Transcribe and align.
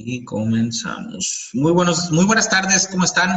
Y 0.00 0.24
comenzamos. 0.24 1.50
Muy, 1.54 1.72
buenos, 1.72 2.12
muy 2.12 2.24
buenas 2.24 2.48
tardes, 2.48 2.86
¿cómo 2.86 3.04
están? 3.04 3.36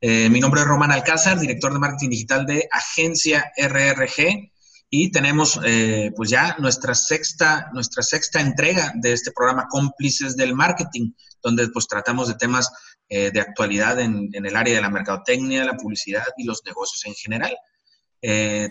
Eh, 0.00 0.30
mi 0.30 0.40
nombre 0.40 0.62
es 0.62 0.66
Román 0.66 0.92
Alcázar, 0.92 1.38
director 1.38 1.74
de 1.74 1.78
marketing 1.78 2.08
digital 2.08 2.46
de 2.46 2.66
Agencia 2.72 3.52
RRG. 3.54 4.50
Y 4.88 5.10
tenemos 5.10 5.60
eh, 5.62 6.10
pues 6.16 6.30
ya 6.30 6.56
nuestra 6.58 6.94
sexta, 6.94 7.68
nuestra 7.74 8.02
sexta 8.02 8.40
entrega 8.40 8.94
de 8.96 9.12
este 9.12 9.30
programa 9.30 9.66
Cómplices 9.68 10.38
del 10.38 10.54
Marketing, 10.54 11.12
donde 11.42 11.68
pues 11.68 11.86
tratamos 11.86 12.28
de 12.28 12.34
temas 12.34 12.72
eh, 13.10 13.30
de 13.30 13.40
actualidad 13.40 14.00
en, 14.00 14.30
en, 14.32 14.46
el 14.46 14.56
área 14.56 14.76
de 14.76 14.80
la 14.80 14.90
mercadotecnia, 14.90 15.66
la 15.66 15.76
publicidad 15.76 16.24
y 16.38 16.44
los 16.44 16.62
negocios 16.64 17.04
en 17.04 17.14
general. 17.14 17.54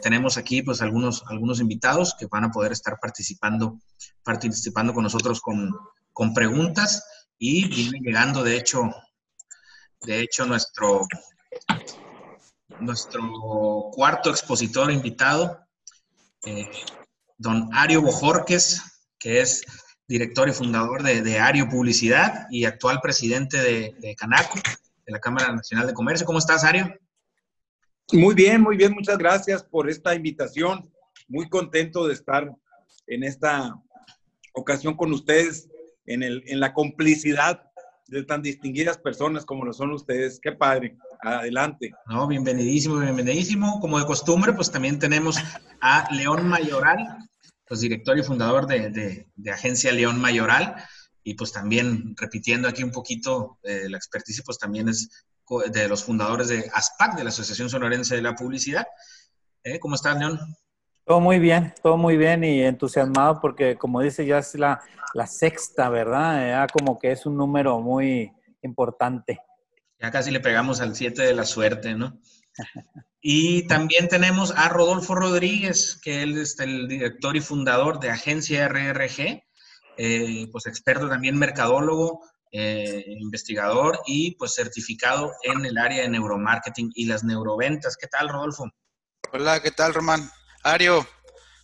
tenemos 0.01 0.37
aquí 0.37 0.63
pues 0.63 0.81
algunos, 0.81 1.23
algunos 1.27 1.59
invitados 1.59 2.15
que 2.19 2.25
van 2.25 2.45
a 2.45 2.51
poder 2.51 2.71
estar 2.71 2.97
participando, 2.99 3.79
participando 4.23 4.93
con 4.93 5.03
nosotros 5.03 5.41
con, 5.41 5.71
con 6.11 6.33
preguntas 6.33 7.03
y 7.39 7.67
viene 7.69 7.99
llegando, 8.01 8.43
de 8.43 8.57
hecho, 8.57 8.91
de 10.01 10.19
hecho, 10.19 10.45
nuestro, 10.45 11.07
nuestro 12.79 13.89
cuarto 13.93 14.29
expositor 14.29 14.91
invitado, 14.91 15.65
eh, 16.45 16.69
don 17.37 17.69
Ario 17.73 18.01
Bojorques, 18.01 18.81
que 19.17 19.39
es 19.39 19.63
director 20.07 20.49
y 20.49 20.53
fundador 20.53 21.01
de, 21.01 21.39
Ario 21.39 21.69
Publicidad 21.69 22.47
y 22.49 22.65
actual 22.65 22.99
presidente 23.01 23.57
de, 23.57 23.95
de, 23.99 24.15
Canaco, 24.15 24.59
de 25.05 25.11
la 25.11 25.19
Cámara 25.19 25.53
Nacional 25.53 25.87
de 25.87 25.93
Comercio. 25.93 26.25
¿Cómo 26.25 26.39
estás, 26.39 26.63
Ario? 26.63 26.93
Muy 28.11 28.35
bien, 28.35 28.61
muy 28.61 28.75
bien. 28.75 28.93
Muchas 28.93 29.17
gracias 29.17 29.63
por 29.63 29.89
esta 29.89 30.15
invitación. 30.15 30.91
Muy 31.27 31.47
contento 31.47 32.07
de 32.07 32.13
estar 32.13 32.49
en 33.07 33.23
esta 33.23 33.75
ocasión 34.53 34.95
con 34.95 35.13
ustedes 35.13 35.69
en, 36.09 36.23
el, 36.23 36.43
en 36.47 36.59
la 36.59 36.73
complicidad 36.73 37.61
de 38.07 38.23
tan 38.23 38.41
distinguidas 38.41 38.97
personas 38.97 39.45
como 39.45 39.63
lo 39.63 39.73
son 39.73 39.91
ustedes. 39.91 40.39
Qué 40.41 40.51
padre. 40.51 40.97
Adelante. 41.21 41.91
No, 42.07 42.27
bienvenidísimo, 42.27 42.97
bienvenidísimo. 42.97 43.79
Como 43.79 43.99
de 43.99 44.05
costumbre, 44.05 44.53
pues 44.53 44.71
también 44.71 44.97
tenemos 44.97 45.37
a 45.81 46.11
León 46.11 46.47
Mayoral, 46.47 47.29
pues 47.67 47.81
director 47.81 48.17
y 48.17 48.23
fundador 48.23 48.65
de, 48.65 49.27
de, 49.35 49.51
Agencia 49.51 49.91
León 49.91 50.19
Mayoral. 50.19 50.75
Y 51.23 51.35
pues 51.35 51.51
también 51.51 52.15
repitiendo 52.17 52.67
aquí 52.67 52.83
un 52.83 52.91
poquito 52.91 53.59
eh, 53.63 53.87
la 53.87 53.97
experticia, 53.97 54.43
pues 54.43 54.57
también 54.57 54.89
es 54.89 55.09
de 55.71 55.87
los 55.87 56.03
fundadores 56.03 56.47
de 56.47 56.69
ASPAC, 56.73 57.17
de 57.17 57.23
la 57.23 57.29
Asociación 57.29 57.69
Sonorense 57.69 58.15
de 58.15 58.21
la 58.23 58.35
Publicidad. 58.35 58.87
¿Eh? 59.63 59.79
¿Cómo 59.79 59.95
estás, 59.95 60.17
León? 60.17 60.39
Todo 61.09 61.21
muy 61.21 61.39
bien, 61.39 61.73
todo 61.81 61.97
muy 61.97 62.17
bien 62.17 62.43
y 62.43 62.61
entusiasmado 62.61 63.41
porque 63.41 63.75
como 63.75 63.99
dice 63.99 64.27
ya 64.27 64.37
es 64.37 64.53
la, 64.53 64.79
la 65.15 65.25
sexta, 65.25 65.89
¿verdad? 65.89 66.47
Ya 66.47 66.67
como 66.67 66.99
que 66.99 67.11
es 67.11 67.25
un 67.25 67.35
número 67.35 67.79
muy 67.79 68.31
importante. 68.61 69.39
Ya 69.99 70.11
casi 70.11 70.29
le 70.29 70.39
pegamos 70.39 70.81
al 70.81 70.95
7 70.95 71.23
de 71.23 71.33
la 71.33 71.45
suerte, 71.45 71.95
¿no? 71.95 72.19
Y 73.21 73.65
también 73.65 74.07
tenemos 74.07 74.53
a 74.55 74.69
Rodolfo 74.69 75.15
Rodríguez, 75.15 75.99
que 76.01 76.21
él 76.21 76.37
es 76.37 76.59
el 76.59 76.87
director 76.87 77.35
y 77.35 77.41
fundador 77.41 77.99
de 77.99 78.11
Agencia 78.11 78.67
RRG, 78.67 79.43
eh, 79.97 80.47
pues 80.51 80.67
experto 80.67 81.09
también 81.09 81.37
mercadólogo, 81.37 82.21
eh, 82.51 83.03
investigador 83.07 83.99
y 84.05 84.35
pues 84.35 84.53
certificado 84.53 85.33
en 85.41 85.65
el 85.65 85.79
área 85.79 86.03
de 86.03 86.09
neuromarketing 86.09 86.91
y 86.93 87.07
las 87.07 87.23
neuroventas. 87.23 87.97
¿Qué 87.97 88.07
tal, 88.07 88.29
Rodolfo? 88.29 88.69
Hola, 89.33 89.59
¿qué 89.59 89.71
tal, 89.71 89.93
Román? 89.95 90.29
Ario, 90.63 91.07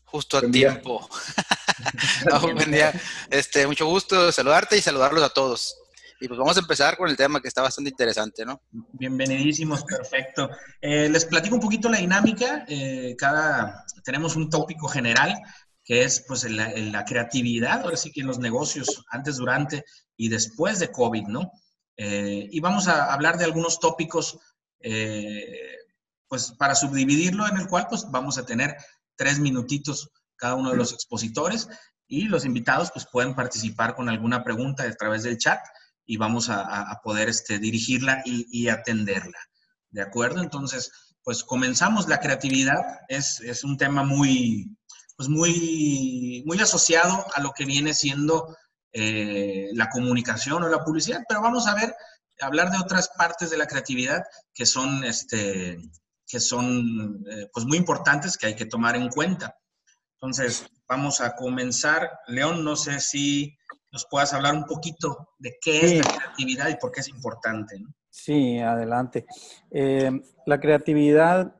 justo 0.05 0.37
a 0.37 0.49
tiempo. 0.49 1.07
buen 2.41 2.71
día. 2.71 2.93
Este, 3.29 3.67
mucho 3.67 3.85
gusto 3.85 4.31
saludarte 4.31 4.77
y 4.77 4.81
saludarlos 4.81 5.23
a 5.23 5.29
todos. 5.29 5.77
Y 6.21 6.27
pues 6.29 6.39
vamos 6.39 6.55
a 6.55 6.61
empezar 6.61 6.95
con 6.95 7.09
el 7.09 7.17
tema 7.17 7.41
que 7.41 7.49
está 7.49 7.61
bastante 7.61 7.89
interesante, 7.89 8.45
¿no? 8.45 8.61
Bienvenidísimos, 8.71 9.83
perfecto. 9.83 10.49
Eh, 10.79 11.09
les 11.09 11.25
platico 11.25 11.55
un 11.55 11.61
poquito 11.61 11.89
la 11.89 11.97
dinámica. 11.97 12.63
Eh, 12.69 13.15
cada, 13.17 13.85
tenemos 14.05 14.37
un 14.37 14.49
tópico 14.49 14.87
general 14.87 15.35
que 15.83 16.03
es 16.03 16.23
pues 16.25 16.49
la, 16.49 17.05
creatividad, 17.05 17.81
ahora 17.81 17.97
sí 17.97 18.11
que 18.11 18.21
en 18.21 18.27
los 18.27 18.39
negocios, 18.39 19.03
antes, 19.09 19.35
durante 19.35 19.83
y 20.15 20.29
después 20.29 20.79
de 20.79 20.89
COVID, 20.89 21.27
¿no? 21.27 21.51
Eh, 21.97 22.47
y 22.49 22.59
vamos 22.61 22.87
a 22.87 23.13
hablar 23.13 23.37
de 23.37 23.45
algunos 23.45 23.79
tópicos 23.79 24.39
pues 26.35 26.51
para 26.51 26.75
subdividirlo, 26.75 27.47
en 27.47 27.55
el 27.55 27.67
cual 27.69 27.87
pues 27.89 28.11
vamos 28.11 28.37
a 28.37 28.45
tener 28.45 28.75
tres 29.15 29.39
minutitos 29.39 30.09
cada 30.35 30.55
uno 30.55 30.71
de 30.71 30.75
los 30.75 30.91
expositores 30.91 31.69
y 32.07 32.23
los 32.23 32.43
invitados 32.43 32.91
pues 32.91 33.07
pueden 33.09 33.35
participar 33.35 33.95
con 33.95 34.09
alguna 34.09 34.43
pregunta 34.43 34.83
a 34.83 34.91
través 34.95 35.23
del 35.23 35.37
chat 35.37 35.61
y 36.05 36.17
vamos 36.17 36.49
a, 36.49 36.99
poder 37.01 37.29
este, 37.29 37.57
dirigirla 37.57 38.21
y, 38.25 38.67
atenderla. 38.67 39.39
¿De 39.91 40.01
acuerdo? 40.01 40.41
Entonces, 40.41 40.91
pues 41.23 41.41
comenzamos. 41.41 42.09
La 42.09 42.19
creatividad 42.19 42.81
es, 43.07 43.39
es 43.39 43.63
un 43.63 43.77
tema 43.77 44.03
muy, 44.03 44.75
pues 45.15 45.29
muy, 45.29 46.43
muy 46.45 46.59
asociado 46.59 47.25
a 47.33 47.39
lo 47.39 47.53
que 47.53 47.63
viene 47.63 47.93
siendo 47.93 48.57
eh, 48.91 49.69
la 49.71 49.87
comunicación 49.87 50.63
o 50.63 50.67
la 50.67 50.83
publicidad, 50.83 51.23
pero 51.29 51.41
vamos 51.41 51.65
a 51.65 51.75
ver, 51.75 51.95
hablar 52.41 52.71
de 52.71 52.77
otras 52.77 53.09
partes 53.17 53.49
de 53.49 53.57
la 53.57 53.67
creatividad 53.67 54.21
que 54.53 54.65
son, 54.65 55.05
este, 55.05 55.79
que 56.27 56.39
son 56.39 57.23
eh, 57.29 57.47
pues 57.53 57.65
muy 57.65 57.77
importantes 57.77 58.37
que 58.37 58.47
hay 58.47 58.55
que 58.55 58.65
tomar 58.65 58.95
en 58.95 59.09
cuenta. 59.09 59.57
Entonces, 60.13 60.65
vamos 60.87 61.21
a 61.21 61.35
comenzar. 61.35 62.09
León, 62.27 62.63
no 62.63 62.75
sé 62.75 62.99
si 62.99 63.55
nos 63.91 64.05
puedas 64.09 64.33
hablar 64.33 64.55
un 64.55 64.65
poquito 64.65 65.29
de 65.37 65.57
qué 65.61 65.85
es 65.85 66.05
la 66.05 66.13
creatividad 66.13 66.69
y 66.69 66.75
por 66.75 66.91
qué 66.91 67.01
es 67.01 67.09
importante. 67.09 67.81
Sí, 68.09 68.59
adelante. 68.59 69.25
Eh, 69.71 70.11
la 70.45 70.59
creatividad, 70.59 71.55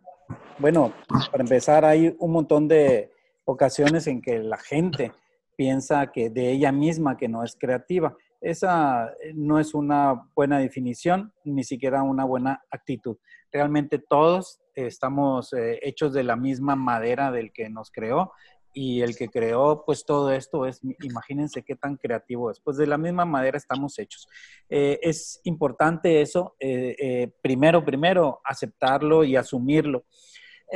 bueno, 0.57 0.93
para 1.31 1.43
empezar, 1.43 1.85
hay 1.85 2.15
un 2.19 2.31
montón 2.31 2.67
de 2.67 3.11
ocasiones 3.45 4.07
en 4.07 4.21
que 4.21 4.39
la 4.39 4.57
gente 4.57 5.11
piensa 5.55 6.11
que 6.11 6.29
de 6.29 6.51
ella 6.51 6.71
misma 6.71 7.17
que 7.17 7.27
no 7.27 7.43
es 7.43 7.55
creativa. 7.55 8.15
Esa 8.41 9.13
no 9.33 9.59
es 9.59 9.73
una 9.73 10.29
buena 10.35 10.59
definición, 10.59 11.33
ni 11.43 11.63
siquiera 11.63 12.03
una 12.03 12.25
buena 12.25 12.63
actitud 12.69 13.17
realmente 13.55 13.99
todos 13.99 14.59
estamos 14.75 15.53
eh, 15.53 15.79
hechos 15.81 16.11
de 16.11 16.23
la 16.23 16.35
misma 16.35 16.75
madera 16.75 17.31
del 17.31 17.53
que 17.53 17.69
nos 17.69 17.89
creó 17.89 18.33
y 18.73 19.01
el 19.01 19.15
que 19.15 19.29
creó 19.29 19.83
pues 19.85 20.03
todo 20.03 20.33
esto 20.33 20.65
es, 20.65 20.81
imagínense 21.01 21.63
qué 21.63 21.77
tan 21.77 21.95
creativo 21.95 22.51
es, 22.51 22.59
pues 22.59 22.75
de 22.75 22.85
la 22.85 22.97
misma 22.97 23.23
madera 23.23 23.57
estamos 23.57 23.97
hechos. 23.97 24.27
Eh, 24.67 24.99
es 25.01 25.39
importante 25.45 26.21
eso, 26.21 26.57
eh, 26.59 27.31
primero, 27.41 27.85
primero 27.85 28.41
aceptarlo 28.43 29.23
y 29.23 29.37
asumirlo. 29.37 30.03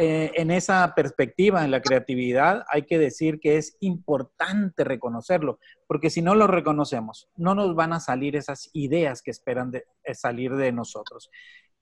En 0.02 0.50
esa 0.52 0.94
perspectiva, 0.96 1.66
en 1.66 1.72
la 1.72 1.82
creatividad, 1.82 2.64
hay 2.70 2.84
que 2.84 2.98
decir 2.98 3.40
que 3.40 3.58
es 3.58 3.76
importante 3.82 4.86
reconocerlo, 4.86 5.60
porque 5.88 6.10
si 6.10 6.22
no 6.22 6.36
lo 6.36 6.48
reconocemos, 6.48 7.28
no 7.36 7.54
nos 7.54 7.76
van 7.76 7.92
a 7.92 8.00
salir 8.00 8.38
esas 8.38 8.70
ideas 8.72 9.22
que 9.22 9.32
esperan 9.32 9.72
de, 9.72 9.86
salir 10.14 10.56
de 10.56 10.72
nosotros. 10.72 11.30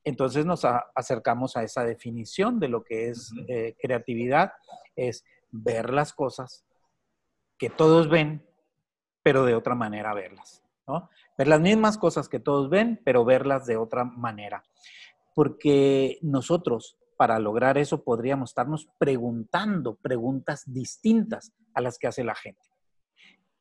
Entonces 0.04 0.48
nos 0.48 0.66
acercamos 0.96 1.58
a 1.58 1.64
esa 1.64 1.84
definición 1.84 2.60
de 2.60 2.70
lo 2.70 2.84
que 2.84 3.10
es 3.10 3.32
eh, 3.48 3.76
creatividad, 3.80 4.54
es 4.96 5.24
ver 5.52 5.92
las 5.94 6.12
cosas 6.12 6.66
que 7.60 7.70
todos 7.70 8.10
ven, 8.10 8.44
pero 9.22 9.46
de 9.46 9.54
otra 9.54 9.76
manera 9.76 10.16
verlas, 10.16 10.64
¿no? 10.88 11.10
Ver 11.38 11.48
las 11.48 11.62
mismas 11.62 12.00
cosas 12.00 12.30
que 12.30 12.40
todos 12.40 12.70
ven, 12.70 13.00
pero 13.06 13.26
verlas 13.26 13.68
de 13.68 13.78
otra 13.78 14.06
manera. 14.06 14.64
Porque 15.36 16.18
nosotros, 16.24 16.98
para 17.18 17.40
lograr 17.40 17.78
eso, 17.78 18.04
podríamos 18.04 18.52
estarnos 18.52 18.88
preguntando 18.98 19.96
preguntas 19.96 20.64
distintas 20.66 21.52
a 21.74 21.82
las 21.82 21.98
que 21.98 22.08
hace 22.08 22.24
la 22.24 22.36
gente. 22.36 22.62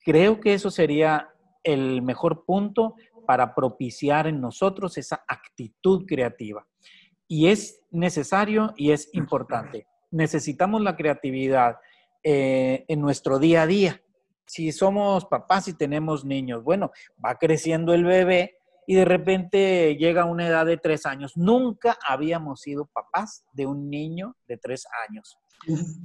Creo 0.04 0.40
que 0.40 0.54
eso 0.54 0.70
sería 0.70 1.30
el 1.64 2.02
mejor 2.02 2.44
punto 2.44 2.94
para 3.26 3.54
propiciar 3.54 4.26
en 4.26 4.40
nosotros 4.40 4.96
esa 4.98 5.24
actitud 5.26 6.06
creativa. 6.06 6.66
Y 7.26 7.48
es 7.48 7.82
necesario 7.90 8.72
y 8.76 8.92
es 8.92 9.10
importante. 9.12 9.88
Necesitamos 10.12 10.80
la 10.80 10.94
creatividad 10.94 11.76
eh, 12.22 12.84
en 12.86 13.00
nuestro 13.00 13.38
día 13.38 13.62
a 13.62 13.66
día. 13.66 14.00
Si 14.46 14.70
somos 14.70 15.24
papás 15.24 15.66
y 15.66 15.74
tenemos 15.74 16.24
niños, 16.24 16.62
bueno, 16.62 16.92
va 17.24 17.34
creciendo 17.34 17.94
el 17.94 18.04
bebé 18.04 18.58
y 18.86 18.94
de 18.94 19.04
repente 19.04 19.96
llega 19.96 20.24
una 20.24 20.46
edad 20.46 20.64
de 20.66 20.76
tres 20.76 21.06
años. 21.06 21.32
Nunca 21.36 21.98
habíamos 22.06 22.60
sido 22.60 22.86
papás 22.86 23.44
de 23.52 23.66
un 23.66 23.90
niño 23.90 24.36
de 24.46 24.56
tres 24.56 24.86
años. 25.08 25.38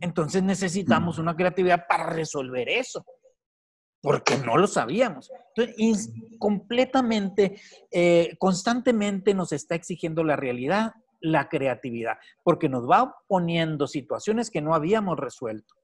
Entonces 0.02 0.42
necesitamos 0.42 1.20
una 1.20 1.36
creatividad 1.36 1.86
para 1.88 2.08
resolver 2.08 2.68
eso 2.70 3.06
porque 4.02 4.38
no 4.38 4.58
lo 4.58 4.68
sabíamos. 4.68 5.32
Entonces, 5.56 6.12
completamente, 6.40 7.62
eh, 7.92 8.36
constantemente 8.40 9.34
nos 9.34 9.52
está 9.52 9.76
exigiendo 9.76 10.24
la 10.24 10.36
realidad, 10.36 10.94
la 11.20 11.50
creatividad, 11.50 12.18
porque 12.44 12.68
nos 12.68 12.90
va 12.90 13.16
poniendo 13.28 13.88
situaciones 13.88 14.50
que 14.50 14.62
no 14.62 14.74
habíamos 14.74 15.20
resuelto. 15.20 15.76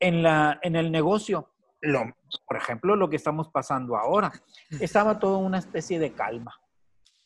En, 0.00 0.22
la, 0.22 0.58
en 0.62 0.74
el 0.74 0.90
negocio, 0.90 1.53
lo, 1.84 2.14
por 2.46 2.56
ejemplo, 2.56 2.96
lo 2.96 3.08
que 3.08 3.16
estamos 3.16 3.48
pasando 3.48 3.96
ahora. 3.96 4.32
Estaba 4.80 5.18
toda 5.18 5.38
una 5.38 5.58
especie 5.58 5.98
de 5.98 6.12
calma. 6.12 6.54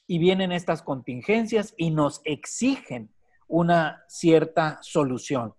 Y 0.07 0.19
vienen 0.19 0.53
estas 0.53 0.83
contingencias 0.83 1.75
y 1.77 1.91
nos 1.91 2.21
exigen 2.25 3.11
una 3.47 4.05
cierta 4.09 4.79
solución. 4.83 5.55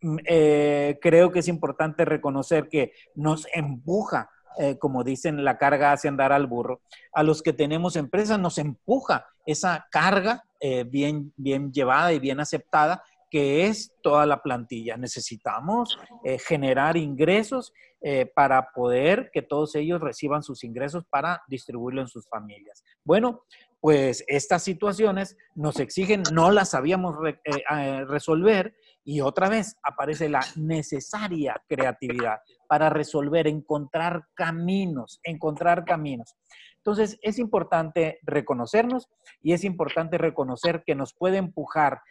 Mm, 0.00 0.16
eh, 0.26 0.98
creo 1.00 1.30
que 1.32 1.40
es 1.40 1.48
importante 1.48 2.04
reconocer 2.04 2.68
que 2.68 2.92
nos 3.14 3.46
empuja, 3.52 4.30
eh, 4.58 4.78
como 4.78 5.04
dicen, 5.04 5.44
la 5.44 5.58
carga 5.58 5.92
hace 5.92 6.08
andar 6.08 6.32
al 6.32 6.46
burro. 6.46 6.82
A 7.12 7.22
los 7.22 7.42
que 7.42 7.52
tenemos 7.52 7.96
empresas 7.96 8.38
nos 8.38 8.58
empuja 8.58 9.26
esa 9.46 9.86
carga 9.90 10.44
eh, 10.60 10.84
bien, 10.84 11.32
bien 11.36 11.72
llevada 11.72 12.12
y 12.12 12.18
bien 12.18 12.40
aceptada 12.40 13.02
que 13.30 13.66
es 13.66 13.92
toda 14.02 14.26
la 14.26 14.42
plantilla. 14.42 14.96
Necesitamos 14.96 15.98
generar 16.46 16.96
ingresos 16.96 17.72
para 18.34 18.70
poder 18.72 19.30
que 19.32 19.42
todos 19.42 19.74
ellos 19.74 20.00
reciban 20.00 20.42
sus 20.42 20.64
ingresos 20.64 21.04
para 21.10 21.42
distribuirlo 21.48 22.00
en 22.00 22.08
sus 22.08 22.28
familias. 22.28 22.84
Bueno, 23.04 23.42
pues 23.80 24.24
estas 24.26 24.62
situaciones 24.62 25.36
nos 25.54 25.78
exigen, 25.78 26.22
no 26.32 26.50
las 26.50 26.70
sabíamos 26.70 27.14
resolver 28.06 28.74
y 29.04 29.20
otra 29.20 29.48
vez 29.48 29.76
aparece 29.82 30.28
la 30.28 30.40
necesaria 30.56 31.62
creatividad 31.68 32.40
para 32.68 32.90
resolver, 32.90 33.46
encontrar 33.46 34.26
caminos, 34.34 35.20
encontrar 35.22 35.84
caminos. 35.84 36.36
Entonces, 36.76 37.18
es 37.22 37.38
importante 37.38 38.18
reconocernos 38.22 39.08
y 39.42 39.52
es 39.52 39.64
importante 39.64 40.18
reconocer 40.18 40.82
que 40.84 40.94
nos 40.94 41.14
puede 41.14 41.38
empujar 41.38 41.94
eh, 41.94 42.02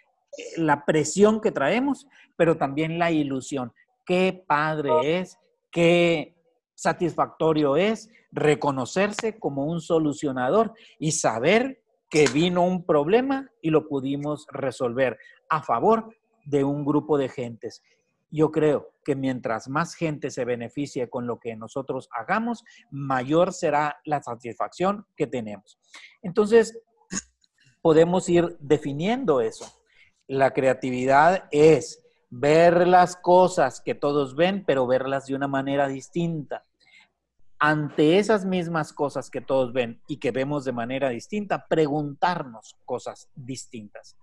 la 0.57 0.85
presión 0.85 1.41
que 1.41 1.51
traemos, 1.51 2.07
pero 2.35 2.57
también 2.57 2.99
la 2.99 3.11
ilusión. 3.11 3.73
Qué 4.05 4.43
padre 4.47 5.19
es, 5.19 5.37
qué 5.71 6.35
satisfactorio 6.75 7.75
es 7.75 8.09
reconocerse 8.31 9.39
como 9.39 9.65
un 9.65 9.81
solucionador 9.81 10.73
y 10.99 11.11
saber 11.11 11.81
que 12.09 12.25
vino 12.27 12.63
un 12.63 12.85
problema 12.85 13.51
y 13.61 13.69
lo 13.69 13.87
pudimos 13.87 14.45
resolver 14.51 15.17
a 15.49 15.61
favor 15.63 16.15
de 16.45 16.63
un 16.63 16.85
grupo 16.85 17.17
de 17.17 17.29
gentes. 17.29 17.81
Yo 18.29 18.51
creo 18.51 18.91
que 19.03 19.15
mientras 19.15 19.69
más 19.69 19.95
gente 19.95 20.29
se 20.29 20.45
beneficie 20.45 21.09
con 21.09 21.27
lo 21.27 21.39
que 21.39 21.55
nosotros 21.55 22.09
hagamos, 22.11 22.63
mayor 22.91 23.53
será 23.53 23.99
la 24.05 24.21
satisfacción 24.21 25.05
que 25.15 25.27
tenemos. 25.27 25.79
Entonces, 26.21 26.79
podemos 27.81 28.27
ir 28.27 28.57
definiendo 28.59 29.41
eso. 29.41 29.65
La 30.27 30.51
creatividad 30.51 31.45
es 31.51 32.03
ver 32.29 32.87
las 32.87 33.15
cosas 33.15 33.81
que 33.81 33.95
todos 33.95 34.35
ven, 34.35 34.63
pero 34.65 34.85
verlas 34.87 35.27
de 35.27 35.35
una 35.35 35.47
manera 35.47 35.87
distinta. 35.87 36.63
Ante 37.59 38.19
esas 38.19 38.45
mismas 38.45 38.93
cosas 38.93 39.29
que 39.29 39.41
todos 39.41 39.73
ven 39.73 40.01
y 40.07 40.17
que 40.17 40.31
vemos 40.31 40.65
de 40.65 40.73
manera 40.73 41.09
distinta, 41.09 41.65
preguntarnos 41.67 42.75
cosas 42.85 43.29
distintas. 43.35 44.15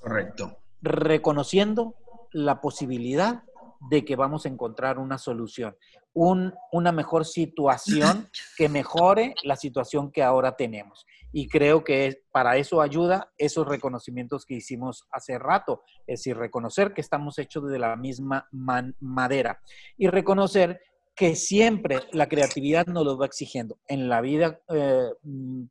Correcto 0.00 0.58
reconociendo 0.80 1.94
la 2.32 2.60
posibilidad 2.60 3.42
de 3.90 4.04
que 4.04 4.16
vamos 4.16 4.44
a 4.44 4.48
encontrar 4.48 4.98
una 4.98 5.18
solución, 5.18 5.76
una 6.14 6.92
mejor 6.92 7.24
situación 7.24 8.28
que 8.56 8.68
mejore 8.68 9.34
la 9.44 9.56
situación 9.56 10.10
que 10.10 10.22
ahora 10.22 10.56
tenemos. 10.56 11.06
Y 11.32 11.48
creo 11.48 11.84
que 11.84 12.22
para 12.32 12.56
eso 12.56 12.80
ayuda 12.80 13.30
esos 13.36 13.68
reconocimientos 13.68 14.44
que 14.44 14.54
hicimos 14.54 15.06
hace 15.12 15.38
rato, 15.38 15.82
es 16.06 16.20
decir, 16.20 16.36
reconocer 16.36 16.94
que 16.94 17.02
estamos 17.02 17.38
hechos 17.38 17.68
de 17.68 17.78
la 17.78 17.96
misma 17.96 18.48
madera 18.50 19.60
y 19.96 20.08
reconocer 20.08 20.80
que 21.14 21.34
siempre 21.34 21.98
la 22.12 22.28
creatividad 22.28 22.86
nos 22.86 23.04
lo 23.04 23.18
va 23.18 23.26
exigiendo 23.26 23.78
en 23.88 24.08
la 24.08 24.20
vida 24.20 24.60
eh, 24.68 25.10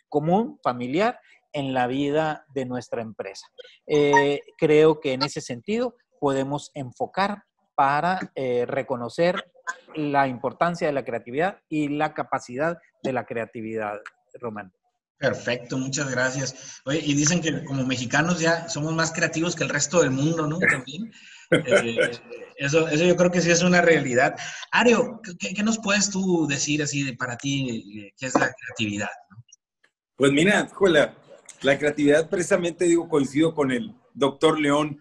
común, 0.09 0.59
familiar 0.62 1.19
en 1.54 1.74
la 1.74 1.88
vida 1.88 2.45
de 2.54 2.65
nuestra 2.65 3.01
empresa. 3.01 3.48
Eh, 3.88 4.42
creo 4.57 5.00
que 5.00 5.13
en 5.13 5.24
ese 5.24 5.42
sentido 5.42 5.95
podemos 6.19 6.69
enfocar 6.74 7.44
para 7.77 8.31
eh, 8.33 8.65
reconocer 8.68 9.51
la 9.94 10.27
importancia 10.27 10.88
de 10.88 10.94
la 10.94 11.06
creatividad 11.06 11.59
y 11.69 11.89
la 11.89 12.15
capacidad 12.15 12.79
de 13.03 13.13
la 13.13 13.24
creatividad, 13.27 14.00
Román. 14.33 14.74
Perfecto, 15.19 15.77
muchas 15.77 16.09
gracias. 16.09 16.81
Oye, 16.85 17.01
y 17.03 17.13
dicen 17.13 17.39
que 17.39 17.63
como 17.65 17.85
mexicanos 17.85 18.39
ya 18.39 18.68
somos 18.68 18.94
más 18.95 19.12
creativos 19.12 19.56
que 19.56 19.63
el 19.63 19.69
resto 19.69 20.01
del 20.01 20.09
mundo, 20.09 20.47
¿no? 20.47 20.57
También. 20.57 21.12
Eh, 21.51 22.12
eso, 22.57 22.88
eso 22.88 23.06
yo 23.06 23.15
creo 23.15 23.31
que 23.31 23.41
sí 23.41 23.51
es 23.51 23.62
una 23.62 23.81
realidad. 23.81 24.35
Ario, 24.71 25.21
¿qué, 25.39 25.63
nos 25.63 25.77
puedes 25.77 26.09
tú 26.09 26.47
decir 26.47 26.81
así 26.81 27.03
de 27.03 27.13
para 27.13 27.38
ti 27.38 28.12
qué 28.18 28.25
es 28.25 28.33
la 28.33 28.51
creatividad? 28.53 29.09
Pues 30.15 30.31
mira, 30.31 30.68
Juela, 30.73 31.13
la 31.62 31.77
creatividad, 31.77 32.27
precisamente 32.27 32.85
digo, 32.85 33.07
coincido 33.07 33.53
con 33.53 33.71
el 33.71 33.94
doctor 34.13 34.59
León. 34.59 35.00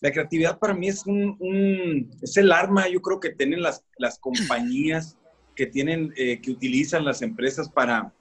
La 0.00 0.12
creatividad 0.12 0.58
para 0.58 0.74
mí 0.74 0.88
es 0.88 1.04
un, 1.06 2.08
es 2.22 2.36
el 2.36 2.52
arma, 2.52 2.88
yo 2.88 3.02
creo 3.02 3.18
que 3.18 3.30
tienen 3.30 3.62
las, 3.62 3.84
las 3.96 4.18
compañías 4.18 5.16
que 5.56 5.66
tienen, 5.66 6.12
eh, 6.16 6.40
que 6.40 6.52
utilizan 6.52 7.04
las 7.04 7.20
empresas 7.20 7.68
para, 7.68 8.12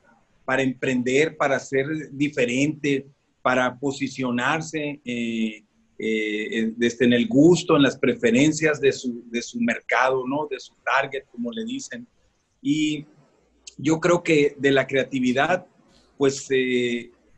para 0.44 0.64
emprender, 0.64 1.38
para 1.38 1.60
ser 1.60 1.86
diferente, 2.12 3.06
para 3.44 3.78
posicionarse 3.78 5.00
eh, 5.06 5.64
eh, 6.00 6.74
desde 6.76 7.06
en 7.06 7.14
el 7.14 7.28
gusto, 7.28 7.76
en 7.76 7.84
las 7.84 7.98
preferencias 7.98 8.82
de 8.82 8.92
su, 8.92 9.24
de 9.30 9.42
su 9.44 9.60
mercado, 9.60 10.28
¿no? 10.28 10.48
De 10.50 10.60
su 10.60 10.74
target, 10.84 11.26
como 11.32 11.52
le 11.52 11.64
dicen. 11.64 12.08
Y 12.60 13.06
yo 13.78 14.00
creo 14.00 14.24
que 14.24 14.56
de 14.58 14.72
la 14.72 14.88
creatividad, 14.88 15.68
pues 16.18 16.48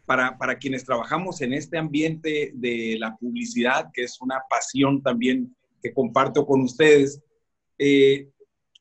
para, 0.09 0.57
quienes 0.57 0.83
trabajamos 0.85 1.39
en 1.41 1.53
este 1.53 1.77
ambiente 1.77 2.51
de 2.56 2.97
la 3.00 3.15
publicidad, 3.15 3.91
que 3.94 4.06
es 4.06 4.19
una 4.19 4.41
pasión 4.50 5.03
también 5.03 5.56
que 5.83 5.94
comparto 5.94 6.47
con 6.47 6.61
ustedes, 6.61 7.21
eh, 7.77 8.27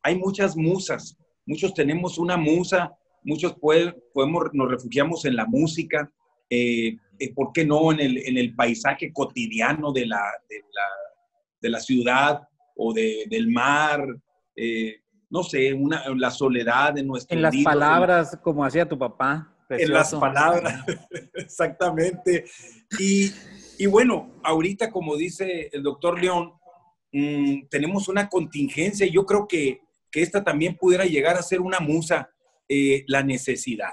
hay 0.02 0.16
muchas 0.16 0.56
musas, 0.56 1.18
muchos 1.44 1.74
tenemos 1.74 2.16
una 2.16 2.38
musa, 2.38 2.96
muchos 3.22 3.54
podemos, 3.60 4.54
nos 4.54 4.70
refugiamos 4.70 5.26
en 5.26 5.36
la 5.36 5.44
música, 5.44 6.10
eh, 6.48 6.96
eh, 7.18 7.34
¿por 7.34 7.52
qué 7.52 7.66
no 7.66 7.92
en 7.92 8.00
el, 8.00 8.54
paisaje 8.54 9.12
cotidiano 9.12 9.92
de 9.92 10.06
la, 10.06 10.22
de 11.60 11.68
la, 11.68 11.80
ciudad 11.80 12.40
o 12.74 12.94
del 12.94 13.48
mar? 13.48 14.02
no 15.28 15.42
sé, 15.42 15.74
una, 15.74 16.04
la 16.16 16.30
soledad 16.30 16.94
de 16.94 17.02
nuestro 17.02 17.36
En 17.36 17.42
las 17.42 17.54
palabras, 17.62 18.38
como 18.42 18.64
hacía 18.64 18.88
tu 18.88 18.98
papá 18.98 19.54
en 19.70 19.92
las 19.92 20.14
palabras, 20.14 20.84
exactamente. 21.34 22.44
Y, 22.98 23.32
y, 23.78 23.86
bueno, 23.86 24.40
ahorita, 24.42 24.90
como 24.90 25.16
dice 25.16 25.68
el 25.72 25.82
doctor 25.82 26.20
León, 26.20 26.54
mm, 27.12 27.66
tenemos 27.70 28.08
una 28.08 28.28
contingencia 28.28 29.06
y 29.06 29.12
yo 29.12 29.26
creo 29.26 29.46
que, 29.46 29.80
que, 30.10 30.22
esta 30.22 30.42
también 30.42 30.76
pudiera 30.76 31.04
llegar 31.04 31.36
a 31.36 31.42
ser 31.42 31.60
una 31.60 31.80
musa, 31.80 32.30
eh, 32.68 33.04
la 33.06 33.22
necesidad. 33.22 33.92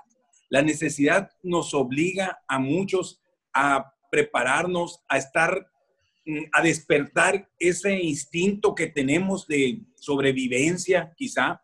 La 0.50 0.62
necesidad 0.62 1.32
nos 1.44 1.74
obliga 1.74 2.40
a 2.48 2.60
muchos 2.60 3.22
a 3.54 3.94
prepararnos, 4.12 5.04
a 5.10 5.18
estar, 5.18 5.70
mm, 6.26 6.44
a 6.54 6.62
despertar 6.62 7.50
ese 7.60 8.02
instinto 8.02 8.76
que 8.76 8.88
tenemos 8.88 9.48
de 9.48 9.82
sobrevivencia, 9.96 11.14
quizá, 11.18 11.62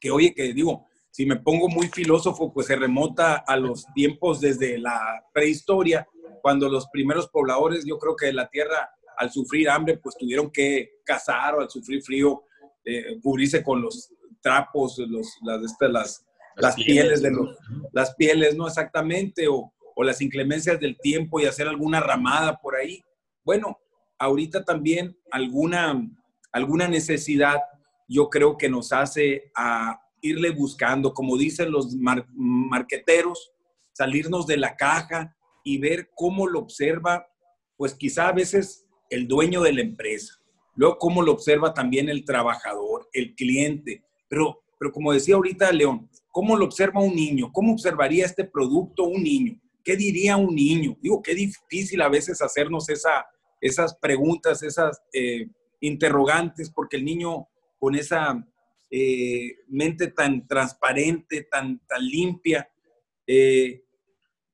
que 0.00 0.10
oye, 0.10 0.34
que 0.34 0.52
digo, 0.52 0.86
si 1.12 1.26
me 1.26 1.36
pongo 1.36 1.68
muy 1.68 1.88
filósofo, 1.88 2.52
pues 2.52 2.66
se 2.66 2.76
remota 2.76 3.36
a 3.36 3.56
los 3.58 3.86
tiempos 3.94 4.40
desde 4.40 4.78
la 4.78 5.24
prehistoria, 5.32 6.08
cuando 6.40 6.70
los 6.70 6.88
primeros 6.88 7.28
pobladores, 7.28 7.84
yo 7.84 7.98
creo 7.98 8.16
que 8.16 8.26
de 8.26 8.32
la 8.32 8.48
tierra, 8.48 8.90
al 9.18 9.30
sufrir 9.30 9.68
hambre, 9.68 9.98
pues 9.98 10.16
tuvieron 10.16 10.50
que 10.50 11.00
cazar 11.04 11.54
o 11.54 11.60
al 11.60 11.68
sufrir 11.68 12.02
frío, 12.02 12.44
eh, 12.84 13.20
cubrirse 13.22 13.62
con 13.62 13.82
los 13.82 14.10
trapos, 14.40 14.98
los, 14.98 15.38
las, 15.42 15.62
este, 15.62 15.88
las, 15.90 16.24
las, 16.56 16.74
pieles, 16.76 17.20
de 17.20 17.30
los, 17.30 17.58
las 17.92 18.14
pieles, 18.14 18.56
¿no? 18.56 18.66
Exactamente, 18.66 19.46
o, 19.48 19.70
o 19.94 20.02
las 20.02 20.22
inclemencias 20.22 20.80
del 20.80 20.98
tiempo 20.98 21.40
y 21.40 21.44
hacer 21.44 21.68
alguna 21.68 22.00
ramada 22.00 22.56
por 22.56 22.74
ahí. 22.74 23.04
Bueno, 23.44 23.78
ahorita 24.18 24.64
también 24.64 25.14
alguna, 25.30 26.08
alguna 26.52 26.88
necesidad 26.88 27.60
yo 28.08 28.30
creo 28.30 28.56
que 28.56 28.70
nos 28.70 28.92
hace 28.94 29.52
a, 29.54 30.00
irle 30.22 30.50
buscando, 30.50 31.12
como 31.12 31.36
dicen 31.36 31.70
los 31.70 31.94
marqueteros, 31.94 33.52
salirnos 33.92 34.46
de 34.46 34.56
la 34.56 34.76
caja 34.76 35.36
y 35.64 35.78
ver 35.78 36.10
cómo 36.14 36.46
lo 36.46 36.60
observa, 36.60 37.28
pues 37.76 37.94
quizá 37.94 38.28
a 38.28 38.32
veces 38.32 38.86
el 39.10 39.28
dueño 39.28 39.60
de 39.62 39.72
la 39.72 39.82
empresa, 39.82 40.40
luego 40.74 40.96
cómo 40.98 41.22
lo 41.22 41.32
observa 41.32 41.74
también 41.74 42.08
el 42.08 42.24
trabajador, 42.24 43.08
el 43.12 43.34
cliente, 43.34 44.02
pero, 44.28 44.62
pero 44.78 44.92
como 44.92 45.12
decía 45.12 45.34
ahorita 45.34 45.70
León, 45.72 46.08
¿cómo 46.30 46.56
lo 46.56 46.64
observa 46.64 47.02
un 47.02 47.14
niño? 47.14 47.52
¿Cómo 47.52 47.72
observaría 47.72 48.24
este 48.24 48.44
producto 48.44 49.04
un 49.04 49.22
niño? 49.22 49.60
¿Qué 49.84 49.96
diría 49.96 50.36
un 50.36 50.54
niño? 50.54 50.96
Digo, 51.02 51.20
qué 51.20 51.34
difícil 51.34 52.00
a 52.00 52.08
veces 52.08 52.40
hacernos 52.40 52.88
esa, 52.88 53.26
esas 53.60 53.96
preguntas, 53.96 54.62
esas 54.62 55.02
eh, 55.12 55.48
interrogantes, 55.80 56.70
porque 56.70 56.96
el 56.96 57.04
niño 57.04 57.48
con 57.78 57.96
esa 57.96 58.46
eh, 58.94 59.56
mente 59.68 60.08
tan 60.08 60.46
transparente, 60.46 61.48
tan, 61.50 61.80
tan 61.88 62.06
limpia. 62.06 62.70
Eh, 63.26 63.82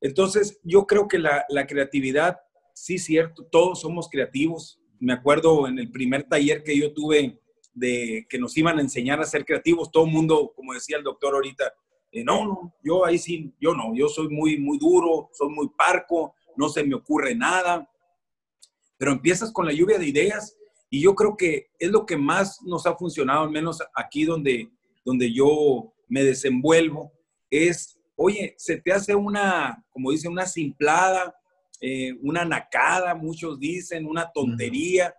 entonces, 0.00 0.60
yo 0.62 0.86
creo 0.86 1.08
que 1.08 1.18
la, 1.18 1.44
la 1.48 1.66
creatividad, 1.66 2.38
sí, 2.72 2.98
cierto, 2.98 3.44
todos 3.50 3.80
somos 3.80 4.08
creativos. 4.08 4.80
Me 5.00 5.12
acuerdo 5.12 5.66
en 5.66 5.80
el 5.80 5.90
primer 5.90 6.22
taller 6.22 6.62
que 6.62 6.78
yo 6.78 6.94
tuve 6.94 7.40
de 7.74 8.26
que 8.28 8.38
nos 8.38 8.56
iban 8.56 8.78
a 8.78 8.82
enseñar 8.82 9.20
a 9.20 9.24
ser 9.24 9.44
creativos, 9.44 9.90
todo 9.90 10.04
el 10.04 10.12
mundo, 10.12 10.52
como 10.54 10.72
decía 10.72 10.98
el 10.98 11.04
doctor 11.04 11.34
ahorita, 11.34 11.74
eh, 12.12 12.22
no, 12.22 12.44
no, 12.44 12.74
yo 12.84 13.04
ahí 13.04 13.18
sí, 13.18 13.52
yo 13.60 13.74
no, 13.74 13.92
yo 13.94 14.08
soy 14.08 14.28
muy, 14.28 14.56
muy 14.56 14.78
duro, 14.78 15.30
soy 15.32 15.48
muy 15.50 15.68
parco, 15.76 16.34
no 16.56 16.68
se 16.68 16.84
me 16.84 16.94
ocurre 16.94 17.34
nada. 17.34 17.90
Pero 18.96 19.10
empiezas 19.10 19.52
con 19.52 19.66
la 19.66 19.72
lluvia 19.72 19.98
de 19.98 20.06
ideas 20.06 20.57
y 20.90 21.02
yo 21.02 21.14
creo 21.14 21.36
que 21.36 21.70
es 21.78 21.90
lo 21.90 22.06
que 22.06 22.16
más 22.16 22.62
nos 22.62 22.86
ha 22.86 22.96
funcionado, 22.96 23.42
al 23.42 23.50
menos 23.50 23.78
aquí 23.94 24.24
donde, 24.24 24.70
donde 25.04 25.32
yo 25.32 25.92
me 26.08 26.24
desenvuelvo, 26.24 27.12
es, 27.50 27.98
oye, 28.16 28.54
se 28.56 28.78
te 28.78 28.92
hace 28.92 29.14
una, 29.14 29.84
como 29.90 30.10
dicen, 30.10 30.32
una 30.32 30.46
simplada, 30.46 31.34
eh, 31.80 32.14
una 32.22 32.44
nacada, 32.44 33.14
muchos 33.14 33.58
dicen, 33.58 34.06
una 34.06 34.30
tontería, 34.32 35.14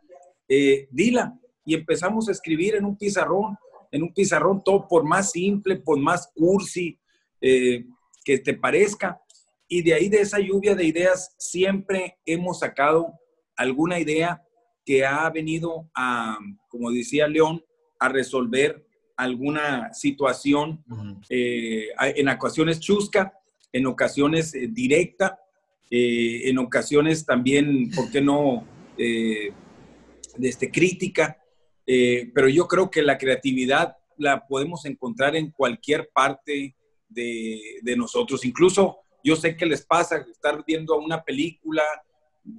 eh, 0.48 0.88
dila. 0.92 1.38
Y 1.64 1.76
empezamos 1.76 2.28
a 2.28 2.32
escribir 2.32 2.76
en 2.76 2.86
un 2.86 2.98
pizarrón, 2.98 3.56
en 3.92 4.04
un 4.04 4.14
pizarrón 4.14 4.64
todo 4.64 4.88
por 4.88 5.04
más 5.04 5.32
simple, 5.32 5.76
por 5.76 6.00
más 6.00 6.32
cursi 6.34 7.00
eh, 7.42 7.86
que 8.26 8.40
te 8.40 8.56
parezca. 8.56 9.22
Y 9.68 9.84
de 9.84 9.94
ahí, 9.94 10.10
de 10.10 10.22
esa 10.22 10.40
lluvia 10.40 10.74
de 10.74 10.86
ideas, 10.86 11.36
siempre 11.38 12.18
hemos 12.26 12.60
sacado 12.60 13.14
alguna 13.56 14.00
idea 14.00 14.42
que 14.90 15.06
ha 15.06 15.30
venido 15.30 15.88
a, 15.94 16.40
como 16.68 16.90
decía 16.90 17.28
León, 17.28 17.64
a 18.00 18.10
resolver 18.10 18.84
alguna 19.16 19.94
situación, 19.94 20.84
eh, 21.30 21.90
en 22.00 22.28
ocasiones 22.28 22.80
chusca, 22.80 23.32
en 23.72 23.86
ocasiones 23.86 24.56
eh, 24.56 24.68
directa, 24.68 25.40
eh, 25.92 26.50
en 26.50 26.58
ocasiones 26.58 27.24
también, 27.24 27.92
¿por 27.92 28.10
qué 28.10 28.20
no?, 28.20 28.66
este, 30.42 30.72
crítica. 30.72 31.38
pero 31.86 32.50
yo 32.50 32.68
creo 32.68 32.90
que 32.90 33.04
la 33.04 33.20
creatividad 33.20 33.96
la 34.18 34.48
podemos 34.48 34.86
encontrar 34.86 35.36
en 35.36 35.52
cualquier 35.52 36.10
parte 36.12 36.76
de, 37.08 37.62
de 37.84 37.96
nosotros. 37.96 38.44
Incluso 38.44 38.98
yo 39.24 39.36
sé 39.36 39.56
que 39.56 39.68
les 39.68 39.86
pasa 39.86 40.26
estar 40.32 40.64
viendo 40.66 40.98
una 40.98 41.24
película, 41.24 41.84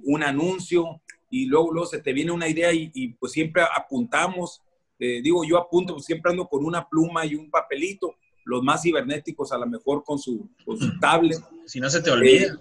un 0.03 0.23
anuncio, 0.23 1.01
y 1.31 1.45
luego, 1.45 1.71
luego 1.71 1.87
se 1.87 1.99
te 1.99 2.13
viene 2.13 2.31
una 2.31 2.47
idea 2.47 2.71
y, 2.73 3.07
pues 3.13 3.31
siempre 3.31 3.63
apuntamos, 3.63 4.61
eh, 4.99 5.21
digo 5.23 5.43
yo 5.43 5.57
apunto, 5.57 5.93
pues 5.93 6.05
siempre 6.05 6.31
ando 6.31 6.47
con 6.47 6.63
una 6.63 6.87
pluma 6.87 7.25
y 7.25 7.35
un 7.35 7.49
papelito, 7.49 8.15
los 8.43 8.61
más 8.61 8.83
cibernéticos 8.83 9.51
a 9.51 9.57
lo 9.57 9.65
mejor 9.65 10.03
con 10.03 10.19
su, 10.19 10.49
con 10.65 10.77
su 10.77 10.99
tablet. 10.99 11.39
Si 11.65 11.79
no 11.79 11.89
se 11.89 12.01
te 12.01 12.11
olvida. 12.11 12.59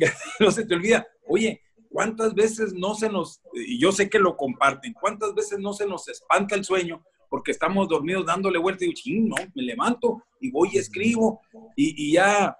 Eh, 0.00 0.06
no 0.40 0.50
se 0.50 0.64
te 0.64 0.74
olvida. 0.74 1.06
Oye, 1.26 1.60
¿cuántas 1.90 2.34
veces 2.34 2.72
no 2.72 2.94
se 2.94 3.08
nos, 3.08 3.40
y 3.52 3.80
yo 3.80 3.90
sé 3.90 4.08
que 4.08 4.20
lo 4.20 4.36
comparten, 4.36 4.94
cuántas 4.94 5.34
veces 5.34 5.58
no 5.58 5.72
se 5.72 5.86
nos 5.86 6.08
espanta 6.08 6.54
el 6.54 6.64
sueño 6.64 7.04
porque 7.28 7.50
estamos 7.50 7.88
dormidos 7.88 8.26
dándole 8.26 8.58
vuelta 8.58 8.84
y 8.84 8.88
digo, 8.88 9.00
ching, 9.00 9.28
no, 9.28 9.34
me 9.56 9.62
levanto 9.62 10.22
y 10.40 10.52
voy 10.52 10.70
y 10.72 10.78
escribo 10.78 11.40
y, 11.74 12.10
y 12.10 12.12
ya 12.12 12.56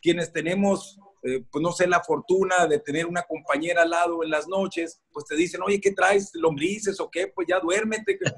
quienes 0.00 0.32
tenemos 0.32 0.98
eh, 1.26 1.42
pues 1.50 1.62
no 1.62 1.72
sé, 1.72 1.86
la 1.86 2.02
fortuna 2.02 2.66
de 2.66 2.80
tener 2.80 3.06
una 3.06 3.22
compañera 3.22 3.80
al 3.82 3.90
lado 3.90 4.22
en 4.22 4.28
las 4.28 4.46
noches, 4.46 5.00
pues 5.10 5.24
te 5.24 5.34
dicen, 5.34 5.62
oye, 5.62 5.80
¿qué 5.80 5.92
traes? 5.92 6.30
¿Lombrices 6.34 7.00
o 7.00 7.10
qué? 7.10 7.28
Pues 7.28 7.48
ya 7.48 7.60
duérmete. 7.60 8.18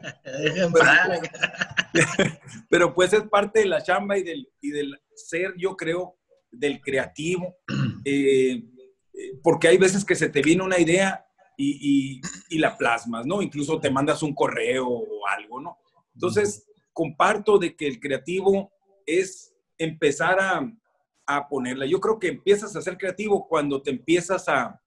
pero, 2.71 2.95
pues 2.95 3.13
es 3.13 3.23
parte 3.23 3.61
de 3.61 3.67
la 3.67 3.83
chamba 3.83 4.17
y 4.17 4.23
del, 4.23 4.49
y 4.61 4.71
del 4.71 4.97
ser, 5.17 5.55
yo 5.59 5.77
creo, 5.77 6.17
del 6.53 6.81
creativo, 6.81 7.57
eh, 8.05 8.63
porque 9.43 9.67
hay 9.67 9.79
veces 9.79 10.05
que 10.05 10.15
se 10.15 10.29
te 10.29 10.41
viene 10.41 10.63
una 10.63 10.79
idea 10.79 11.27
y, 11.57 12.21
y, 12.51 12.59
la 12.59 12.77
plasmas, 12.77 13.27
¿no? 13.27 13.43
Incluso 13.43 13.81
te 13.81 13.91
mandas 13.91 14.23
un 14.23 14.35
correo 14.35 14.87
o 14.87 15.27
algo, 15.27 15.61
¿no? 15.61 15.79
Entonces, 16.15 16.69
comparto 16.93 17.59
de 17.59 17.75
que 17.75 17.89
el 17.89 17.99
creativo 17.99 18.71
es 19.07 19.53
empezar 19.77 20.39
a, 20.39 20.71
a 21.27 21.49
ponerla. 21.49 21.87
Yo 21.87 22.01
creo 22.01 22.19
que 22.19 22.29
empiezas 22.29 22.75
a 22.77 22.83
ser 22.83 22.97
creativo 22.97 23.47
cuando 23.49 23.83
te 23.83 23.91
empiezas 23.91 24.49
a, 24.49 24.81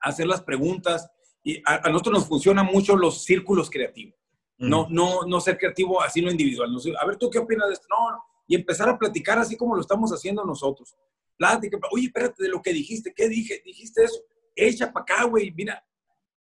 hacer 0.00 0.26
las 0.26 0.42
preguntas 0.42 1.08
y 1.44 1.62
a, 1.64 1.88
nosotros 1.88 2.18
nos 2.18 2.28
funcionan 2.28 2.66
mucho 2.66 2.96
los 2.96 3.24
círculos 3.24 3.70
creativos. 3.70 4.14
No, 4.58 4.86
no, 4.90 5.22
no 5.26 5.40
ser 5.40 5.58
creativo 5.58 6.00
así 6.02 6.20
lo 6.20 6.30
individual. 6.30 6.72
No, 6.72 6.78
a 7.00 7.06
ver, 7.06 7.16
¿tú 7.16 7.28
qué 7.30 7.38
opinas 7.38 7.66
de 7.68 7.74
esto? 7.74 7.86
No, 7.90 8.22
y 8.46 8.54
empezar 8.54 8.88
a 8.88 8.98
platicar 8.98 9.38
así 9.38 9.56
como 9.56 9.74
lo 9.74 9.80
estamos 9.80 10.12
haciendo 10.12 10.44
nosotros. 10.44 10.94
Plática, 11.36 11.78
oye, 11.90 12.06
espérate 12.06 12.44
de 12.44 12.48
lo 12.48 12.62
que 12.62 12.72
dijiste, 12.72 13.12
¿qué 13.14 13.28
dije? 13.28 13.60
Dijiste 13.64 14.04
eso, 14.04 14.20
echa 14.54 14.92
para 14.92 15.02
acá, 15.02 15.24
güey, 15.24 15.50
mira, 15.50 15.84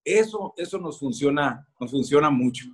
eso, 0.03 0.53
eso 0.57 0.79
nos 0.79 0.97
funciona, 0.97 1.67
nos 1.79 1.91
funciona 1.91 2.29
mucho. 2.29 2.65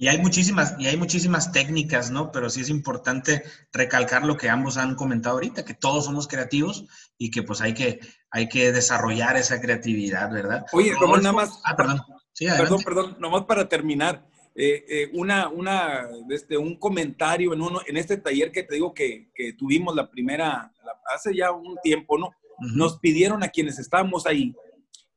Y 0.00 0.06
hay 0.06 0.18
muchísimas, 0.18 0.76
y 0.78 0.86
hay 0.86 0.96
muchísimas 0.96 1.50
técnicas, 1.50 2.12
¿no? 2.12 2.30
Pero 2.30 2.48
sí 2.50 2.60
es 2.60 2.70
importante 2.70 3.42
recalcar 3.72 4.24
lo 4.24 4.36
que 4.36 4.48
ambos 4.48 4.76
han 4.76 4.94
comentado 4.94 5.34
ahorita, 5.34 5.64
que 5.64 5.74
todos 5.74 6.04
somos 6.04 6.28
creativos 6.28 6.86
y 7.18 7.32
que 7.32 7.42
pues 7.42 7.60
hay 7.60 7.74
que, 7.74 7.98
hay 8.30 8.48
que 8.48 8.70
desarrollar 8.70 9.36
esa 9.36 9.60
creatividad, 9.60 10.30
¿verdad? 10.30 10.64
Oye, 10.72 10.94
Román, 10.94 11.22
nada 11.24 11.32
más. 11.34 11.60
Ah, 11.64 11.74
perdón. 11.74 12.00
Sí, 12.32 12.46
perdón, 12.46 12.82
perdón, 12.84 13.16
nomás 13.18 13.42
para 13.44 13.68
terminar. 13.68 14.24
Eh, 14.54 14.84
eh, 14.88 15.10
una, 15.14 15.48
una, 15.48 16.08
este, 16.30 16.56
un 16.56 16.78
comentario 16.78 17.52
en, 17.52 17.60
uno, 17.60 17.80
en 17.86 17.96
este 17.96 18.16
taller 18.16 18.52
que 18.52 18.62
te 18.62 18.74
digo 18.74 18.94
que, 18.94 19.30
que 19.34 19.52
tuvimos 19.52 19.94
la 19.96 20.10
primera, 20.10 20.72
hace 21.12 21.34
ya 21.34 21.50
un 21.50 21.76
tiempo, 21.82 22.18
¿no? 22.18 22.30
Nos 22.60 22.98
pidieron 22.98 23.42
a 23.42 23.48
quienes 23.48 23.78
estábamos 23.80 24.26
ahí 24.26 24.54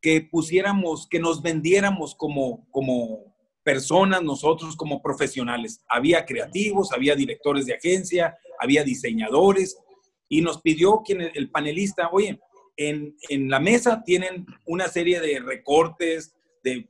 que 0.01 0.21
pusiéramos, 0.21 1.07
que 1.07 1.19
nos 1.19 1.41
vendiéramos 1.41 2.15
como, 2.15 2.67
como 2.71 3.30
personas 3.63 4.24
nosotros 4.24 4.75
como 4.75 5.01
profesionales. 5.01 5.84
Había 5.88 6.25
creativos, 6.25 6.91
había 6.91 7.15
directores 7.15 7.65
de 7.65 7.75
agencia, 7.75 8.38
había 8.60 8.84
diseñadores 8.84 9.77
y 10.30 10.41
nos 10.41 10.62
pidió 10.62 11.01
quien 11.03 11.22
el 11.22 11.50
panelista, 11.51 12.10
oye, 12.12 12.39
en, 12.77 13.50
la 13.50 13.60
mesa 13.60 14.03
tienen 14.03 14.46
una 14.65 14.88
serie 14.88 15.20
de 15.20 15.39
recortes, 15.39 16.34
de, 16.63 16.88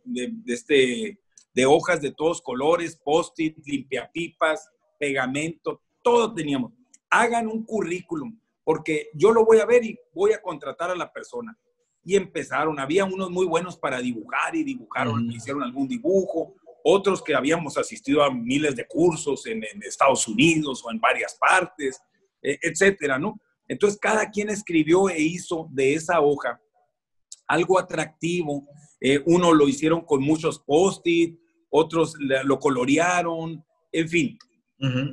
este, 0.48 1.20
de 1.54 1.66
hojas 1.66 2.02
de 2.02 2.12
todos 2.12 2.42
colores, 2.42 3.00
post-it, 3.04 3.58
limpiapipas, 3.66 4.70
pegamento, 5.00 5.82
todo 6.04 6.34
teníamos. 6.34 6.74
Hagan 7.10 7.48
un 7.48 7.64
currículum, 7.64 8.38
porque 8.64 9.10
yo 9.14 9.32
lo 9.32 9.46
voy 9.46 9.60
a 9.60 9.66
ver 9.66 9.84
y 9.84 9.98
voy 10.14 10.34
a 10.34 10.42
contratar 10.42 10.92
a 10.92 10.96
la 10.96 11.12
persona. 11.12 11.58
Y 12.04 12.16
empezaron, 12.16 12.80
había 12.80 13.06
unos 13.06 13.30
muy 13.30 13.46
buenos 13.46 13.78
para 13.78 14.00
dibujar 14.00 14.56
y 14.56 14.64
dibujaron, 14.64 15.32
hicieron 15.32 15.62
algún 15.62 15.88
dibujo, 15.88 16.56
otros 16.84 17.24
que 17.24 17.36
habíamos 17.36 17.78
asistido 17.78 18.24
a 18.24 18.34
miles 18.34 18.76
de 18.76 18.88
cursos 18.88 19.46
en, 19.46 19.64
Estados 19.82 20.28
Unidos 20.28 20.84
o 20.86 20.92
en 20.92 21.00
varias 21.00 21.36
partes, 21.36 22.00
e, 22.42 22.58
etcétera, 22.62 23.18
¿no? 23.20 23.40
Entonces, 23.68 24.00
cada 24.00 24.30
quien 24.30 24.50
escribió 24.50 25.10
e 25.10 25.22
hizo 25.22 25.68
de 25.72 25.94
esa 25.94 26.20
hoja 26.20 26.60
algo 27.48 27.80
atractivo. 27.80 28.68
Eh, 29.00 29.22
uno 29.26 29.54
lo 29.54 29.68
hicieron 29.68 30.02
con 30.02 30.22
muchos 30.22 30.60
post-it, 30.60 31.38
otros 31.70 32.16
lo 32.20 32.60
colorearon, 32.60 33.64
en 33.92 34.10
fin. 34.10 34.38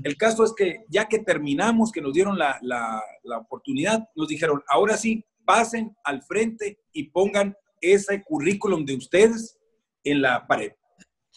El 0.02 0.16
caso 0.16 0.44
es 0.44 0.54
que 0.56 0.86
ya 0.88 1.06
que 1.06 1.18
terminamos, 1.18 1.92
que 1.92 2.00
nos 2.00 2.14
dieron 2.14 2.38
la, 2.38 2.58
la 2.62 3.38
oportunidad, 3.38 4.08
nos 4.16 4.28
dijeron, 4.28 4.62
ahora 4.66 4.96
sí, 4.96 5.22
pasen 5.44 5.94
al 6.04 6.22
frente 6.22 6.80
y 6.92 7.10
pongan 7.10 7.54
ese 7.82 8.24
currículum 8.24 8.86
de 8.86 8.96
ustedes 8.96 9.58
en 10.04 10.22
la 10.22 10.46
pared 10.46 10.72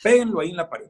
péguenlo 0.02 0.40
ahí 0.40 0.50
en 0.50 0.58
la 0.58 0.70
pared. 0.70 0.90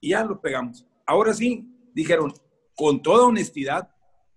Y 0.00 0.10
ya 0.10 0.24
lo 0.24 0.40
pegamos. 0.40 0.86
Ahora 1.06 1.32
sí, 1.34 1.66
dijeron, 1.94 2.32
con 2.76 3.02
toda 3.02 3.26
honestidad, 3.26 3.90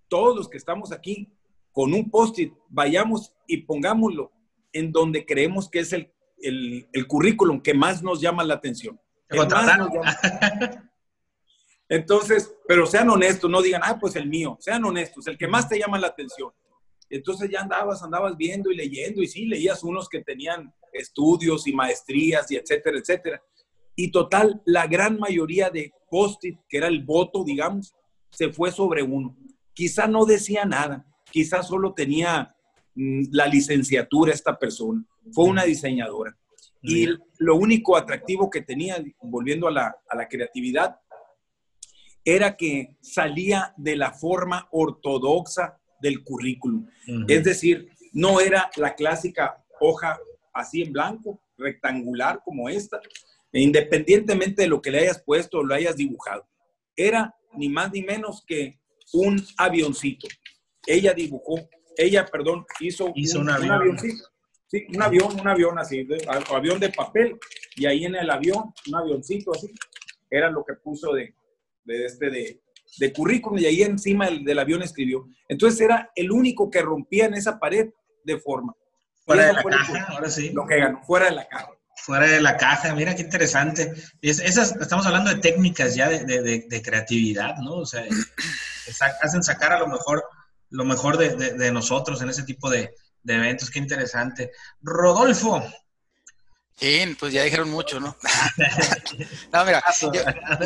todos 0.08 0.36
los 0.36 0.48
que 0.48 0.58
estamos 0.58 0.92
aquí, 0.92 1.32
con 1.72 1.94
un 1.94 2.10
post-it, 2.10 2.52
vayamos 2.68 3.34
y 3.46 3.58
pongámoslo 3.58 4.32
en 4.72 4.92
donde 4.92 5.24
creemos 5.24 5.68
que 5.68 5.80
es 5.80 5.92
el, 5.92 6.12
el, 6.42 7.06
currículum 7.06 7.60
que 7.60 7.74
más 7.74 8.02
nos 8.02 8.20
llama 8.20 8.44
la 8.44 8.54
atención. 8.54 9.00
Entonces, 11.88 12.54
pero 12.66 12.86
sean 12.86 13.10
honestos, 13.10 13.50
no 13.50 13.62
digan, 13.62 13.82
ah, 13.84 13.98
pues 14.00 14.16
el 14.16 14.26
mío, 14.26 14.56
sean 14.60 14.84
honestos, 14.84 15.26
el 15.26 15.38
que 15.38 15.46
más 15.46 15.68
te 15.68 15.78
llama 15.78 15.98
la 15.98 16.08
atención. 16.08 16.50
Entonces 17.08 17.50
ya 17.50 17.60
andabas, 17.60 18.02
andabas 18.02 18.36
viendo 18.36 18.70
y 18.70 18.76
leyendo, 18.76 19.22
y 19.22 19.26
sí, 19.26 19.44
leías 19.46 19.84
unos 19.84 20.08
que 20.08 20.22
tenían 20.22 20.74
estudios 20.92 21.66
y 21.66 21.72
maestrías 21.74 22.50
y 22.50 22.56
etcétera, 22.56 22.98
etcétera. 22.98 23.42
Y 23.94 24.10
total, 24.10 24.62
la 24.64 24.86
gran 24.86 25.18
mayoría 25.18 25.70
de 25.70 25.92
post 26.10 26.42
que 26.68 26.76
era 26.76 26.88
el 26.88 27.04
voto, 27.04 27.44
digamos, 27.44 27.94
se 28.30 28.52
fue 28.52 28.72
sobre 28.72 29.02
uno. 29.02 29.36
Quizá 29.74 30.06
no 30.06 30.24
decía 30.24 30.64
nada, 30.64 31.06
quizá 31.30 31.62
solo 31.62 31.94
tenía 31.94 32.54
mm, 32.94 33.24
la 33.32 33.46
licenciatura 33.46 34.32
esta 34.32 34.58
persona. 34.58 35.04
Fue 35.32 35.44
una 35.44 35.64
diseñadora. 35.64 36.36
Y 36.84 37.06
lo 37.38 37.54
único 37.54 37.96
atractivo 37.96 38.50
que 38.50 38.60
tenía, 38.60 38.96
volviendo 39.20 39.68
a 39.68 39.70
la, 39.70 39.96
a 40.08 40.16
la 40.16 40.26
creatividad, 40.26 40.96
era 42.24 42.56
que 42.56 42.96
salía 43.00 43.72
de 43.76 43.94
la 43.94 44.12
forma 44.12 44.68
ortodoxa 44.72 45.78
del 46.00 46.22
currículum. 46.24 46.86
Es 47.28 47.44
decir, 47.44 47.88
no 48.12 48.40
era 48.40 48.70
la 48.76 48.94
clásica 48.94 49.64
hoja 49.80 50.18
así 50.52 50.82
en 50.82 50.92
blanco, 50.92 51.40
rectangular 51.56 52.40
como 52.44 52.68
esta, 52.68 53.00
independientemente 53.60 54.62
de 54.62 54.68
lo 54.68 54.80
que 54.80 54.90
le 54.90 55.00
hayas 55.00 55.22
puesto 55.22 55.58
o 55.58 55.64
lo 55.64 55.74
hayas 55.74 55.96
dibujado. 55.96 56.46
Era 56.96 57.34
ni 57.54 57.68
más 57.68 57.92
ni 57.92 58.02
menos 58.02 58.44
que 58.46 58.78
un 59.12 59.44
avioncito. 59.58 60.26
Ella 60.86 61.12
dibujó, 61.12 61.56
ella, 61.96 62.26
perdón, 62.26 62.64
hizo, 62.80 63.06
un, 63.06 63.50
avioncito. 63.50 64.24
Sí, 64.66 64.86
un 64.94 65.02
avión, 65.02 65.38
un 65.38 65.46
avión 65.46 65.78
así, 65.78 66.06
avión 66.50 66.80
de 66.80 66.88
papel, 66.88 67.38
y 67.76 67.86
ahí 67.86 68.04
en 68.04 68.14
el 68.14 68.30
avión, 68.30 68.72
un 68.88 68.94
avioncito 68.94 69.52
así, 69.52 69.70
era 70.30 70.50
lo 70.50 70.64
que 70.64 70.74
puso 70.74 71.12
de, 71.12 71.34
de 71.84 72.06
este 72.06 72.30
de, 72.30 72.62
de 72.98 73.12
currículum, 73.12 73.58
y 73.58 73.66
ahí 73.66 73.82
encima 73.82 74.28
del, 74.28 74.58
avión 74.58 74.82
escribió. 74.82 75.28
Entonces 75.48 75.80
era 75.80 76.10
el 76.14 76.30
único 76.30 76.70
que 76.70 76.82
rompía 76.82 77.26
en 77.26 77.34
esa 77.34 77.58
pared 77.58 77.90
de 78.24 78.38
forma. 78.38 78.74
Fuera 79.24 79.46
de 79.46 79.52
la 79.52 79.62
caja, 79.62 80.06
ahora 80.08 80.28
sí. 80.28 80.50
Lo 80.50 80.66
que 80.66 80.78
ganó, 80.78 81.02
fuera 81.04 81.26
de 81.26 81.32
la 81.32 81.46
caja. 81.46 81.70
Fuera 82.04 82.26
de 82.26 82.40
la 82.40 82.56
caja, 82.56 82.94
mira 82.94 83.14
qué 83.14 83.22
interesante. 83.22 83.92
Es, 84.20 84.38
esas, 84.40 84.74
estamos 84.76 85.06
hablando 85.06 85.30
de 85.30 85.40
técnicas 85.40 85.94
ya 85.94 86.08
de, 86.08 86.24
de, 86.24 86.66
de 86.68 86.82
creatividad, 86.82 87.56
¿no? 87.58 87.74
O 87.74 87.86
sea, 87.86 88.04
hacen 89.22 89.42
sacar 89.42 89.72
a 89.72 89.78
lo 89.78 89.86
mejor 89.86 90.24
lo 90.72 90.84
mejor 90.84 91.18
de, 91.18 91.70
nosotros 91.70 92.20
en 92.22 92.30
ese 92.30 92.42
tipo 92.42 92.68
de, 92.68 92.94
eventos. 93.26 93.70
Qué 93.70 93.78
interesante. 93.78 94.50
Rodolfo. 94.80 95.62
Sí, 96.76 97.16
pues 97.20 97.32
ya 97.32 97.44
dijeron 97.44 97.70
mucho, 97.70 98.00
¿no? 98.00 98.16
no, 99.52 99.64
mira, 99.64 99.84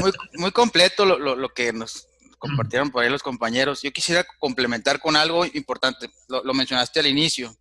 muy, 0.00 0.12
muy, 0.34 0.52
completo 0.52 1.04
lo, 1.04 1.18
lo, 1.18 1.48
que 1.50 1.72
nos 1.72 2.06
compartieron 2.38 2.90
por 2.90 3.02
ahí 3.02 3.10
los 3.10 3.22
compañeros. 3.22 3.82
Yo 3.82 3.92
quisiera 3.92 4.24
complementar 4.38 5.00
con 5.00 5.16
algo 5.16 5.44
importante. 5.44 6.08
Lo, 6.28 6.54
mencionaste 6.54 7.00
al 7.00 7.08
inicio. 7.08 7.54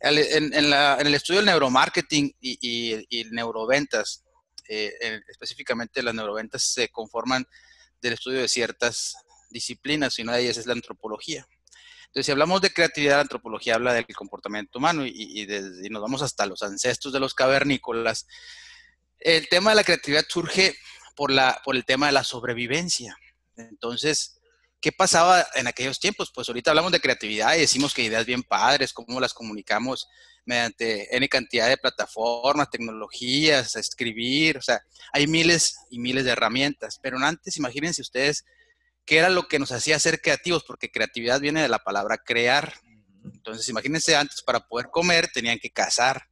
En, 0.00 0.52
el 0.54 1.14
estudio 1.14 1.40
del 1.40 1.46
neuromarketing 1.46 2.34
y, 2.40 3.08
y, 3.08 3.24
neuroventas, 3.30 4.24
eh, 4.68 4.92
específicamente 5.28 6.02
las 6.02 6.14
neuroventas 6.14 6.62
se 6.62 6.88
conforman 6.88 7.46
del 8.00 8.14
estudio 8.14 8.40
de 8.40 8.48
ciertas 8.48 9.16
disciplinas 9.50 10.18
y 10.18 10.22
una 10.22 10.34
de 10.34 10.42
ellas 10.42 10.58
es 10.58 10.66
la 10.66 10.74
antropología. 10.74 11.46
Entonces, 12.06 12.26
si 12.26 12.32
hablamos 12.32 12.60
de 12.60 12.72
creatividad, 12.72 13.16
la 13.16 13.22
antropología 13.22 13.74
habla 13.74 13.92
del 13.92 14.06
comportamiento 14.06 14.78
humano 14.78 15.04
y, 15.06 15.46
nos 15.90 16.02
vamos 16.02 16.22
hasta 16.22 16.46
los 16.46 16.62
ancestros 16.62 17.12
de 17.12 17.20
los 17.20 17.34
cavernícolas. 17.34 18.26
El 19.18 19.48
tema 19.48 19.70
de 19.70 19.76
la 19.76 19.84
creatividad 19.84 20.24
surge 20.28 20.76
por, 21.14 21.30
la, 21.30 21.60
por 21.64 21.76
el 21.76 21.84
tema 21.84 22.06
de 22.06 22.12
la 22.12 22.24
sobrevivencia. 22.24 23.16
Entonces, 23.56 24.38
¿qué 24.80 24.92
pasaba 24.92 25.46
en 25.54 25.66
aquellos 25.66 25.98
tiempos? 25.98 26.30
Pues 26.34 26.48
ahorita 26.48 26.70
hablamos 26.70 26.92
de 26.92 27.00
creatividad 27.00 27.54
y 27.56 27.60
decimos 27.60 27.94
que 27.94 28.02
ideas 28.02 28.26
bien 28.26 28.42
padres, 28.42 28.92
cómo 28.92 29.20
las 29.20 29.34
comunicamos 29.34 30.08
mediante 30.44 31.14
N 31.16 31.28
cantidad 31.28 31.68
de 31.68 31.76
plataformas, 31.76 32.70
tecnologías, 32.70 33.74
escribir, 33.76 34.58
o 34.58 34.62
sea, 34.62 34.80
hay 35.12 35.26
miles 35.26 35.76
y 35.90 35.98
miles 35.98 36.24
de 36.24 36.30
herramientas, 36.30 37.00
pero 37.02 37.18
antes 37.18 37.56
imagínense 37.56 38.00
ustedes 38.00 38.44
qué 39.06 39.18
era 39.18 39.30
lo 39.30 39.46
que 39.48 39.58
nos 39.58 39.72
hacía 39.72 39.98
ser 39.98 40.20
creativos, 40.20 40.64
porque 40.64 40.90
creatividad 40.90 41.40
viene 41.40 41.62
de 41.62 41.68
la 41.68 41.78
palabra 41.78 42.18
crear. 42.18 42.74
Entonces, 43.24 43.68
imagínense 43.68 44.16
antes, 44.16 44.42
para 44.42 44.60
poder 44.60 44.88
comer 44.90 45.30
tenían 45.32 45.58
que 45.58 45.70
cazar. 45.70 46.28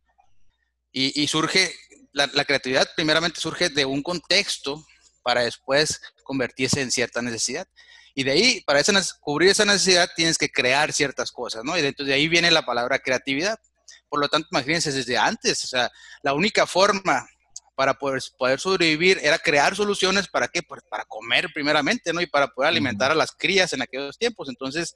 Y, 0.96 1.26
surge, 1.26 1.74
la, 2.12 2.44
creatividad 2.44 2.88
primeramente 2.94 3.40
surge 3.40 3.68
de 3.68 3.84
un 3.84 4.00
contexto 4.00 4.84
para 5.22 5.42
después 5.42 6.00
convertirse 6.22 6.80
en 6.80 6.92
cierta 6.92 7.20
necesidad. 7.20 7.66
Y 8.14 8.22
de 8.22 8.30
ahí, 8.30 8.60
para 8.64 8.80
cubrir 9.20 9.50
esa 9.50 9.64
necesidad, 9.64 10.08
tienes 10.14 10.38
que 10.38 10.48
crear 10.48 10.92
ciertas 10.92 11.32
cosas, 11.32 11.64
¿no? 11.64 11.76
Y 11.76 11.80
entonces 11.80 12.06
de 12.06 12.14
ahí 12.14 12.28
viene 12.28 12.50
la 12.50 12.64
palabra 12.64 13.00
creatividad. 13.00 13.58
Por 14.08 14.20
lo 14.20 14.28
tanto, 14.28 14.48
imagínense 14.52 14.92
desde 14.92 15.18
antes, 15.18 15.64
o 15.64 15.66
sea, 15.66 15.90
la 16.22 16.32
única 16.32 16.66
forma 16.66 17.26
para 17.74 17.94
poder, 17.94 18.22
poder 18.38 18.60
sobrevivir 18.60 19.18
era 19.20 19.36
crear 19.38 19.74
soluciones 19.74 20.28
para 20.28 20.46
qué, 20.46 20.62
pues, 20.62 20.82
para 20.88 21.04
comer 21.06 21.48
primeramente, 21.52 22.12
¿no? 22.12 22.20
Y 22.20 22.26
para 22.28 22.46
poder 22.46 22.68
alimentar 22.68 23.10
a 23.10 23.16
las 23.16 23.32
crías 23.32 23.72
en 23.72 23.82
aquellos 23.82 24.16
tiempos. 24.16 24.48
Entonces, 24.48 24.94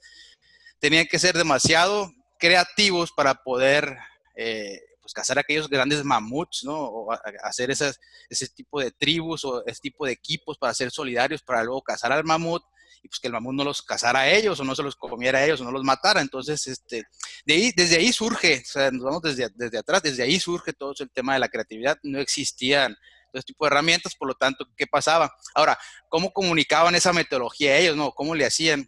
tenían 0.79 1.05
que 1.05 1.19
ser 1.19 1.37
demasiado 1.37 2.09
creativos 2.39 3.11
para 3.11 3.35
poder 3.35 3.97
eh, 4.35 4.79
pues, 5.01 5.11
cazar 5.13 5.37
aquellos 5.37 5.67
grandes 5.67 6.05
mamuts, 6.05 6.63
¿no? 6.63 6.77
O 6.79 7.11
hacer 7.43 7.69
esas, 7.69 7.99
ese 8.29 8.47
tipo 8.47 8.79
de 8.79 8.91
tribus 8.91 9.43
o 9.43 9.65
ese 9.65 9.81
tipo 9.81 10.05
de 10.05 10.13
equipos 10.13 10.57
para 10.57 10.73
ser 10.73 10.89
solidarios, 10.89 11.41
para 11.41 11.65
luego 11.65 11.81
cazar 11.81 12.13
al 12.13 12.23
mamut 12.23 12.63
y 13.01 13.07
pues 13.07 13.19
que 13.19 13.27
el 13.27 13.33
mamut 13.33 13.55
no 13.55 13.63
los 13.63 13.81
cazara 13.81 14.21
a 14.21 14.29
ellos 14.29 14.59
o 14.59 14.63
no 14.63 14.75
se 14.75 14.83
los 14.83 14.95
comiera 14.95 15.39
a 15.39 15.45
ellos 15.45 15.61
o 15.61 15.63
no 15.63 15.71
los 15.71 15.83
matara. 15.83 16.21
Entonces, 16.21 16.67
este, 16.67 17.05
de 17.45 17.53
ahí, 17.53 17.71
desde 17.75 17.97
ahí 17.97 18.11
surge, 18.11 18.61
o 18.65 18.69
sea, 18.69 18.91
nos 18.91 19.03
vamos 19.03 19.21
desde, 19.21 19.49
desde 19.55 19.77
atrás, 19.77 20.01
desde 20.03 20.23
ahí 20.23 20.39
surge 20.39 20.73
todo 20.73 20.93
el 20.99 21.09
tema 21.11 21.33
de 21.33 21.39
la 21.39 21.49
creatividad. 21.49 21.97
No 22.03 22.19
existían 22.19 22.93
todo 23.31 23.39
este 23.39 23.53
tipo 23.53 23.65
de 23.65 23.71
herramientas, 23.71 24.15
por 24.15 24.27
lo 24.27 24.35
tanto, 24.35 24.65
¿qué 24.75 24.87
pasaba? 24.87 25.33
Ahora, 25.53 25.77
¿cómo 26.09 26.31
comunicaban 26.31 26.95
esa 26.95 27.13
metodología 27.13 27.77
ellos? 27.77 27.95
No? 27.95 28.11
¿Cómo 28.11 28.35
le 28.35 28.45
hacían? 28.45 28.87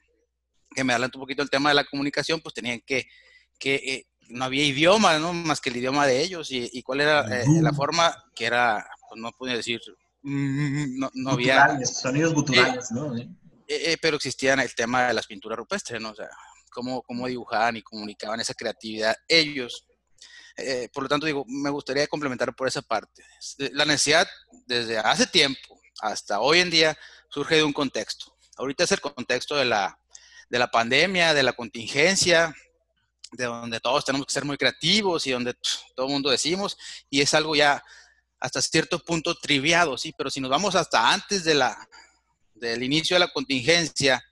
Que 0.74 0.84
me 0.84 0.93
adelanto 0.93 1.17
un 1.17 1.24
poquito 1.24 1.43
el 1.43 1.50
tema 1.50 1.69
de 1.69 1.76
la 1.76 1.86
comunicación, 1.86 2.39
pues 2.41 2.54
tenían 2.54 2.82
que, 2.86 3.08
que 3.60 3.76
eh, 3.76 4.08
no 4.30 4.45
había 4.45 4.65
idioma, 4.65 5.19
¿no? 5.19 5.34
Más 5.34 5.60
que 5.60 5.69
el 5.69 5.78
idioma 5.78 6.08
de 6.08 6.21
ellos. 6.21 6.47
¿Y, 6.52 6.82
cuál 6.84 7.02
era 7.02 7.41
eh, 7.41 7.45
la 7.62 7.74
forma? 7.74 8.15
Que 8.34 8.45
era, 8.45 8.86
pues 9.10 9.21
no 9.21 9.32
pude 9.32 9.56
decir, 9.56 9.80
mm, 10.24 10.97
no, 10.97 11.12
no 11.13 11.32
había... 11.32 11.78
Sonidos 11.86 12.34
guturales, 12.34 12.91
¿no? 12.91 13.13
Eh, 13.71 13.93
eh, 13.93 13.97
pero 14.01 14.17
existían 14.17 14.60
el 14.60 14.75
tema 14.75 15.07
de 15.07 15.13
las 15.13 15.27
pinturas 15.27 15.57
rupestres, 15.57 16.01
¿no? 16.01 16.10
O 16.10 16.15
sea, 16.15 16.29
cómo, 16.69 17.01
cómo 17.03 17.25
dibujaban 17.27 17.77
y 17.77 17.81
comunicaban 17.81 18.41
esa 18.41 18.53
creatividad 18.53 19.15
ellos. 19.29 19.88
Eh, 20.57 20.89
por 20.93 21.03
lo 21.03 21.10
tanto, 21.10 21.25
digo, 21.25 21.45
me 21.47 21.69
gustaría 21.69 22.05
complementar 22.07 22.53
por 22.53 22.67
esa 22.67 22.81
parte. 22.81 23.23
La 23.71 23.86
necesidad 23.86 24.27
desde 24.67 24.97
hace 24.97 25.25
tiempo 25.25 25.79
hasta 26.01 26.41
hoy 26.41 26.60
en 26.60 26.69
día 26.69 26.97
surge 27.29 27.55
de 27.55 27.63
un 27.63 27.71
contexto. 27.71 28.36
Ahorita 28.57 28.84
es 28.84 28.91
el 28.91 28.99
contexto 28.99 29.55
de 29.55 29.63
la, 29.63 29.97
de 30.49 30.60
la 30.60 30.69
pandemia, 30.69 31.34
de 31.34 31.43
la 31.43 31.53
contingencia, 31.53 32.53
de 33.31 33.45
donde 33.45 33.79
todos 33.79 34.03
tenemos 34.03 34.27
que 34.27 34.34
ser 34.34 34.43
muy 34.43 34.57
creativos 34.57 35.25
y 35.27 35.31
donde 35.31 35.53
todo 35.95 36.07
el 36.07 36.12
mundo 36.12 36.29
decimos, 36.29 36.77
y 37.10 37.21
es 37.21 37.34
algo 37.34 37.55
ya 37.55 37.81
hasta 38.38 38.62
cierto 38.62 38.99
punto 38.99 39.34
triviado, 39.36 39.97
sí, 39.97 40.13
pero 40.17 40.29
si 40.29 40.41
nos 40.41 40.51
vamos 40.51 40.75
hasta 40.75 41.13
antes 41.13 41.45
de 41.45 41.53
la, 41.53 41.88
del 42.62 42.84
inicio 42.84 43.15
de 43.15 43.21
la 43.21 43.32
contingencia, 43.32 44.24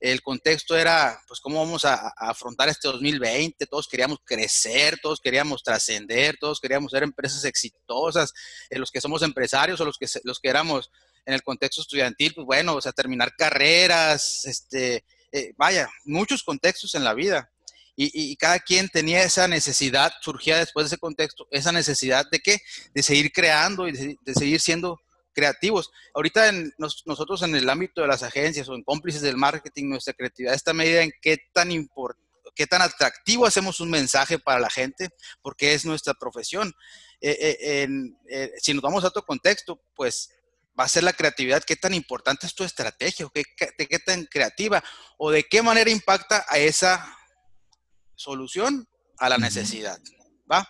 el 0.00 0.20
contexto 0.20 0.76
era, 0.76 1.18
pues, 1.26 1.40
cómo 1.40 1.64
vamos 1.64 1.84
a, 1.84 2.12
afrontar 2.18 2.68
este 2.68 2.88
2020. 2.88 3.66
Todos 3.66 3.88
queríamos 3.88 4.18
crecer, 4.24 4.98
todos 5.00 5.20
queríamos 5.20 5.62
trascender, 5.62 6.36
todos 6.38 6.60
queríamos 6.60 6.90
ser 6.90 7.04
empresas 7.04 7.44
exitosas. 7.44 8.32
Eh, 8.68 8.78
los 8.78 8.90
que 8.90 9.00
somos 9.00 9.22
empresarios 9.22 9.80
o 9.80 9.84
los 9.84 9.96
que, 9.96 10.06
los 10.24 10.40
que 10.40 10.48
éramos 10.48 10.90
en 11.24 11.32
el 11.32 11.42
contexto 11.42 11.80
estudiantil, 11.80 12.34
pues 12.34 12.44
bueno, 12.44 12.74
o 12.74 12.80
sea, 12.82 12.92
terminar 12.92 13.34
carreras, 13.34 14.44
este, 14.44 15.04
eh, 15.32 15.54
vaya, 15.56 15.88
muchos 16.04 16.42
contextos 16.42 16.94
en 16.94 17.04
la 17.04 17.14
vida. 17.14 17.50
Y, 17.96 18.34
cada 18.36 18.58
quien 18.58 18.88
tenía 18.88 19.22
esa 19.22 19.46
necesidad, 19.46 20.12
surgía 20.20 20.58
después 20.58 20.84
de 20.84 20.88
ese 20.88 20.98
contexto, 20.98 21.46
esa 21.52 21.70
necesidad 21.70 22.26
de 22.28 22.40
qué? 22.40 22.58
De 22.92 23.04
seguir 23.04 23.30
creando 23.30 23.86
y 23.86 23.92
de 23.92 24.34
seguir 24.34 24.60
siendo 24.60 25.00
creativos. 25.34 25.90
Ahorita 26.14 26.50
nosotros 26.78 27.42
en 27.42 27.54
el 27.54 27.68
ámbito 27.68 28.00
de 28.00 28.08
las 28.08 28.22
agencias 28.22 28.68
o 28.68 28.74
en 28.74 28.82
cómplices 28.82 29.22
del 29.22 29.36
marketing, 29.36 29.88
nuestra 29.88 30.14
creatividad 30.14 30.54
está 30.54 30.72
medida 30.72 31.02
en 31.02 31.12
qué 31.20 31.38
tan 31.52 31.70
qué 32.54 32.66
tan 32.66 32.82
atractivo 32.82 33.46
hacemos 33.46 33.80
un 33.80 33.90
mensaje 33.90 34.38
para 34.38 34.60
la 34.60 34.70
gente, 34.70 35.10
porque 35.42 35.74
es 35.74 35.84
nuestra 35.84 36.14
profesión. 36.14 36.72
Eh, 37.20 37.56
eh, 37.60 37.88
eh, 38.28 38.52
si 38.58 38.72
nos 38.72 38.82
vamos 38.82 39.04
a 39.04 39.08
otro 39.08 39.24
contexto, 39.24 39.82
pues 39.94 40.30
va 40.78 40.84
a 40.84 40.88
ser 40.88 41.04
la 41.04 41.12
creatividad, 41.12 41.64
qué 41.64 41.76
tan 41.76 41.94
importante 41.94 42.46
es 42.46 42.54
tu 42.54 42.64
estrategia, 42.64 43.28
qué, 43.32 43.44
qué 43.56 43.98
tan 43.98 44.24
creativa, 44.26 44.82
o 45.18 45.30
de 45.30 45.44
qué 45.44 45.62
manera 45.62 45.90
impacta 45.90 46.44
a 46.48 46.58
esa 46.58 47.16
solución, 48.14 48.88
a 49.18 49.28
la 49.28 49.38
necesidad, 49.38 49.98
¿va? 50.50 50.68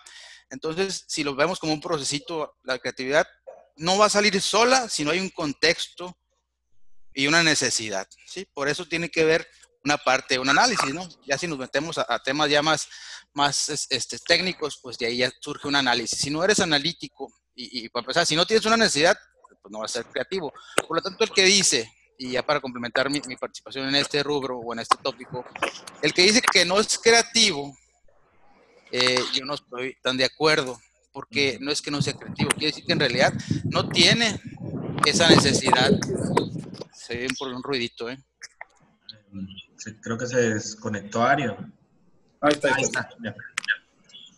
Entonces, 0.49 1.05
si 1.07 1.23
lo 1.23 1.35
vemos 1.35 1.59
como 1.59 1.73
un 1.73 1.81
procesito, 1.81 2.55
la 2.63 2.77
creatividad 2.77 3.27
no 3.77 3.97
va 3.97 4.05
a 4.05 4.09
salir 4.09 4.39
sola 4.41 4.89
si 4.89 5.03
no 5.03 5.11
hay 5.11 5.19
un 5.19 5.29
contexto 5.29 6.17
y 7.13 7.27
una 7.27 7.43
necesidad, 7.43 8.07
¿sí? 8.25 8.45
Por 8.53 8.67
eso 8.67 8.85
tiene 8.85 9.09
que 9.09 9.23
ver 9.23 9.47
una 9.83 9.97
parte, 9.97 10.39
un 10.39 10.49
análisis, 10.49 10.93
¿no? 10.93 11.07
Ya 11.25 11.37
si 11.37 11.47
nos 11.47 11.57
metemos 11.57 11.97
a, 11.97 12.19
temas 12.19 12.49
ya 12.49 12.61
más, 12.61 12.87
más 13.33 13.69
este, 13.89 14.17
técnicos, 14.19 14.79
pues 14.81 14.97
de 14.97 15.05
ahí 15.05 15.17
ya 15.17 15.31
surge 15.39 15.67
un 15.67 15.75
análisis. 15.75 16.19
Si 16.19 16.29
no 16.29 16.43
eres 16.43 16.59
analítico 16.59 17.31
y, 17.55 17.87
para 17.89 18.01
empezar, 18.01 18.25
si 18.25 18.35
no 18.35 18.45
tienes 18.45 18.65
una 18.65 18.75
necesidad, 18.77 19.17
pues 19.61 19.71
no 19.71 19.79
vas 19.79 19.91
a 19.91 20.01
ser 20.01 20.11
creativo. 20.11 20.51
Por 20.87 20.97
lo 20.97 21.01
tanto, 21.01 21.23
el 21.23 21.31
que 21.31 21.43
dice, 21.43 21.89
y 22.17 22.31
ya 22.31 22.45
para 22.45 22.59
complementar 22.59 23.09
mi, 23.09 23.21
participación 23.21 23.87
en 23.87 23.95
este 23.95 24.23
rubro 24.23 24.57
o 24.57 24.73
en 24.73 24.79
este 24.79 24.97
tópico, 24.97 25.45
el 26.01 26.13
que 26.13 26.23
dice 26.23 26.41
que 26.41 26.65
no 26.65 26.79
es 26.79 26.97
creativo, 26.97 27.77
eh, 28.91 29.21
yo 29.33 29.45
no 29.45 29.53
estoy 29.53 29.95
tan 30.01 30.17
de 30.17 30.25
acuerdo 30.25 30.77
porque 31.15 31.57
no 31.61 31.71
es 31.71 31.81
que 31.81 31.91
no 31.91 32.01
sea 32.01 32.13
creativo, 32.13 32.49
quiere 32.49 32.67
decir 32.67 32.83
que 32.83 32.91
en 32.91 32.99
realidad 32.99 33.33
no 33.63 33.87
tiene 33.87 34.37
esa 35.05 35.29
necesidad 35.29 35.89
Se 36.93 37.15
ve 37.15 37.27
por 37.39 37.47
un 37.47 37.63
ruidito, 37.63 38.09
¿eh? 38.09 38.21
Creo 40.01 40.17
que 40.17 40.27
se 40.27 40.55
desconectó 40.55 41.23
Ario. 41.23 41.55
Ahí 42.41 42.51
está. 42.51 42.75
Ahí 42.75 42.83
está. 42.83 43.07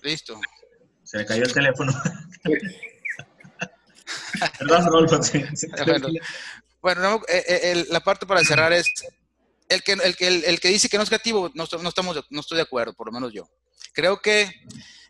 Listo. 0.03 0.39
Se 1.03 1.17
le 1.17 1.25
cayó 1.25 1.45
el 1.45 1.53
teléfono. 1.53 1.91
Perdón, 4.59 4.85
Rodolfo. 4.85 5.19
bueno, 6.79 7.21
eh, 7.27 7.43
eh, 7.47 7.85
la 7.89 8.01
parte 8.01 8.27
para 8.27 8.43
cerrar 8.43 8.71
es 8.71 8.87
el 9.67 9.81
que, 9.81 9.93
el, 9.93 10.15
que, 10.15 10.27
el, 10.27 10.59
que 10.59 10.69
dice 10.69 10.89
que 10.89 10.97
no 10.97 11.03
es 11.03 11.09
creativo, 11.09 11.49
no, 11.55 11.65
no, 11.81 11.89
estamos, 11.89 12.23
no 12.29 12.39
estoy 12.39 12.57
de 12.57 12.63
acuerdo, 12.63 12.93
por 12.93 13.07
lo 13.07 13.13
menos 13.13 13.33
yo. 13.33 13.49
Creo 13.93 14.21
que 14.21 14.51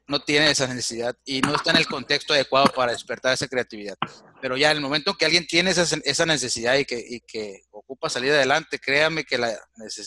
no 0.07 0.19
tiene 0.21 0.49
esa 0.49 0.67
necesidad 0.67 1.15
y 1.25 1.41
no 1.41 1.55
está 1.55 1.71
en 1.71 1.77
el 1.77 1.87
contexto 1.87 2.33
adecuado 2.33 2.67
para 2.73 2.93
despertar 2.93 3.33
esa 3.33 3.47
creatividad. 3.47 3.95
Pero 4.41 4.55
ya 4.55 4.71
en 4.71 4.77
el 4.77 4.83
momento 4.83 5.15
que 5.15 5.25
alguien 5.25 5.45
tiene 5.45 5.71
esa, 5.71 5.83
esa 6.03 6.25
necesidad 6.25 6.75
y 6.75 6.85
que, 6.85 7.03
y 7.05 7.19
que, 7.21 7.61
ocupa 7.71 8.09
salir 8.09 8.31
adelante, 8.31 8.79
créame 8.79 9.23
que 9.23 9.37
la, 9.37 9.57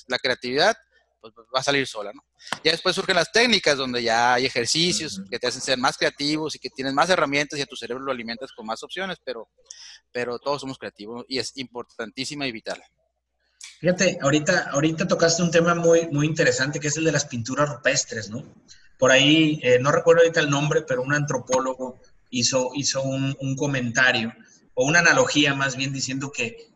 la 0.08 0.18
creatividad 0.18 0.76
pues, 1.20 1.34
va 1.54 1.60
a 1.60 1.62
salir 1.62 1.86
sola, 1.86 2.12
¿no? 2.14 2.22
Ya 2.64 2.72
después 2.72 2.94
surgen 2.94 3.16
las 3.16 3.30
técnicas 3.32 3.76
donde 3.76 4.02
ya 4.02 4.34
hay 4.34 4.46
ejercicios 4.46 5.22
que 5.30 5.38
te 5.38 5.46
hacen 5.46 5.60
ser 5.60 5.78
más 5.78 5.96
creativos 5.96 6.54
y 6.54 6.58
que 6.58 6.70
tienes 6.70 6.94
más 6.94 7.10
herramientas 7.10 7.58
y 7.58 7.62
a 7.62 7.66
tu 7.66 7.76
cerebro 7.76 8.04
lo 8.04 8.12
alimentas 8.12 8.52
con 8.52 8.66
más 8.66 8.82
opciones, 8.82 9.18
pero, 9.24 9.48
pero 10.12 10.38
todos 10.38 10.60
somos 10.60 10.78
creativos 10.78 11.24
y 11.28 11.38
es 11.38 11.56
importantísima 11.56 12.46
y 12.46 12.52
vital. 12.52 12.82
Fíjate, 13.80 14.18
ahorita, 14.20 14.70
ahorita 14.70 15.06
tocaste 15.06 15.42
un 15.42 15.50
tema 15.50 15.74
muy, 15.74 16.06
muy 16.08 16.26
interesante 16.26 16.80
que 16.80 16.88
es 16.88 16.96
el 16.96 17.04
de 17.04 17.12
las 17.12 17.24
pinturas 17.24 17.68
rupestres, 17.68 18.30
¿no? 18.30 18.44
Por 19.00 19.10
ahí, 19.10 19.58
eh, 19.64 19.78
no 19.80 19.90
recuerdo 19.90 20.20
ahorita 20.20 20.40
el 20.40 20.50
nombre, 20.50 20.82
pero 20.82 21.02
un 21.02 21.12
antropólogo 21.12 21.98
hizo, 22.30 22.70
hizo 22.74 23.02
un, 23.02 23.36
un 23.40 23.56
comentario 23.56 24.32
o 24.74 24.86
una 24.86 25.00
analogía 25.00 25.54
más 25.54 25.74
bien 25.74 25.92
diciendo 25.92 26.30
que 26.30 26.70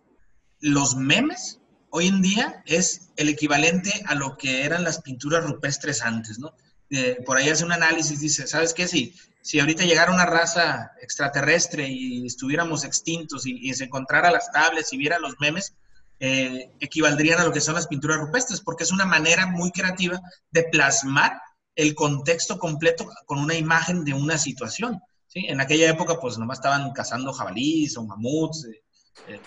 los 0.59 0.97
memes 0.97 1.61
hoy 1.91 2.09
en 2.09 2.23
día 2.23 2.63
es 2.67 3.13
el 3.17 3.29
equivalente 3.29 3.93
a 4.07 4.17
lo 4.17 4.37
que 4.37 4.65
eran 4.65 4.83
las 4.83 5.01
pinturas 5.01 5.45
rupestres 5.45 6.03
antes, 6.03 6.41
¿no? 6.41 6.53
Eh, 6.91 7.23
por 7.25 7.37
ahí 7.37 7.49
hace 7.49 7.65
un 7.65 7.71
análisis, 7.71 8.19
dice, 8.19 8.47
¿sabes 8.49 8.75
qué? 8.75 8.89
Si, 8.89 9.15
si 9.43 9.61
ahorita 9.61 9.85
llegara 9.85 10.13
una 10.13 10.27
raza 10.27 10.91
extraterrestre 11.01 11.89
y 11.89 12.27
estuviéramos 12.27 12.85
extintos 12.85 13.47
y, 13.47 13.73
se 13.75 13.85
encontrara 13.85 14.33
las 14.33 14.51
tablets 14.51 14.93
y 14.93 14.97
viera 14.97 15.21
los 15.21 15.35
memes, 15.39 15.75
eh, 16.19 16.71
equivaldrían 16.81 17.41
a 17.41 17.45
lo 17.45 17.53
que 17.53 17.61
son 17.61 17.75
las 17.75 17.87
pinturas 17.87 18.19
rupestres, 18.19 18.61
porque 18.61 18.83
es 18.83 18.91
una 18.91 19.05
manera 19.05 19.47
muy 19.47 19.71
creativa 19.71 20.21
de 20.51 20.65
plasmar 20.65 21.41
el 21.75 21.95
contexto 21.95 22.59
completo 22.59 23.09
con 23.27 23.39
una 23.39 23.55
imagen 23.55 24.05
de 24.05 24.15
una 24.15 24.39
situación. 24.39 25.01
En 25.35 25.61
aquella 25.61 25.91
época, 25.91 26.21
pues 26.21 26.39
nomás 26.39 26.59
estaban 26.59 26.93
cazando 26.93 27.33
jabalíes 27.33 27.97
o 27.97 28.05
mamuts, 28.05 28.67
eh, 28.67 28.83
eh 29.29 29.41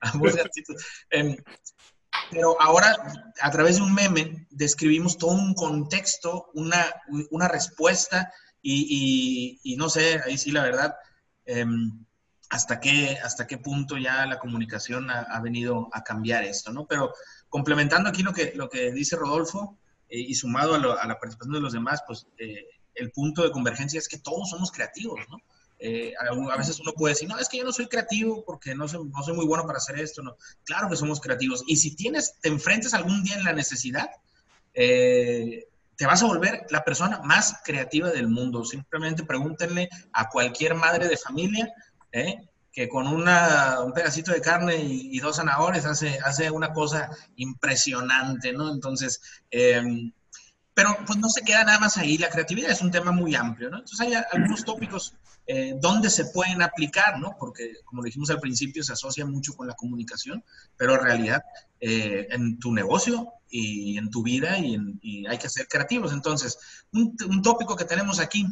em, 1.10 1.36
pero 2.30 2.60
ahora, 2.60 2.96
a 3.40 3.50
través 3.50 3.76
de 3.76 3.82
un 3.82 3.92
meme, 3.92 4.46
describimos 4.50 5.18
todo 5.18 5.32
un 5.32 5.54
contexto, 5.54 6.50
una, 6.54 6.86
una 7.30 7.48
respuesta 7.48 8.32
y, 8.62 9.74
no 9.76 9.88
sé, 9.88 10.20
ahí 10.24 10.38
sí 10.38 10.52
la 10.52 10.62
verdad, 10.62 10.94
em, 11.44 12.04
hasta 12.50 12.78
qué, 12.78 13.18
hasta 13.22 13.46
qué 13.46 13.58
punto 13.58 13.96
ya 13.96 14.26
la 14.26 14.38
comunicación 14.38 15.10
ha, 15.10 15.40
venido 15.40 15.88
a 15.92 16.02
cambiar 16.02 16.44
esto, 16.44 16.72
¿no? 16.72 16.86
Pero 16.86 17.12
complementando 17.48 18.08
aquí 18.08 18.22
lo 18.22 18.32
que, 18.32 18.52
lo 18.54 18.68
que 18.68 18.92
dice 18.92 19.16
Rodolfo, 19.16 19.78
eh, 20.10 20.18
y 20.18 20.34
sumado 20.34 20.74
a, 20.74 20.78
la 20.78 21.18
participación 21.18 21.54
de 21.54 21.60
los 21.60 21.72
demás, 21.72 22.02
pues 22.06 22.26
eh, 22.36 22.66
el 22.94 23.12
punto 23.12 23.42
de 23.42 23.52
convergencia 23.52 23.98
es 23.98 24.08
que 24.08 24.18
todos 24.18 24.50
somos 24.50 24.72
creativos, 24.72 25.20
¿no? 25.30 25.38
Eh, 25.78 26.12
a, 26.18 26.56
veces 26.58 26.78
uno 26.80 26.92
puede 26.92 27.14
decir, 27.14 27.28
no, 27.28 27.38
es 27.38 27.48
que 27.48 27.56
yo 27.56 27.64
no 27.64 27.72
soy 27.72 27.86
creativo 27.86 28.44
porque 28.44 28.74
no 28.74 28.86
soy, 28.86 29.08
no 29.08 29.22
soy 29.22 29.34
muy 29.34 29.46
bueno 29.46 29.64
para 29.64 29.78
hacer 29.78 29.98
esto, 29.98 30.20
¿no? 30.22 30.36
Claro 30.64 30.90
que 30.90 30.96
somos 30.96 31.20
creativos. 31.20 31.64
Y 31.66 31.76
si 31.76 31.96
tienes, 31.96 32.34
te 32.40 32.48
enfrentas 32.48 32.92
algún 32.92 33.22
día 33.22 33.36
en 33.36 33.44
la 33.44 33.54
necesidad, 33.54 34.10
te 34.72 36.06
vas 36.06 36.22
a 36.22 36.26
volver 36.26 36.66
la 36.70 36.84
persona 36.84 37.20
más 37.24 37.60
creativa 37.64 38.10
del 38.10 38.28
mundo. 38.28 38.64
Simplemente 38.64 39.24
pregúntenle 39.24 39.88
a 40.12 40.28
cualquier 40.28 40.74
madre 40.74 41.08
de 41.08 41.16
familia, 41.16 41.72
que 42.72 42.88
con 42.88 43.06
una, 43.06 43.80
un 43.80 43.92
pedacito 43.92 44.32
de 44.32 44.40
carne 44.40 44.76
y, 44.76 45.18
dos 45.18 45.36
zanahorias 45.36 45.86
hace, 45.86 46.18
hace 46.24 46.50
una 46.50 46.72
cosa 46.72 47.10
impresionante, 47.36 48.52
¿no? 48.52 48.72
Entonces, 48.72 49.20
em, 49.50 50.12
pero 50.72 50.96
pues 51.06 51.18
no 51.18 51.28
se 51.28 51.42
queda 51.42 51.64
nada 51.64 51.80
más 51.80 51.96
ahí, 51.96 52.16
la 52.16 52.30
creatividad 52.30 52.70
es 52.70 52.80
un 52.80 52.90
tema 52.90 53.10
muy 53.10 53.34
amplio, 53.34 53.70
¿no? 53.70 53.78
Entonces 53.78 54.00
hay 54.00 54.14
algunos 54.14 54.64
tópicos 54.64 55.14
eh, 55.46 55.74
donde 55.80 56.08
se 56.10 56.26
pueden 56.26 56.62
aplicar, 56.62 57.18
¿no? 57.18 57.36
Porque 57.38 57.72
como 57.84 58.02
dijimos 58.02 58.30
al 58.30 58.38
principio, 58.38 58.84
se 58.84 58.92
asocia 58.92 59.26
mucho 59.26 59.54
con 59.54 59.66
la 59.66 59.74
comunicación, 59.74 60.44
pero 60.76 60.94
en 60.94 61.00
realidad 61.00 61.42
eh, 61.80 62.28
en 62.30 62.58
tu 62.60 62.72
negocio 62.72 63.32
y 63.48 63.98
en 63.98 64.10
tu 64.10 64.22
vida 64.22 64.58
y, 64.58 65.26
hay 65.26 65.38
que 65.38 65.48
ser 65.48 65.66
creativos. 65.66 66.12
Entonces, 66.12 66.56
un, 66.92 67.16
un 67.28 67.42
tópico 67.42 67.74
que 67.74 67.84
tenemos 67.84 68.20
aquí 68.20 68.46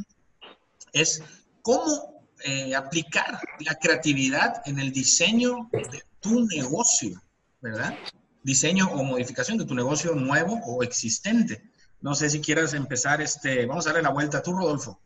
es 0.93 1.23
cómo 1.63 2.18
eh, 2.45 2.75
aplicar 2.75 3.41
la 3.61 3.75
creatividad 3.75 4.63
en 4.67 4.79
el 4.79 4.93
diseño 4.93 5.69
de 5.73 6.03
tu 6.21 6.47
negocio, 6.47 7.23
¿verdad? 7.61 7.97
Diseño 8.43 8.89
o 8.93 9.03
modificación 9.03 9.59
de 9.59 9.65
tu 9.65 9.75
negocio 9.75 10.15
nuevo 10.15 10.61
o 10.65 10.83
existente. 10.83 11.63
No 12.01 12.15
sé 12.15 12.31
si 12.31 12.41
quieras 12.41 12.75
empezar, 12.75 13.21
este, 13.21 13.67
vamos 13.67 13.87
a 13.87 13.91
darle 13.91 14.03
la 14.03 14.11
vuelta 14.11 14.39
a 14.39 14.43
tú, 14.43 14.53
Rodolfo, 14.53 15.01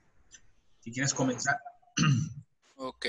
si 0.81 0.93
quieres 0.93 1.15
comenzar. 1.15 1.59
Ok. 2.85 3.07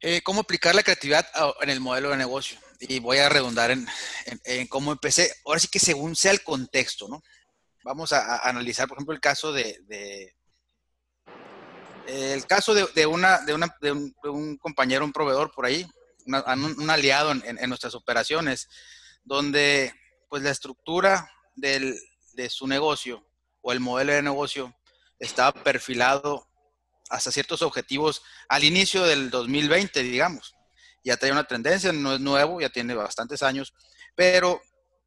Eh, 0.00 0.20
¿Cómo 0.22 0.42
aplicar 0.42 0.74
la 0.74 0.82
creatividad 0.82 1.26
en 1.62 1.70
el 1.70 1.80
modelo 1.80 2.10
de 2.10 2.18
negocio? 2.18 2.58
Y 2.80 2.98
voy 2.98 3.16
a 3.16 3.30
redundar 3.30 3.70
en, 3.70 3.86
cómo 4.68 4.92
empecé. 4.92 5.32
Ahora 5.46 5.58
sí 5.58 5.68
que 5.68 5.78
según 5.78 6.14
sea 6.14 6.32
el 6.32 6.42
contexto, 6.42 7.08
¿no? 7.08 7.22
Vamos 7.82 8.12
a, 8.12 8.46
analizar, 8.46 8.86
por 8.86 8.98
ejemplo, 8.98 9.14
el 9.14 9.20
caso 9.20 9.52
de, 9.52 10.35
el 12.06 12.46
caso 12.46 12.74
de, 12.74 13.06
una, 13.06 13.40
de, 13.40 13.52
un, 13.54 14.56
compañero, 14.58 15.04
un 15.04 15.12
proveedor 15.12 15.52
por 15.52 15.66
ahí, 15.66 15.86
un, 16.24 16.90
aliado 16.90 17.32
en, 17.32 17.68
nuestras 17.68 17.94
operaciones, 17.94 18.68
donde 19.24 19.92
pues 20.28 20.42
la 20.42 20.50
estructura 20.50 21.30
de 21.54 21.98
su 22.48 22.66
negocio 22.66 23.24
o 23.62 23.72
el 23.72 23.80
modelo 23.80 24.12
de 24.12 24.22
negocio 24.22 24.74
estaba 25.18 25.52
perfilado 25.52 26.46
hasta 27.10 27.30
ciertos 27.30 27.62
objetivos 27.62 28.22
al 28.48 28.64
inicio 28.64 29.04
del 29.04 29.30
2020, 29.30 30.02
digamos. 30.02 30.54
Ya 31.04 31.16
trae 31.16 31.32
una 31.32 31.44
tendencia, 31.44 31.92
no 31.92 32.14
es 32.14 32.20
nuevo, 32.20 32.60
ya 32.60 32.68
tiene 32.68 32.94
bastantes 32.94 33.42
años, 33.42 33.72
pero, 34.14 34.60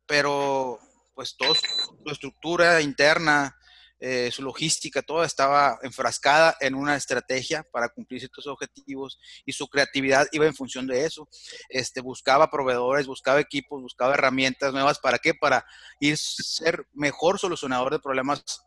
pero 0.08 0.80
pues 1.14 1.36
toda 1.36 1.56
su 1.56 2.12
estructura 2.12 2.82
interna, 2.82 3.56
eh, 4.02 4.32
su 4.32 4.44
logística, 4.44 5.02
toda 5.02 5.26
estaba 5.26 5.78
enfrascada 5.84 6.56
en 6.62 6.74
una 6.74 6.96
estrategia 6.96 7.64
para 7.64 7.90
cumplir 7.90 8.22
ciertos 8.22 8.48
objetivos 8.48 9.20
y 9.46 9.52
su 9.52 9.68
creatividad 9.68 10.26
iba 10.32 10.46
en 10.46 10.56
función 10.56 10.88
de 10.88 11.04
eso. 11.04 11.28
Este, 11.68 12.00
buscaba 12.00 12.50
proveedores, 12.50 13.08
buscaba 13.08 13.42
equipos, 13.42 13.82
buscaba 13.82 14.14
herramientas 14.14 14.72
nuevas. 14.72 15.00
¿Para 15.00 15.20
qué? 15.20 15.34
Para 15.34 15.66
ir 16.00 16.18
ser 16.18 16.88
mejor 16.94 17.40
solucionador 17.40 17.92
de 17.92 18.00
problemas 18.00 18.62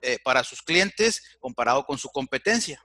eh, 0.00 0.18
para 0.24 0.42
sus 0.42 0.62
clientes 0.62 1.36
comparado 1.38 1.84
con 1.84 1.98
su 1.98 2.08
competencia. 2.08 2.82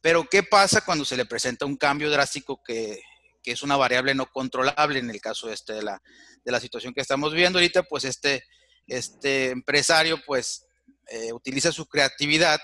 Pero 0.00 0.28
¿qué 0.30 0.44
pasa 0.44 0.84
cuando 0.84 1.04
se 1.04 1.16
le 1.16 1.24
presenta 1.24 1.66
un 1.66 1.76
cambio 1.76 2.10
drástico 2.10 2.62
que, 2.62 3.02
que 3.42 3.52
es 3.52 3.62
una 3.62 3.76
variable 3.76 4.14
no 4.14 4.30
controlable 4.30 5.00
en 5.00 5.10
el 5.10 5.20
caso 5.20 5.50
este 5.50 5.72
de, 5.72 5.82
la, 5.82 6.00
de 6.44 6.52
la 6.52 6.60
situación 6.60 6.94
que 6.94 7.00
estamos 7.00 7.34
viendo 7.34 7.58
ahorita? 7.58 7.82
Pues 7.82 8.04
este 8.04 8.44
este 8.86 9.50
empresario 9.50 10.20
pues 10.26 10.66
eh, 11.12 11.32
utiliza 11.32 11.72
su 11.72 11.86
creatividad 11.86 12.60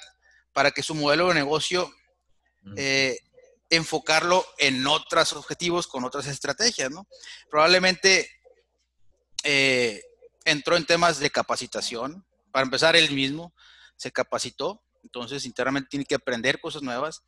para 0.52 0.70
que 0.70 0.82
su 0.82 0.94
modelo 0.94 1.28
de 1.28 1.34
negocio 1.34 1.92
eh, 2.76 3.18
enfocarlo 3.70 4.46
en 4.58 4.86
otros 4.86 5.32
objetivos 5.32 5.88
con 5.88 6.04
otras 6.04 6.28
estrategias, 6.28 6.90
¿no? 6.90 7.08
Probablemente 7.50 8.30
eh, 9.42 10.00
entró 10.44 10.76
en 10.76 10.86
temas 10.86 11.18
de 11.18 11.30
capacitación. 11.30 12.24
Para 12.52 12.64
empezar, 12.64 12.94
él 12.94 13.10
mismo 13.10 13.52
se 13.96 14.12
capacitó, 14.12 14.80
entonces 15.02 15.44
internamente 15.44 15.88
tiene 15.90 16.04
que 16.04 16.14
aprender 16.14 16.60
cosas 16.60 16.82
nuevas. 16.82 17.24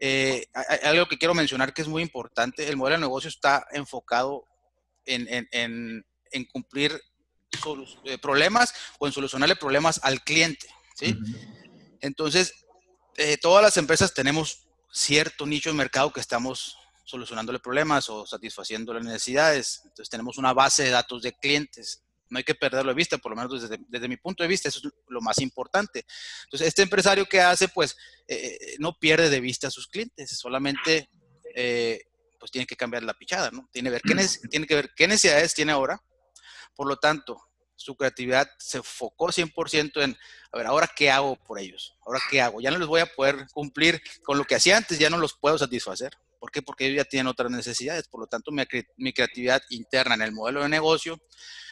hay, 0.00 0.44
algo 0.82 1.06
que 1.06 1.18
quiero 1.18 1.34
mencionar 1.34 1.72
que 1.72 1.82
es 1.82 1.88
muy 1.88 2.02
importante, 2.02 2.68
el 2.68 2.76
modelo 2.76 2.96
de 2.96 3.02
negocio 3.02 3.28
está 3.28 3.64
enfocado 3.70 4.44
en, 5.04 5.48
en, 5.52 6.04
en 6.32 6.44
cumplir 6.46 7.00
problemas 8.20 8.74
o 8.98 9.06
en 9.06 9.12
solucionarle 9.12 9.56
problemas 9.56 10.00
al 10.02 10.22
cliente. 10.22 10.66
¿sí? 10.94 11.16
Entonces, 12.00 12.54
eh, 13.16 13.36
todas 13.38 13.62
las 13.62 13.76
empresas 13.76 14.14
tenemos 14.14 14.68
cierto 14.92 15.46
nicho 15.46 15.70
de 15.70 15.76
mercado 15.76 16.12
que 16.12 16.20
estamos 16.20 16.76
solucionándole 17.04 17.58
problemas 17.58 18.08
o 18.10 18.26
satisfaciendo 18.26 18.92
las 18.92 19.04
necesidades. 19.04 19.80
Entonces, 19.84 20.10
tenemos 20.10 20.38
una 20.38 20.52
base 20.52 20.84
de 20.84 20.90
datos 20.90 21.22
de 21.22 21.32
clientes. 21.32 22.04
No 22.30 22.38
hay 22.38 22.44
que 22.44 22.54
perderlo 22.54 22.90
de 22.90 22.96
vista, 22.96 23.16
por 23.16 23.30
lo 23.32 23.36
menos 23.36 23.62
desde, 23.62 23.82
desde 23.88 24.08
mi 24.08 24.18
punto 24.18 24.42
de 24.42 24.48
vista, 24.48 24.68
eso 24.68 24.80
es 24.84 24.92
lo 25.08 25.20
más 25.22 25.38
importante. 25.38 26.04
Entonces, 26.44 26.68
este 26.68 26.82
empresario 26.82 27.26
que 27.26 27.40
hace, 27.40 27.68
pues, 27.68 27.96
eh, 28.26 28.76
no 28.78 28.98
pierde 28.98 29.30
de 29.30 29.40
vista 29.40 29.68
a 29.68 29.70
sus 29.70 29.88
clientes, 29.88 30.36
solamente 30.36 31.08
eh, 31.54 32.02
pues 32.38 32.52
tiene 32.52 32.66
que 32.66 32.76
cambiar 32.76 33.02
la 33.02 33.14
pichada, 33.14 33.50
¿no? 33.50 33.68
Tiene, 33.72 33.90
ver 33.90 34.02
qué 34.02 34.14
tiene 34.48 34.66
que 34.66 34.74
ver 34.74 34.90
qué 34.94 35.08
necesidades 35.08 35.54
tiene 35.54 35.72
ahora. 35.72 36.00
Por 36.78 36.86
lo 36.86 36.96
tanto, 36.96 37.42
su 37.74 37.96
creatividad 37.96 38.48
se 38.56 38.78
enfocó 38.78 39.26
100% 39.26 40.00
en, 40.00 40.16
a 40.52 40.56
ver, 40.56 40.68
ahora 40.68 40.88
qué 40.94 41.10
hago 41.10 41.34
por 41.34 41.58
ellos, 41.58 41.96
ahora 42.06 42.20
qué 42.30 42.40
hago, 42.40 42.60
ya 42.60 42.70
no 42.70 42.78
les 42.78 42.86
voy 42.86 43.00
a 43.00 43.06
poder 43.06 43.48
cumplir 43.52 44.00
con 44.22 44.38
lo 44.38 44.44
que 44.44 44.54
hacía 44.54 44.76
antes, 44.76 44.96
ya 44.96 45.10
no 45.10 45.18
los 45.18 45.34
puedo 45.34 45.58
satisfacer. 45.58 46.12
¿Por 46.38 46.52
qué? 46.52 46.62
Porque 46.62 46.86
ellos 46.86 46.98
ya 46.98 47.04
tienen 47.04 47.26
otras 47.26 47.50
necesidades, 47.50 48.06
por 48.06 48.20
lo 48.20 48.28
tanto 48.28 48.52
mi, 48.52 48.62
mi 48.96 49.12
creatividad 49.12 49.60
interna 49.70 50.14
en 50.14 50.22
el 50.22 50.30
modelo 50.30 50.62
de 50.62 50.68
negocio, 50.68 51.20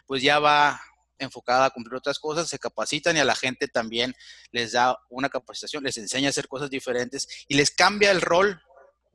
pues 0.08 0.24
ya 0.24 0.40
va 0.40 0.80
enfocada 1.20 1.66
a 1.66 1.70
cumplir 1.70 1.94
otras 1.94 2.18
cosas, 2.18 2.48
se 2.48 2.58
capacitan 2.58 3.16
y 3.16 3.20
a 3.20 3.24
la 3.24 3.36
gente 3.36 3.68
también 3.68 4.12
les 4.50 4.72
da 4.72 4.98
una 5.08 5.28
capacitación, 5.28 5.84
les 5.84 5.98
enseña 5.98 6.26
a 6.26 6.30
hacer 6.30 6.48
cosas 6.48 6.68
diferentes 6.68 7.28
y 7.46 7.54
les 7.54 7.70
cambia 7.70 8.10
el 8.10 8.22
rol, 8.22 8.60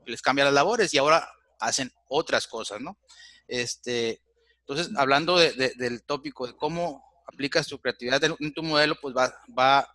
les 0.05 0.21
cambia 0.21 0.45
las 0.45 0.53
labores 0.53 0.93
y 0.93 0.99
ahora 0.99 1.29
hacen 1.59 1.91
otras 2.07 2.47
cosas, 2.47 2.79
¿no? 2.79 2.97
Este, 3.45 4.21
entonces, 4.61 4.95
hablando 4.95 5.37
del 5.37 6.03
tópico 6.03 6.47
de 6.47 6.55
cómo 6.55 7.03
aplicas 7.25 7.67
tu 7.67 7.79
creatividad 7.79 8.23
en 8.23 8.53
tu 8.53 8.63
modelo, 8.63 8.95
pues 9.01 9.15
va, 9.15 9.33
va, 9.57 9.87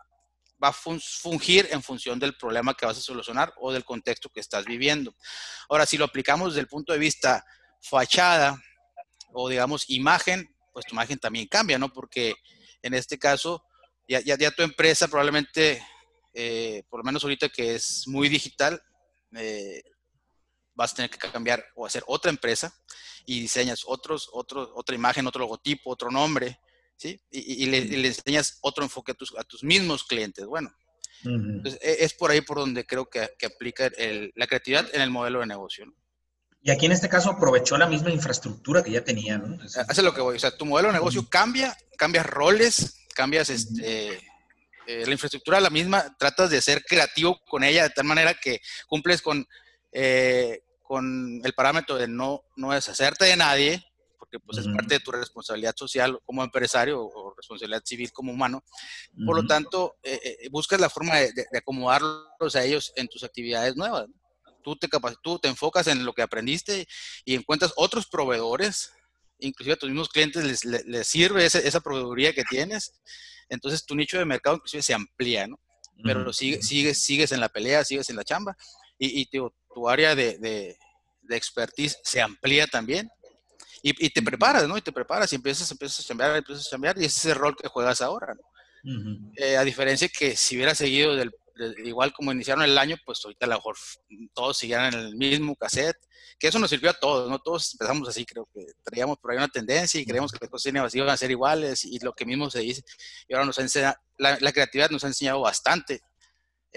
va 0.62 0.68
a 0.68 0.72
fungir 0.72 1.68
en 1.70 1.82
función 1.82 2.18
del 2.18 2.36
problema 2.36 2.74
que 2.74 2.86
vas 2.86 2.98
a 2.98 3.02
solucionar 3.02 3.52
o 3.58 3.72
del 3.72 3.84
contexto 3.84 4.28
que 4.30 4.40
estás 4.40 4.64
viviendo. 4.64 5.14
Ahora, 5.68 5.86
si 5.86 5.96
lo 5.96 6.04
aplicamos 6.04 6.52
desde 6.52 6.62
el 6.62 6.68
punto 6.68 6.92
de 6.92 6.98
vista 6.98 7.44
fachada 7.80 8.60
o, 9.32 9.48
digamos, 9.48 9.88
imagen, 9.88 10.54
pues 10.72 10.86
tu 10.86 10.94
imagen 10.94 11.18
también 11.18 11.46
cambia, 11.46 11.78
¿no? 11.78 11.92
Porque 11.92 12.34
en 12.82 12.94
este 12.94 13.18
caso, 13.18 13.64
ya, 14.08 14.20
ya, 14.20 14.50
tu 14.50 14.62
empresa 14.62 15.08
probablemente, 15.08 15.82
eh, 16.32 16.82
por 16.88 17.00
lo 17.00 17.04
menos 17.04 17.22
ahorita 17.22 17.48
que 17.48 17.74
es 17.74 18.04
muy 18.06 18.28
digital, 18.28 18.80
eh, 19.36 19.82
vas 20.76 20.92
a 20.92 20.96
tener 20.96 21.10
que 21.10 21.18
cambiar 21.18 21.64
o 21.74 21.86
hacer 21.86 22.04
otra 22.06 22.30
empresa 22.30 22.72
y 23.24 23.40
diseñas 23.40 23.82
otros, 23.86 24.28
otro, 24.32 24.72
otra 24.76 24.94
imagen, 24.94 25.26
otro 25.26 25.40
logotipo, 25.40 25.90
otro 25.90 26.10
nombre, 26.10 26.60
¿sí? 26.96 27.20
Y, 27.30 27.66
le, 27.66 28.06
enseñas 28.06 28.58
otro 28.60 28.84
enfoque 28.84 29.12
a 29.12 29.14
tus, 29.14 29.34
a 29.36 29.42
tus 29.42 29.64
mismos 29.64 30.04
clientes. 30.04 30.46
Bueno, 30.46 30.70
entonces, 31.24 31.80
e, 31.82 32.04
es 32.04 32.14
por 32.14 32.30
ahí 32.30 32.42
por 32.42 32.58
donde 32.58 32.86
creo 32.86 33.08
que, 33.08 33.30
que 33.38 33.46
aplica 33.46 33.90
la 34.34 34.46
creatividad 34.46 34.94
en 34.94 35.00
el 35.00 35.10
modelo 35.10 35.40
de 35.40 35.46
negocio. 35.46 35.86
Y 36.62 36.70
aquí 36.70 36.86
en 36.86 36.92
este 36.92 37.08
caso 37.08 37.30
aprovechó 37.30 37.78
la 37.78 37.86
misma 37.86 38.10
infraestructura 38.10 38.82
que 38.82 38.90
ya 38.90 39.02
tenía, 39.04 39.38
¿no? 39.38 39.56
Hace 39.88 40.02
lo 40.02 40.12
que 40.12 40.20
voy. 40.20 40.36
O 40.36 40.38
sea, 40.40 40.56
tu 40.56 40.66
modelo 40.66 40.88
de 40.88 40.94
negocio 40.94 41.28
cambia, 41.28 41.76
cambias 41.96 42.26
roles, 42.26 43.06
cambias 43.14 43.50
este, 43.50 44.14
eh, 44.86 45.04
la 45.06 45.12
infraestructura 45.12 45.60
la 45.60 45.70
misma, 45.70 46.16
tratas 46.18 46.50
de 46.50 46.60
ser 46.60 46.84
creativo 46.84 47.40
con 47.48 47.64
ella 47.64 47.84
de 47.84 47.90
tal 47.90 48.04
manera 48.04 48.34
que 48.34 48.60
cumples 48.88 49.22
con, 49.22 49.46
eh, 49.92 50.62
con 50.86 51.40
el 51.44 51.52
parámetro 51.52 51.96
de 51.96 52.08
no, 52.08 52.44
no 52.56 52.72
deshacerte 52.72 53.24
de 53.26 53.36
nadie, 53.36 53.84
porque 54.18 54.38
pues 54.40 54.58
es 54.58 54.66
parte 54.66 54.94
de 54.94 55.00
tu 55.00 55.12
responsabilidad 55.12 55.74
social 55.76 56.18
como 56.24 56.42
empresario 56.42 57.02
o, 57.02 57.34
responsabilidad 57.36 57.82
civil 57.84 58.12
como 58.12 58.32
humano. 58.32 58.64
Por 59.24 59.36
lo 59.36 59.46
tanto, 59.46 59.96
eh, 60.02 60.20
eh, 60.22 60.48
buscas 60.50 60.80
la 60.80 60.90
forma 60.90 61.16
de, 61.16 61.46
acomodarlos 61.56 62.56
a 62.56 62.64
ellos 62.64 62.92
en 62.96 63.08
tus 63.08 63.24
actividades 63.24 63.76
nuevas. 63.76 64.06
Tú 64.62 64.76
te, 64.76 64.88
tú 65.22 65.38
te 65.38 65.48
enfocas 65.48 65.86
en 65.86 66.04
lo 66.04 66.12
que 66.12 66.22
aprendiste 66.22 66.88
y 67.24 67.34
encuentras 67.34 67.72
otros 67.76 68.06
proveedores, 68.06 68.90
inclusive 69.38 69.74
a 69.74 69.78
tus 69.78 69.90
mismos 69.90 70.08
clientes 70.08 70.64
les, 70.64 71.06
sirve 71.06 71.46
esa, 71.46 71.80
proveeduría 71.80 72.32
que 72.32 72.44
tienes. 72.44 72.94
Entonces 73.48 73.84
tu 73.84 73.94
nicho 73.94 74.18
de 74.18 74.24
mercado 74.24 74.56
inclusive 74.56 74.82
se 74.82 74.94
amplía, 74.94 75.46
¿no? 75.46 75.60
Pero 76.02 76.30
sigues, 76.32 76.66
sigues, 76.66 77.02
sigues 77.02 77.32
en 77.32 77.40
la 77.40 77.48
pelea, 77.48 77.82
sigues 77.82 78.10
en 78.10 78.16
la 78.16 78.24
chamba 78.24 78.56
y, 78.98 79.20
y 79.20 79.26
tu 79.26 79.88
área 79.88 80.14
de, 80.14 80.38
de, 80.38 80.78
expertise 81.36 81.98
se 82.02 82.20
amplía 82.20 82.66
también. 82.66 83.10
Y, 83.82 84.10
te 84.10 84.22
preparas, 84.22 84.66
¿no? 84.66 84.76
Y 84.76 84.80
te 84.80 84.90
preparas 84.90 85.32
y 85.32 85.36
empiezas, 85.36 85.70
empiezas 85.70 86.04
a 86.04 86.08
cambiar, 86.08 86.36
empiezas 86.36 86.66
a 86.66 86.70
cambiar, 86.70 86.98
y 86.98 87.04
ese 87.04 87.18
es 87.18 87.24
el 87.26 87.40
rol 87.40 87.54
que 87.56 87.68
juegas 87.68 88.00
ahora, 88.00 88.34
¿no? 88.34 88.42
Eh, 89.36 89.56
a 89.56 89.64
diferencia 89.64 90.08
que 90.08 90.36
si 90.36 90.56
hubiera 90.56 90.74
seguido 90.74 91.14
del, 91.14 91.32
igual 91.84 92.12
como 92.12 92.32
iniciaron 92.32 92.64
el 92.64 92.78
año, 92.78 92.96
pues 93.04 93.24
ahorita 93.24 93.46
a 93.46 93.48
lo 93.48 93.56
mejor 93.56 93.76
todos 94.32 94.58
siguieran 94.58 94.94
en 94.94 95.00
el 95.00 95.16
mismo 95.16 95.54
cassette, 95.56 95.98
que 96.38 96.48
eso 96.48 96.58
nos 96.58 96.70
sirvió 96.70 96.90
a 96.90 96.94
todos, 96.94 97.30
¿no? 97.30 97.38
Todos 97.38 97.74
empezamos 97.74 98.08
así, 98.08 98.24
creo 98.24 98.48
que 98.52 98.66
traíamos 98.82 99.18
por 99.18 99.30
ahí 99.30 99.36
una 99.36 99.48
tendencia 99.48 100.00
y 100.00 100.04
creíamos 100.04 100.32
que 100.32 100.38
las 100.40 100.50
cosas 100.50 100.94
iban 100.94 101.08
a 101.08 101.16
ser 101.16 101.30
iguales 101.30 101.84
y 101.84 101.98
lo 102.00 102.12
que 102.12 102.26
mismo 102.26 102.50
se 102.50 102.60
dice. 102.60 102.82
Y 103.28 103.34
ahora 103.34 103.46
nos 103.46 103.58
enseña, 103.58 103.94
la, 104.18 104.36
la 104.40 104.52
creatividad 104.52 104.90
nos 104.90 105.04
ha 105.04 105.08
enseñado 105.08 105.40
bastante 105.40 106.02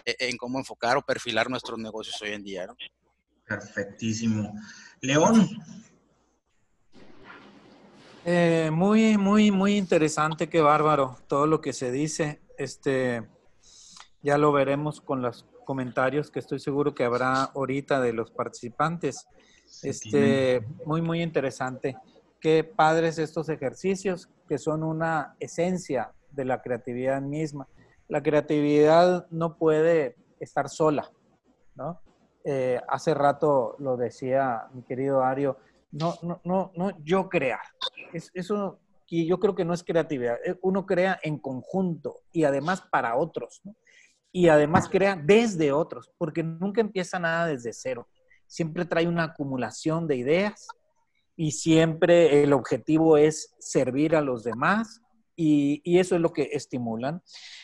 en 0.06 0.38
cómo 0.38 0.60
enfocar 0.60 0.97
o 0.97 1.02
perfilar 1.02 1.49
nuestros 1.49 1.80
negocios 1.80 2.21
hoy 2.21 2.32
en 2.32 2.43
día. 2.43 2.67
¿no? 2.67 2.75
Perfectísimo. 3.45 4.54
León. 5.02 5.49
Eh, 8.25 8.69
muy, 8.71 9.17
muy, 9.17 9.49
muy 9.49 9.78
interesante, 9.78 10.49
qué 10.49 10.62
bárbaro 10.62 11.17
todo 11.28 11.47
lo 11.47 11.62
que 11.62 11.73
se 11.73 11.91
dice. 11.91 12.41
Este, 12.58 13.28
ya 14.21 14.38
lo 14.38 14.52
veremos 14.52 15.02
con 15.02 15.21
los 15.21 15.45
comentarios 15.65 16.30
que 16.30 16.39
estoy 16.39 16.60
seguro 16.60 16.93
que 16.93 17.06
habrá 17.06 17.43
ahorita 17.43 18.02
de 18.02 18.13
los 18.13 18.32
participantes. 18.32 19.28
Este, 19.84 20.65
muy, 20.86 21.02
muy 21.02 21.21
interesante. 21.21 21.95
Qué 22.39 22.63
padres 22.63 23.17
estos 23.17 23.49
ejercicios 23.49 24.30
que 24.47 24.58
son 24.58 24.84
una 24.84 25.36
esencia 25.39 26.12
de 26.32 26.45
la 26.45 26.62
creatividad 26.62 27.21
misma 27.21 27.67
la 28.10 28.22
creatividad 28.22 29.28
no 29.30 29.58
puede 29.58 30.17
estar 30.39 30.67
sola, 30.67 31.10
¿no? 31.76 32.02
Eh, 32.43 32.82
hace 32.88 33.13
rato 33.13 33.76
lo 33.80 33.95
decía 33.95 34.67
mi 34.74 34.82
querido 34.84 35.24
Ario, 35.24 35.58
no, 35.91 36.15
no, 36.24 36.41
no, 36.43 36.72
no 36.76 36.91
yo 37.04 37.30
crear. 37.30 37.62
Es, 38.12 38.32
eso 38.34 38.80
y 39.08 39.26
yo 39.26 39.39
creo 39.39 39.56
que 39.56 39.65
no 39.65 39.74
es 39.74 39.84
creatividad. 39.84 40.38
Eh, 40.45 40.58
uno 40.62 40.86
crea 40.86 41.19
en 41.24 41.39
conjunto 41.39 42.22
y 42.32 42.43
además 42.43 42.82
para 42.91 43.15
otros. 43.15 43.62
Y 44.32 44.48
además 44.50 44.88
crea 44.88 45.15
desde 45.15 45.72
otros, 45.72 46.12
porque 46.17 46.43
nunca 46.43 46.82
empieza 46.82 47.17
nada 47.17 47.48
desde 47.48 47.74
cero. 47.74 48.08
Siempre 48.45 48.86
trae 48.86 49.08
una 49.08 49.24
acumulación 49.24 50.08
de 50.08 50.17
ideas 50.17 50.67
y 51.36 51.52
siempre 51.52 52.43
el 52.43 52.54
objetivo 52.54 53.17
es 53.17 53.56
servir 53.60 54.15
a 54.15 54.22
los 54.22 54.43
demás 54.43 55.02
y, 55.41 55.97
eso 55.97 56.15
es 56.15 56.21
lo 56.21 56.34
que 56.34 56.49
estimulan. 56.52 57.21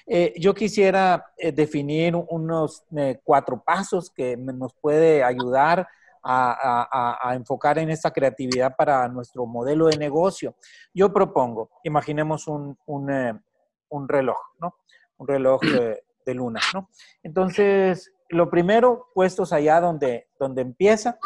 Eh, 0.07 0.33
yo 0.39 0.53
quisiera 0.53 1.33
eh, 1.37 1.51
definir 1.51 2.15
unos 2.15 2.85
eh, 2.95 3.19
cuatro 3.23 3.61
pasos 3.61 4.09
que 4.09 4.37
nos 4.37 4.73
puede 4.75 5.23
ayudar 5.23 5.87
a, 6.27 7.33
enfocar 7.35 7.77
en 7.77 7.91
esta 7.91 8.11
creatividad 8.11 8.75
para 8.75 9.07
nuestro 9.09 9.45
modelo 9.45 9.87
de 9.87 9.97
negocio. 9.97 10.55
Yo 10.91 11.13
propongo, 11.13 11.69
imaginemos 11.83 12.47
un, 12.47 12.75
un, 12.87 14.07
reloj, 14.07 14.37
¿no? 14.59 14.75
Un 15.17 15.27
reloj 15.27 15.61
de, 15.61 16.33
luna, 16.33 16.59
¿no? 16.73 16.89
Entonces, 17.21 18.11
lo 18.29 18.49
primero, 18.49 19.09
puestos 19.13 19.53
allá 19.53 19.79
donde, 19.79 20.27
donde 20.39 20.63
empieza, 20.63 21.19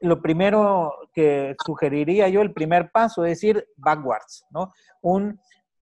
lo 0.00 0.22
primero 0.22 0.94
que 1.12 1.54
sugeriría 1.66 2.28
yo, 2.28 2.40
el 2.40 2.54
primer 2.54 2.90
paso, 2.90 3.26
es 3.26 3.44
ir 3.44 3.68
backwards, 3.76 4.46
¿no? 4.50 4.72
Un 5.02 5.38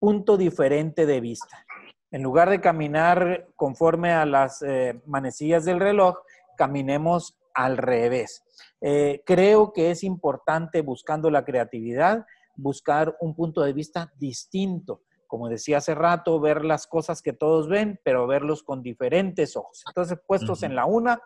punto 0.06 0.36
diferente 0.36 1.04
de 1.04 1.20
vista. 1.20 1.66
En 2.12 2.22
lugar 2.22 2.48
de 2.48 2.60
caminar 2.60 3.48
conforme 3.56 4.12
a 4.12 4.24
las 4.24 4.62
eh, 4.62 5.02
manecillas 5.04 5.64
del 5.64 5.80
reloj, 5.80 6.18
caminemos 6.56 7.36
al 7.52 7.76
revés. 7.76 8.44
Eh, 8.80 9.24
creo 9.26 9.72
que 9.72 9.90
es 9.90 10.04
importante 10.04 10.80
buscando 10.82 11.28
la 11.28 11.44
creatividad, 11.44 12.24
buscar 12.54 13.16
un 13.20 13.34
punto 13.34 13.62
de 13.62 13.72
vista 13.72 14.12
distinto. 14.16 15.02
Como 15.26 15.48
decía 15.48 15.78
hace 15.78 15.96
rato, 15.96 16.38
ver 16.38 16.64
las 16.64 16.86
cosas 16.86 17.20
que 17.20 17.32
todos 17.32 17.68
ven, 17.68 17.98
pero 18.04 18.28
verlos 18.28 18.62
con 18.62 18.84
diferentes 18.84 19.56
ojos. 19.56 19.82
Entonces, 19.88 20.20
puestos 20.24 20.62
en 20.62 20.76
la 20.76 20.86
una, 20.86 21.20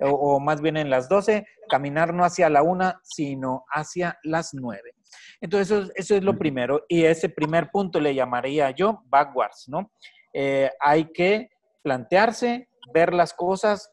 o, 0.00 0.08
o, 0.08 0.40
más 0.40 0.60
bien 0.60 0.76
en 0.76 0.90
las 0.90 1.08
doce, 1.08 1.46
caminar 1.68 2.12
no 2.12 2.24
hacia 2.24 2.50
la 2.50 2.64
una, 2.64 2.98
sino 3.04 3.64
hacia 3.70 4.18
las 4.24 4.54
nueve. 4.54 4.93
Entonces, 5.40 5.90
eso, 5.94 6.14
es 6.14 6.22
lo 6.22 6.36
primero. 6.36 6.84
Y 6.88 7.04
ese 7.04 7.28
primer 7.28 7.70
punto 7.70 8.00
le 8.00 8.14
llamaría 8.14 8.70
yo 8.70 9.02
backwards, 9.06 9.68
¿no? 9.68 9.90
Eh, 10.32 10.70
hay 10.80 11.06
que 11.12 11.50
plantearse, 11.82 12.68
ver 12.92 13.14
las 13.14 13.32
cosas 13.32 13.92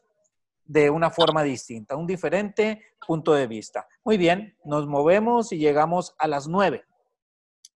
de 0.64 0.90
una 0.90 1.10
forma 1.10 1.42
distinta, 1.42 1.96
un 1.96 2.06
diferente 2.06 2.82
punto 3.06 3.34
de 3.34 3.46
vista. 3.46 3.86
Muy 4.04 4.16
bien, 4.16 4.56
nos 4.64 4.86
movemos 4.86 5.52
y 5.52 5.58
llegamos 5.58 6.14
a 6.18 6.26
las 6.26 6.48
nueve. 6.48 6.84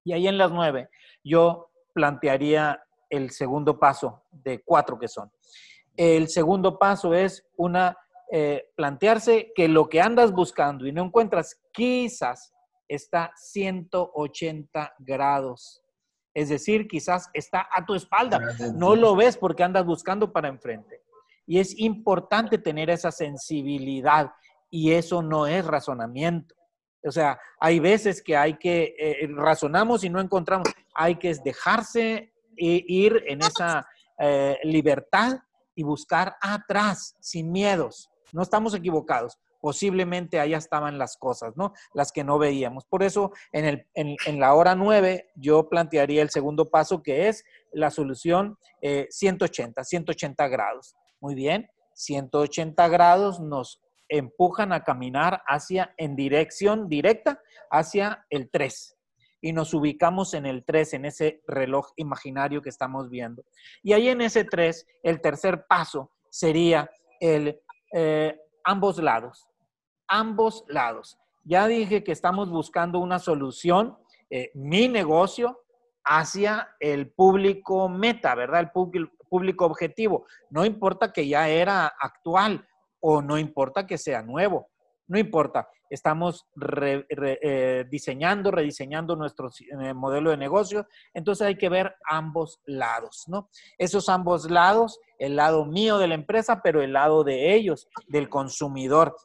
Y 0.05 0.13
ahí 0.13 0.29
en 0.29 0.39
las 0.39 0.51
nueve 0.51 0.89
yo 1.23 1.71
plantearía 1.93 2.83
el 3.11 3.31
segundo 3.31 3.79
paso 3.79 4.23
de 4.31 4.63
cuatro 4.63 4.99
que 4.99 5.09
son. 5.09 5.31
El 5.97 6.29
segundo 6.29 6.79
paso 6.79 7.15
es 7.15 7.47
una 7.57 7.97
eh, 8.33 8.71
plantearse 8.75 9.53
que 9.55 9.69
lo 9.69 9.89
que 9.89 10.01
andas 10.01 10.33
buscando 10.33 10.87
y 10.87 10.93
no 10.93 11.05
encuentras 11.05 11.61
quizás 11.73 12.53
está 12.88 13.33
180 13.37 14.94
grados. 14.99 15.83
Es 16.35 16.49
decir, 16.49 16.87
quizás 16.87 17.31
está 17.33 17.68
a 17.72 17.85
tu 17.85 17.94
espalda. 17.94 18.40
No 18.75 18.94
lo 18.94 19.16
ves 19.16 19.37
porque 19.37 19.64
andas 19.64 19.87
buscando 19.87 20.33
para 20.33 20.49
enfrente. 20.49 21.03
Y 21.46 21.59
es 21.59 21.79
importante 21.79 22.59
tener 22.59 22.90
esa 22.90 23.11
sensibilidad 23.11 24.33
y 24.70 24.92
eso 24.92 25.22
no 25.22 25.46
es 25.46 25.64
razonamiento. 25.64 26.55
O 27.05 27.12
sea, 27.12 27.38
hay 27.61 27.79
veces 27.79 28.20
que 28.20 28.37
hay 28.37 28.59
que, 28.59 28.94
eh, 28.99 29.29
razonamos 29.35 30.03
y 30.03 30.11
no 30.11 30.20
encontramos, 30.20 30.68
hay 30.92 31.16
que 31.16 31.33
dejarse 31.37 32.33
ir 32.57 33.22
en 33.27 33.40
esa 33.42 33.87
eh, 34.18 34.59
libertad 34.64 35.38
y 35.75 35.83
buscar 35.83 36.37
atrás, 36.40 37.14
sin 37.20 37.53
miedos. 37.53 38.11
No 38.33 38.42
estamos 38.42 38.75
equivocados. 38.75 39.38
Posiblemente 39.66 40.38
allá 40.38 40.59
estaban 40.59 40.96
las 40.96 41.16
cosas, 41.16 41.57
¿no? 41.57 41.72
Las 41.92 42.12
que 42.12 42.22
no 42.22 42.38
veíamos. 42.38 42.85
Por 42.85 43.02
eso, 43.02 43.33
en, 43.50 43.64
el, 43.64 43.87
en, 43.94 44.38
la 44.38 44.55
hora 44.55 44.76
nueve, 44.76 45.33
yo 45.35 45.68
plantearía 45.68 46.22
el 46.22 46.31
segundo 46.31 46.70
paso, 46.70 47.02
que 47.02 47.26
es 47.26 47.42
la 47.72 47.90
solución 47.90 48.57
180, 48.81 49.81
eh, 49.81 49.85
180 49.85 50.46
grados. 50.46 50.94
Muy 51.18 51.35
bien, 51.35 51.68
180 51.94 52.87
grados 52.87 53.40
nos 53.40 53.83
empujan 54.09 54.72
a 54.72 54.85
caminar 54.85 55.42
hacia, 55.48 55.92
en 55.96 56.14
dirección 56.14 56.88
directa, 56.88 57.40
hacia 57.68 58.24
el 58.31 58.48
3 58.48 58.96
y 59.40 59.52
nos 59.52 59.74
ubicamos 59.74 60.35
en 60.35 60.46
el 60.46 60.64
3, 60.64 60.94
en 60.94 61.07
ese 61.07 61.42
reloj 61.48 61.88
imaginario 61.96 62.62
que 62.62 62.68
estamos 62.68 63.11
viendo. 63.11 63.44
Y 63.83 63.94
ahí 63.94 64.11
en 64.11 64.20
ese 64.20 64.44
3, 64.44 64.87
el 65.02 65.20
tercer 65.20 65.66
paso 65.66 66.12
sería 66.31 66.88
el 67.18 67.61
eh, 67.92 68.38
ambos 68.66 68.98
lados, 68.98 69.46
ambos 70.09 70.64
lados. 70.69 71.19
Ya 71.45 71.66
dije 71.66 72.03
que 72.03 72.12
estamos 72.12 72.51
buscando 72.51 72.99
una 72.99 73.19
solución, 73.19 73.97
eh, 74.31 74.51
mi 74.55 74.88
negocio, 74.88 75.62
hacia 76.05 76.69
el 76.81 77.11
público 77.12 77.88
meta, 77.88 78.35
¿verdad? 78.35 78.61
El 78.61 78.71
público 79.29 79.66
objetivo. 79.66 80.27
No 80.51 80.64
importa 80.64 81.12
que 81.12 81.27
ya 81.27 81.49
era 81.49 81.87
actual 81.87 82.66
o 83.01 83.23
no 83.23 83.38
importa 83.38 83.87
que 83.87 83.99
sea 83.99 84.23
nuevo, 84.23 84.69
no 85.09 85.19
importa 85.19 85.69
estamos 85.90 86.47
eh, 86.61 87.85
diseñando, 87.90 88.51
rediseñando 88.51 89.16
nuestro 89.16 89.51
eh, 89.81 89.95
modelo 89.95 90.31
de 90.31 90.37
negocio. 90.37 90.87
Entonces 91.14 91.47
hay 91.47 91.57
que 91.57 91.69
ver 91.69 91.95
ambos 92.09 92.61
lados, 92.66 93.25
¿no? 93.29 93.49
Esos 93.79 94.09
ambos 94.09 94.51
lados, 94.51 94.99
el 95.19 95.37
lado 95.37 95.64
mío 95.64 95.99
de 95.99 96.09
la 96.09 96.14
empresa, 96.14 96.61
pero 96.62 96.83
el 96.83 96.92
lado 96.92 97.25
de 97.25 97.55
ellos, 97.55 97.88
del 98.09 98.29
consumidor. 98.29 99.16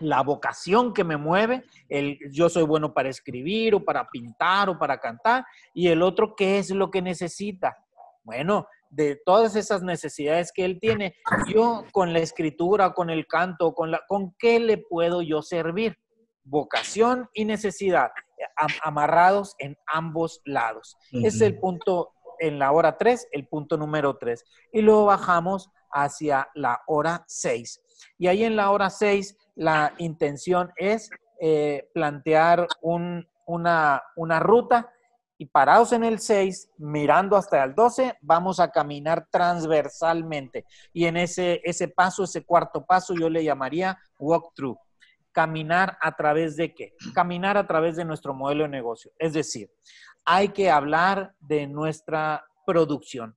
La 0.00 0.22
vocación 0.22 0.92
que 0.92 1.04
me 1.04 1.16
mueve, 1.16 1.64
el 1.88 2.18
yo 2.30 2.48
soy 2.48 2.64
bueno 2.64 2.92
para 2.92 3.08
escribir 3.08 3.74
o 3.74 3.84
para 3.84 4.08
pintar 4.08 4.68
o 4.68 4.78
para 4.78 4.98
cantar, 4.98 5.44
y 5.74 5.88
el 5.88 6.02
otro, 6.02 6.34
¿qué 6.36 6.58
es 6.58 6.70
lo 6.70 6.90
que 6.90 7.02
necesita? 7.02 7.76
Bueno, 8.24 8.66
de 8.90 9.16
todas 9.24 9.56
esas 9.56 9.82
necesidades 9.82 10.52
que 10.52 10.64
él 10.64 10.78
tiene, 10.80 11.16
yo 11.48 11.84
con 11.92 12.12
la 12.12 12.18
escritura, 12.18 12.92
con 12.92 13.10
el 13.10 13.26
canto, 13.26 13.74
con, 13.74 13.90
la, 13.90 14.02
¿con 14.06 14.34
qué 14.38 14.60
le 14.60 14.78
puedo 14.78 15.22
yo 15.22 15.42
servir? 15.42 15.98
Vocación 16.44 17.28
y 17.32 17.44
necesidad, 17.44 18.10
amarrados 18.82 19.54
en 19.58 19.76
ambos 19.86 20.40
lados. 20.44 20.96
es 21.10 21.40
el 21.40 21.58
punto 21.58 22.12
en 22.38 22.58
la 22.58 22.72
hora 22.72 22.98
3, 22.98 23.28
el 23.32 23.46
punto 23.46 23.76
número 23.76 24.16
3. 24.18 24.44
Y 24.72 24.82
luego 24.82 25.06
bajamos 25.06 25.70
hacia 25.90 26.48
la 26.54 26.82
hora 26.86 27.24
6. 27.28 27.80
Y 28.18 28.26
ahí 28.26 28.44
en 28.44 28.56
la 28.56 28.70
hora 28.70 28.90
6, 28.90 29.36
la 29.54 29.94
intención 29.98 30.72
es 30.76 31.10
eh, 31.40 31.88
plantear 31.92 32.66
un, 32.80 33.26
una, 33.46 34.02
una 34.16 34.40
ruta 34.40 34.90
y 35.42 35.46
parados 35.46 35.92
en 35.92 36.04
el 36.04 36.20
6, 36.20 36.70
mirando 36.78 37.36
hasta 37.36 37.64
el 37.64 37.74
12, 37.74 38.16
vamos 38.20 38.60
a 38.60 38.70
caminar 38.70 39.26
transversalmente. 39.28 40.64
Y 40.92 41.06
en 41.06 41.16
ese, 41.16 41.60
ese 41.64 41.88
paso, 41.88 42.22
ese 42.22 42.44
cuarto 42.44 42.84
paso, 42.84 43.12
yo 43.12 43.28
le 43.28 43.42
llamaría 43.42 43.98
walk-through. 44.20 44.78
Caminar 45.32 45.98
a 46.00 46.14
través 46.14 46.56
de 46.56 46.72
qué? 46.72 46.94
Caminar 47.12 47.56
a 47.56 47.66
través 47.66 47.96
de 47.96 48.04
nuestro 48.04 48.34
modelo 48.34 48.62
de 48.62 48.68
negocio. 48.68 49.10
Es 49.18 49.32
decir, 49.32 49.68
hay 50.24 50.50
que 50.50 50.70
hablar 50.70 51.34
de 51.40 51.66
nuestra 51.66 52.46
producción. 52.64 53.36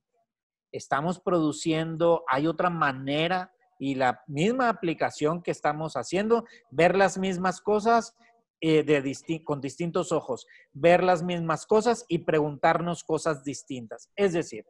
Estamos 0.70 1.18
produciendo, 1.18 2.22
hay 2.28 2.46
otra 2.46 2.70
manera 2.70 3.50
y 3.78 3.94
la 3.94 4.22
misma 4.26 4.68
aplicación 4.68 5.42
que 5.42 5.50
estamos 5.50 5.94
haciendo, 5.94 6.44
ver 6.70 6.96
las 6.96 7.18
mismas 7.18 7.60
cosas 7.60 8.14
eh, 8.62 8.82
de 8.84 9.42
con 9.44 9.60
distintos 9.60 10.12
ojos, 10.12 10.46
ver 10.72 11.04
las 11.04 11.22
mismas 11.22 11.66
cosas 11.66 12.06
y 12.08 12.18
preguntarnos 12.18 13.04
cosas 13.04 13.44
distintas. 13.44 14.10
Es 14.16 14.32
decir, 14.32 14.64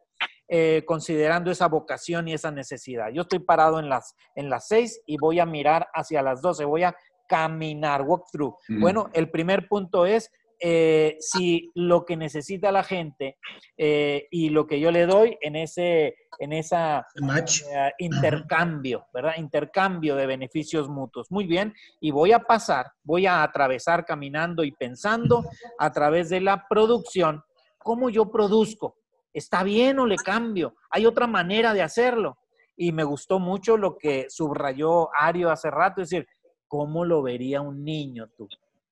eh, 0.49 0.83
considerando 0.85 1.51
esa 1.51 1.67
vocación 1.67 2.27
y 2.27 2.33
esa 2.33 2.51
necesidad. 2.51 3.09
Yo 3.13 3.21
estoy 3.21 3.39
parado 3.39 3.79
en 3.79 3.87
las, 3.87 4.15
en 4.35 4.49
las 4.49 4.67
seis 4.67 5.01
y 5.05 5.17
voy 5.17 5.39
a 5.39 5.45
mirar 5.45 5.87
hacia 5.93 6.21
las 6.21 6.41
doce, 6.41 6.65
voy 6.65 6.83
a 6.83 6.95
caminar, 7.27 8.01
walk 8.01 8.25
through. 8.31 8.55
Mm. 8.67 8.81
Bueno, 8.81 9.09
el 9.13 9.29
primer 9.29 9.67
punto 9.67 10.05
es 10.05 10.31
eh, 10.59 11.17
si 11.19 11.71
lo 11.75 12.03
que 12.03 12.17
necesita 12.17 12.71
la 12.71 12.83
gente 12.83 13.37
eh, 13.77 14.27
y 14.31 14.49
lo 14.49 14.65
que 14.65 14.79
yo 14.79 14.91
le 14.91 15.05
doy 15.05 15.37
en 15.41 15.55
ese 15.55 16.15
en 16.39 16.53
esa 16.53 17.05
eh, 17.15 17.91
intercambio, 17.99 19.05
¿verdad? 19.13 19.33
Intercambio 19.37 20.15
de 20.15 20.25
beneficios 20.27 20.89
mutuos. 20.89 21.31
Muy 21.31 21.45
bien, 21.45 21.73
y 21.99 22.11
voy 22.11 22.31
a 22.31 22.39
pasar, 22.39 22.91
voy 23.03 23.25
a 23.25 23.43
atravesar 23.43 24.05
caminando 24.05 24.63
y 24.63 24.71
pensando 24.71 25.45
a 25.79 25.91
través 25.91 26.29
de 26.29 26.41
la 26.41 26.67
producción, 26.67 27.43
cómo 27.77 28.09
yo 28.09 28.31
produzco. 28.31 28.97
¿Está 29.33 29.63
bien 29.63 29.99
o 29.99 30.05
le 30.05 30.15
cambio? 30.15 30.75
¿Hay 30.89 31.05
otra 31.05 31.27
manera 31.27 31.73
de 31.73 31.81
hacerlo? 31.81 32.37
Y 32.75 32.91
me 32.91 33.03
gustó 33.03 33.39
mucho 33.39 33.77
lo 33.77 33.97
que 33.97 34.27
subrayó 34.29 35.09
Ario 35.13 35.49
hace 35.51 35.69
rato, 35.69 36.01
es 36.01 36.09
decir, 36.09 36.27
¿cómo 36.67 37.05
lo 37.05 37.21
vería 37.21 37.61
un 37.61 37.83
niño 37.83 38.29
tú? 38.35 38.47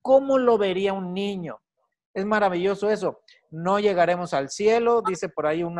¿Cómo 0.05 0.37
lo 0.37 0.59
vería 0.59 0.93
un 0.93 1.15
niño? 1.15 1.59
Es 2.13 2.27
maravilloso 2.27 2.91
eso. 2.91 3.21
No 3.49 3.79
llegaremos 3.79 4.35
al 4.35 4.51
cielo, 4.51 5.01
dice 5.01 5.29
por 5.29 5.47
ahí 5.47 5.63
un, 5.63 5.79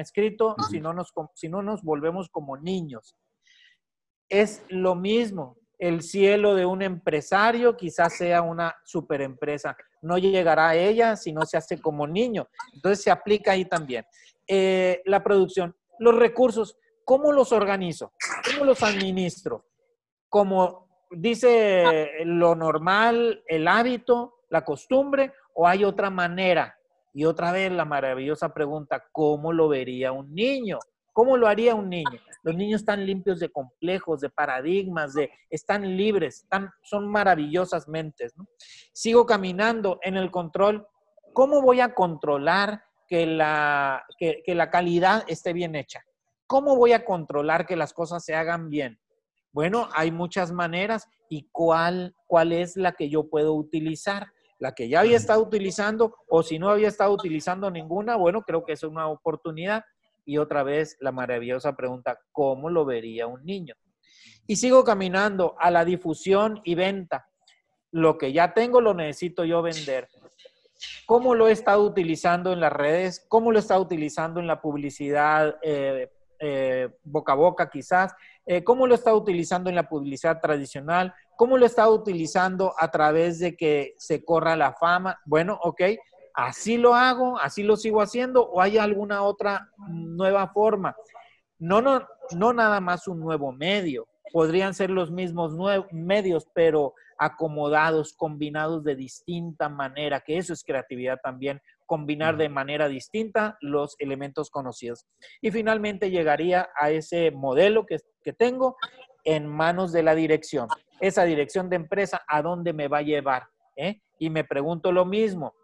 escrito, 0.00 0.56
si 0.70 0.80
no, 0.80 0.94
nos, 0.94 1.82
volvemos 1.82 2.30
como 2.30 2.56
niños. 2.56 3.14
Es 4.26 4.64
lo 4.70 4.94
mismo. 4.94 5.58
El 5.78 6.00
cielo 6.00 6.54
de 6.54 6.64
un 6.64 6.80
empresario 6.80 7.76
quizás 7.76 8.16
sea 8.16 8.40
una 8.40 8.74
superempresa. 8.86 9.76
No 10.00 10.16
llegará 10.16 10.70
a 10.70 10.74
ella 10.74 11.14
si 11.14 11.34
no 11.34 11.44
se 11.44 11.58
hace 11.58 11.78
como 11.78 12.06
niño. 12.06 12.48
Entonces 12.72 13.04
se 13.04 13.10
aplica 13.10 13.52
ahí 13.52 13.66
también. 13.66 14.06
Eh, 14.46 15.02
la 15.04 15.22
producción, 15.22 15.76
los 15.98 16.16
recursos, 16.16 16.78
¿cómo 17.04 17.32
los 17.32 17.52
organizo? 17.52 18.14
¿Cómo 18.50 18.64
los 18.64 18.82
administro? 18.82 19.66
Como 20.30 20.87
dice 21.10 22.10
lo 22.24 22.54
normal, 22.54 23.42
el 23.46 23.68
hábito, 23.68 24.34
la 24.48 24.64
costumbre, 24.64 25.32
o 25.54 25.66
hay 25.66 25.84
otra 25.84 26.10
manera? 26.10 26.78
Y 27.14 27.24
otra 27.24 27.52
vez 27.52 27.72
la 27.72 27.84
maravillosa 27.84 28.52
pregunta, 28.52 29.04
¿cómo 29.12 29.52
lo 29.52 29.68
vería 29.68 30.12
un 30.12 30.34
niño? 30.34 30.78
¿Cómo 31.12 31.36
lo 31.36 31.48
haría 31.48 31.74
un 31.74 31.88
niño? 31.88 32.20
Los 32.44 32.54
niños 32.54 32.82
están 32.82 33.04
limpios 33.04 33.40
de 33.40 33.50
complejos, 33.50 34.20
de 34.20 34.30
paradigmas, 34.30 35.14
de, 35.14 35.30
están 35.50 35.96
libres, 35.96 36.46
son 36.82 37.08
maravillosas 37.10 37.88
mentes. 37.88 38.34
Sigo 38.92 39.26
caminando 39.26 39.98
en 40.02 40.16
el 40.16 40.30
control. 40.30 40.86
¿Cómo 41.32 41.60
voy 41.60 41.80
a 41.80 41.92
controlar 41.92 42.84
que 43.08 43.26
la, 43.26 44.04
que 44.18 44.54
la 44.54 44.70
calidad 44.70 45.24
esté 45.26 45.52
bien 45.52 45.74
hecha? 45.74 46.04
¿Cómo 46.46 46.76
voy 46.76 46.92
a 46.92 47.04
controlar 47.04 47.66
que 47.66 47.76
las 47.76 47.92
cosas 47.92 48.24
se 48.24 48.34
hagan 48.36 48.70
bien? 48.70 48.98
Bueno, 49.58 49.88
hay 49.92 50.12
muchas 50.12 50.52
maneras 50.52 51.08
y 51.28 51.48
cuál, 51.50 52.14
cuál 52.28 52.52
es 52.52 52.76
la 52.76 52.92
que 52.92 53.08
yo 53.08 53.28
puedo 53.28 53.54
utilizar. 53.54 54.28
La 54.60 54.72
que 54.72 54.88
ya 54.88 55.00
había 55.00 55.16
estado 55.16 55.42
utilizando 55.42 56.14
o 56.28 56.44
si 56.44 56.60
no 56.60 56.68
había 56.68 56.86
estado 56.86 57.12
utilizando 57.12 57.68
ninguna, 57.68 58.14
bueno, 58.14 58.42
creo 58.42 58.64
que 58.64 58.74
es 58.74 58.84
una 58.84 59.08
oportunidad. 59.08 59.84
Y 60.24 60.38
otra 60.38 60.62
vez 60.62 60.96
la 61.00 61.10
maravillosa 61.10 61.74
pregunta, 61.74 62.20
¿cómo 62.30 62.70
lo 62.70 62.84
vería 62.84 63.26
un 63.26 63.44
niño? 63.44 63.74
Y 64.46 64.54
sigo 64.54 64.84
caminando 64.84 65.56
a 65.58 65.72
la 65.72 65.84
difusión 65.84 66.60
y 66.62 66.76
venta. 66.76 67.28
Lo 67.90 68.16
que 68.16 68.32
ya 68.32 68.54
tengo 68.54 68.80
lo 68.80 68.94
necesito 68.94 69.44
yo 69.44 69.60
vender. 69.60 70.06
¿Cómo 71.04 71.34
lo 71.34 71.48
he 71.48 71.50
estado 71.50 71.82
utilizando 71.82 72.52
en 72.52 72.60
las 72.60 72.72
redes? 72.72 73.26
¿Cómo 73.28 73.50
lo 73.50 73.58
he 73.58 73.62
estado 73.62 73.82
utilizando 73.82 74.38
en 74.38 74.46
la 74.46 74.60
publicidad 74.62 75.56
eh, 75.62 76.12
eh, 76.40 76.88
boca 77.02 77.32
a 77.32 77.36
boca 77.36 77.70
quizás, 77.70 78.14
eh, 78.46 78.64
cómo 78.64 78.86
lo 78.86 78.94
está 78.94 79.14
utilizando 79.14 79.68
en 79.68 79.76
la 79.76 79.88
publicidad 79.88 80.40
tradicional, 80.40 81.14
cómo 81.36 81.58
lo 81.58 81.66
está 81.66 81.88
utilizando 81.88 82.74
a 82.78 82.90
través 82.90 83.38
de 83.38 83.56
que 83.56 83.94
se 83.98 84.24
corra 84.24 84.56
la 84.56 84.72
fama. 84.72 85.18
Bueno, 85.24 85.58
ok, 85.62 85.82
así 86.34 86.78
lo 86.78 86.94
hago, 86.94 87.38
así 87.38 87.62
lo 87.62 87.76
sigo 87.76 88.00
haciendo 88.00 88.48
o 88.48 88.60
hay 88.60 88.78
alguna 88.78 89.22
otra 89.22 89.68
nueva 89.88 90.48
forma. 90.48 90.96
No, 91.58 91.82
no, 91.82 92.06
no 92.36 92.52
nada 92.52 92.80
más 92.80 93.08
un 93.08 93.20
nuevo 93.20 93.52
medio, 93.52 94.06
podrían 94.32 94.74
ser 94.74 94.90
los 94.90 95.10
mismos 95.10 95.52
medios, 95.90 96.46
pero 96.54 96.94
acomodados, 97.18 98.14
combinados 98.14 98.84
de 98.84 98.94
distinta 98.94 99.68
manera, 99.68 100.20
que 100.20 100.38
eso 100.38 100.52
es 100.52 100.62
creatividad 100.62 101.18
también, 101.22 101.60
combinar 101.84 102.36
de 102.36 102.48
manera 102.48 102.88
distinta 102.88 103.58
los 103.60 103.96
elementos 103.98 104.50
conocidos. 104.50 105.06
Y 105.40 105.50
finalmente 105.50 106.10
llegaría 106.10 106.68
a 106.78 106.90
ese 106.90 107.30
modelo 107.32 107.86
que, 107.86 107.98
tengo, 108.32 108.76
en 109.24 109.46
manos 109.46 109.90
de 109.92 110.02
la 110.02 110.14
dirección. 110.14 110.68
Esa 111.00 111.24
dirección 111.24 111.68
de 111.70 111.76
empresa, 111.76 112.22
¿a 112.28 112.42
dónde 112.42 112.72
me 112.72 112.88
va 112.88 112.98
a 112.98 113.02
llevar? 113.02 113.48
¿Eh? 113.74 114.00
Y 114.18 114.30
me 114.30 114.44
pregunto 114.44 114.92
lo 114.92 115.04
mismo, 115.04 115.54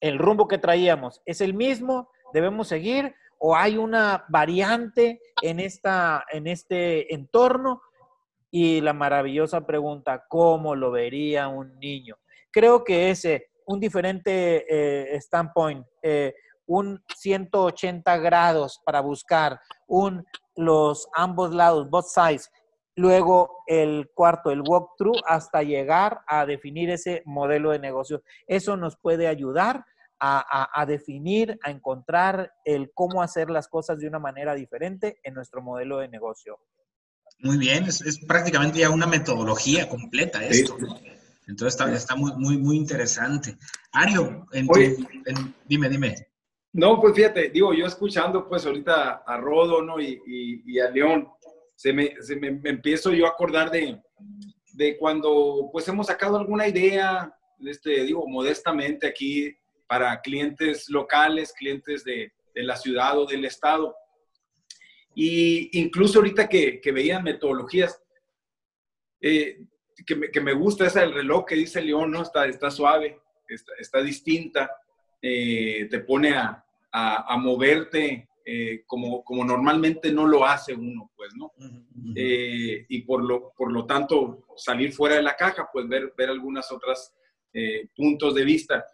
¿el 0.00 0.18
rumbo 0.18 0.48
que 0.48 0.58
traíamos 0.58 1.20
es 1.26 1.40
el 1.40 1.54
mismo? 1.54 2.08
¿Debemos 2.32 2.68
seguir? 2.68 3.14
¿O 3.38 3.54
hay 3.54 3.76
una 3.76 4.24
variante 4.28 5.20
en, 5.42 5.60
esta, 5.60 6.24
en 6.30 6.46
este 6.46 7.14
entorno? 7.14 7.82
Y 8.54 8.82
la 8.82 8.92
maravillosa 8.92 9.66
pregunta, 9.66 10.26
¿cómo 10.28 10.76
lo 10.76 10.90
vería 10.90 11.48
un 11.48 11.78
niño? 11.78 12.18
Creo 12.50 12.84
que 12.84 13.08
ese, 13.10 13.48
un 13.66 13.80
diferente 13.80 14.66
eh, 14.68 15.16
standpoint, 15.20 15.86
eh, 16.02 16.34
un 16.66 17.02
180 17.16 18.18
grados 18.18 18.78
para 18.84 19.00
buscar 19.00 19.58
un, 19.86 20.22
los 20.54 21.08
ambos 21.14 21.54
lados, 21.54 21.88
both 21.88 22.04
sides, 22.04 22.50
luego 22.94 23.62
el 23.66 24.10
cuarto, 24.14 24.50
el 24.50 24.60
walkthrough, 24.60 25.22
hasta 25.26 25.62
llegar 25.62 26.20
a 26.26 26.44
definir 26.44 26.90
ese 26.90 27.22
modelo 27.24 27.70
de 27.70 27.78
negocio. 27.78 28.22
Eso 28.46 28.76
nos 28.76 28.98
puede 28.98 29.28
ayudar 29.28 29.84
a, 30.24 30.84
definir, 30.86 31.58
a 31.64 31.70
encontrar 31.70 32.52
el 32.64 32.92
cómo 32.94 33.22
hacer 33.22 33.50
las 33.50 33.66
cosas 33.66 33.98
de 33.98 34.06
una 34.06 34.20
manera 34.20 34.54
diferente 34.54 35.18
en 35.24 35.34
nuestro 35.34 35.62
modelo 35.62 35.98
de 35.98 36.06
negocio. 36.06 36.60
Muy 37.42 37.58
bien, 37.58 37.84
es, 37.84 38.20
prácticamente 38.26 38.78
ya 38.78 38.90
una 38.90 39.06
metodología 39.06 39.88
completa 39.88 40.44
esto. 40.44 40.76
Entonces 41.48 41.74
está, 41.74 41.92
está, 41.94 42.14
muy, 42.14 42.32
muy, 42.36 42.56
muy 42.56 42.76
interesante. 42.76 43.56
Ario, 43.92 44.46
dime, 45.66 45.88
dime. 45.88 46.14
No, 46.72 47.00
pues 47.00 47.14
fíjate, 47.14 47.50
digo, 47.50 47.74
yo 47.74 47.84
escuchando 47.84 48.48
pues 48.48 48.64
ahorita 48.64 49.24
a 49.26 49.36
Rodo, 49.38 49.82
¿no? 49.82 50.00
Y, 50.00 50.22
y, 50.64 50.78
a 50.78 50.88
León, 50.88 51.28
se, 51.74 51.92
me, 51.92 52.14
se 52.20 52.36
me, 52.36 52.60
empiezo 52.64 53.12
yo 53.12 53.26
a 53.26 53.30
acordar 53.30 53.70
de, 53.70 54.00
de 54.72 54.96
cuando 54.96 55.68
pues 55.72 55.86
hemos 55.88 56.06
sacado 56.06 56.38
alguna 56.38 56.66
idea, 56.68 57.34
este, 57.66 58.04
digo, 58.04 58.26
modestamente 58.26 59.06
aquí 59.06 59.54
para 59.86 60.20
clientes 60.20 60.88
locales, 60.88 61.52
clientes 61.52 62.04
de, 62.04 62.32
de 62.54 62.62
la 62.62 62.76
ciudad 62.76 63.18
o 63.18 63.26
del 63.26 63.44
estado. 63.44 63.94
Y 65.14 65.78
incluso 65.78 66.18
ahorita 66.18 66.48
que, 66.48 66.80
que 66.80 66.92
veían 66.92 67.22
metodologías, 67.22 68.02
eh, 69.20 69.60
que, 70.06 70.16
me, 70.16 70.30
que, 70.30 70.40
me, 70.40 70.52
gusta 70.52 70.86
esa 70.86 71.00
del 71.00 71.14
reloj 71.14 71.44
que 71.44 71.54
dice 71.54 71.80
León, 71.80 72.10
¿no? 72.10 72.22
Está, 72.22 72.46
está 72.46 72.70
suave, 72.70 73.20
está, 73.48 73.72
está 73.78 74.02
distinta, 74.02 74.70
eh, 75.20 75.86
te 75.90 76.00
pone 76.00 76.34
a, 76.34 76.64
a, 76.90 77.34
a 77.34 77.36
moverte 77.36 78.28
eh, 78.44 78.82
como, 78.86 79.22
como 79.22 79.44
normalmente 79.44 80.10
no 80.10 80.26
lo 80.26 80.44
hace 80.44 80.74
uno, 80.74 81.12
pues, 81.14 81.32
¿no? 81.36 81.52
Eh, 82.16 82.86
y 82.88 83.02
por 83.02 83.22
lo, 83.22 83.52
por 83.56 83.70
lo 83.70 83.86
tanto, 83.86 84.46
salir 84.56 84.92
fuera 84.92 85.16
de 85.16 85.22
la 85.22 85.36
caja, 85.36 85.68
pues 85.72 85.86
ver, 85.88 86.12
ver 86.16 86.30
algunas 86.30 86.70
otras 86.72 87.14
eh, 87.52 87.88
puntos 87.94 88.34
de 88.34 88.44
vista. 88.44 88.84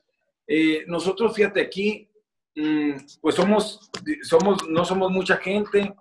nosotros, 0.86 1.34
fíjate, 1.34 1.62
aquí, 1.62 2.10
mm, 2.56 2.92
pues 3.22 3.36
somos, 3.36 3.90
somos, 4.22 4.68
no 4.68 4.84
somos 4.84 5.10
mucha 5.10 5.38
gente, 5.38 5.94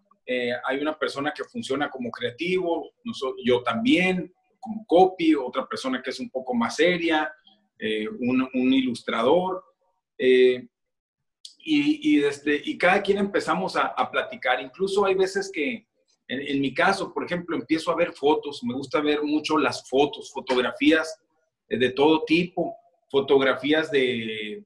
hay 0.66 0.80
una 0.80 0.98
persona 0.98 1.34
que 1.36 1.44
funciona 1.46 1.90
como 1.90 2.12
creativo, 2.12 2.92
yo 3.44 3.64
también, 3.64 4.34
como 4.60 4.86
copy, 4.86 5.36
otra 5.36 5.66
persona 5.68 6.02
que 6.02 6.10
es 6.10 6.20
un 6.20 6.30
poco 6.30 6.54
más 6.54 6.76
seria, 6.76 7.32
un, 8.20 8.50
un, 8.54 8.74
ilustrador. 8.74 9.64
Eh, 10.18 10.68
y, 11.60 12.16
y, 12.16 12.24
este, 12.24 12.62
y 12.64 12.78
cada 12.78 13.02
quien 13.02 13.18
empezamos 13.18 13.76
a, 13.76 13.94
platicar. 14.10 14.62
Incluso 14.62 15.06
hay 15.06 15.16
veces 15.16 15.52
que, 15.52 15.86
en, 16.28 16.62
mi 16.62 16.74
caso, 16.74 17.14
por 17.14 17.26
ejemplo, 17.26 17.58
empiezo 17.58 17.92
a 17.92 17.96
ver 17.96 18.14
fotos, 18.14 18.64
me 18.64 18.74
gusta 18.74 19.02
ver 19.02 19.22
mucho 19.24 19.58
las 19.58 19.88
fotos, 19.90 20.32
fotografías 20.32 21.20
de 21.70 21.90
todo 21.92 22.24
tipo, 22.24 22.74
fotografías 23.10 23.92
de, 23.92 24.64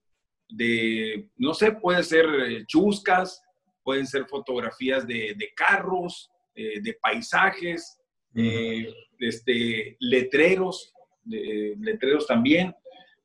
de 0.50 1.28
no 1.38 1.54
sé, 1.54 1.72
puede 1.72 2.04
ser 2.04 2.26
eh, 2.26 2.66
chuscas, 2.68 3.44
pueden 3.84 4.08
ser 4.08 4.26
fotografías 4.26 5.08
de, 5.08 5.36
de 5.38 5.52
carros, 5.56 6.30
eh, 6.56 6.82
de 6.82 6.94
paisajes, 6.94 8.00
eh, 8.36 8.94
este, 9.20 9.98
letreros, 10.00 10.94
de, 11.24 11.76
letreros 11.80 12.28
también. 12.28 12.76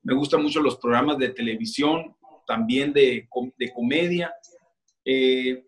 Me 0.03 0.13
gustan 0.13 0.41
mucho 0.41 0.61
los 0.61 0.77
programas 0.77 1.17
de 1.17 1.29
televisión, 1.29 2.15
también 2.45 2.93
de, 2.93 3.27
de 3.57 3.73
comedia. 3.73 4.33
Eh, 5.03 5.63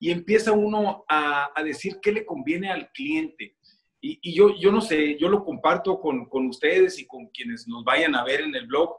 y 0.00 0.10
empieza 0.10 0.52
uno 0.52 1.04
a, 1.08 1.50
a, 1.54 1.62
decir 1.62 1.98
qué 2.02 2.12
le 2.12 2.26
conviene 2.26 2.70
al 2.70 2.90
cliente. 2.92 3.56
Y, 4.00 4.18
y, 4.20 4.34
yo, 4.34 4.54
yo 4.56 4.70
no 4.70 4.80
sé, 4.80 5.16
yo 5.18 5.28
lo 5.28 5.44
comparto 5.44 5.98
con, 5.98 6.26
con, 6.26 6.46
ustedes 6.46 6.98
y 6.98 7.06
con 7.06 7.28
quienes 7.28 7.66
nos 7.66 7.84
vayan 7.84 8.14
a 8.14 8.24
ver 8.24 8.42
en 8.42 8.54
el 8.54 8.66
blog. 8.66 8.96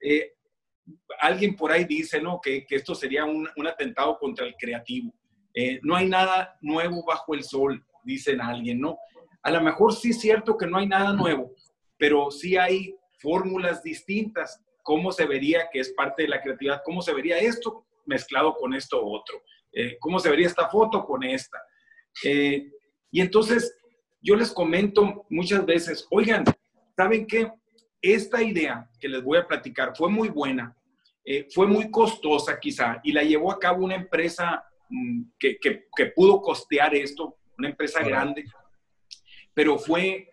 Eh, 0.00 0.34
alguien 1.20 1.56
por 1.56 1.72
ahí 1.72 1.84
dice, 1.84 2.20
¿no? 2.20 2.40
Que, 2.40 2.66
esto 2.68 2.94
sería 2.94 3.24
un, 3.24 3.48
un, 3.56 3.66
atentado 3.66 4.18
contra 4.18 4.46
el 4.46 4.54
creativo. 4.56 5.12
Eh, 5.54 5.80
no 5.82 5.96
hay 5.96 6.08
nada 6.08 6.56
nuevo 6.60 7.04
bajo 7.04 7.34
el 7.34 7.44
sol, 7.44 7.84
dicen 8.04 8.40
alguien, 8.40 8.80
¿no? 8.80 8.98
A 9.42 9.50
lo 9.50 9.60
mejor 9.60 9.94
sí 9.94 10.10
es 10.10 10.20
cierto 10.20 10.56
que 10.56 10.66
no 10.66 10.78
hay 10.78 10.86
nada 10.86 11.12
nuevo, 11.12 11.52
pero 11.96 12.30
sí 12.30 12.56
hay 12.56 12.94
fórmulas 13.20 13.82
distintas 13.82 14.60
cómo 14.84 15.10
se 15.10 15.26
vería, 15.26 15.68
que 15.72 15.80
es 15.80 15.92
parte 15.94 16.22
de 16.22 16.28
la 16.28 16.40
creatividad, 16.40 16.82
cómo 16.84 17.02
se 17.02 17.12
vería 17.14 17.38
esto 17.38 17.86
mezclado 18.06 18.54
con 18.54 18.74
esto 18.74 19.04
otro, 19.04 19.42
eh, 19.72 19.96
cómo 19.98 20.18
se 20.18 20.28
vería 20.28 20.46
esta 20.46 20.68
foto 20.68 21.04
con 21.04 21.24
esta. 21.24 21.58
Eh, 22.22 22.70
y 23.10 23.20
entonces 23.20 23.74
yo 24.20 24.36
les 24.36 24.52
comento 24.52 25.24
muchas 25.30 25.64
veces, 25.64 26.06
oigan, 26.10 26.44
¿saben 26.96 27.26
qué? 27.26 27.50
Esta 28.12 28.42
idea 28.42 28.88
que 29.00 29.08
les 29.08 29.22
voy 29.22 29.38
a 29.38 29.46
platicar 29.46 29.96
fue 29.96 30.10
muy 30.10 30.28
buena, 30.28 30.76
eh, 31.24 31.46
fue 31.52 31.66
muy 31.66 31.90
costosa 31.90 32.58
quizá, 32.60 33.00
y 33.02 33.12
la 33.12 33.22
llevó 33.22 33.50
a 33.50 33.58
cabo 33.58 33.84
una 33.84 33.94
empresa 33.94 34.64
mm, 34.90 35.22
que, 35.38 35.58
que, 35.58 35.86
que, 35.96 36.06
pudo 36.06 36.40
costear 36.42 36.94
esto, 36.94 37.36
una 37.56 37.68
empresa 37.68 38.02
grande, 38.02 38.44
pero 39.54 39.78
fue 39.78 40.28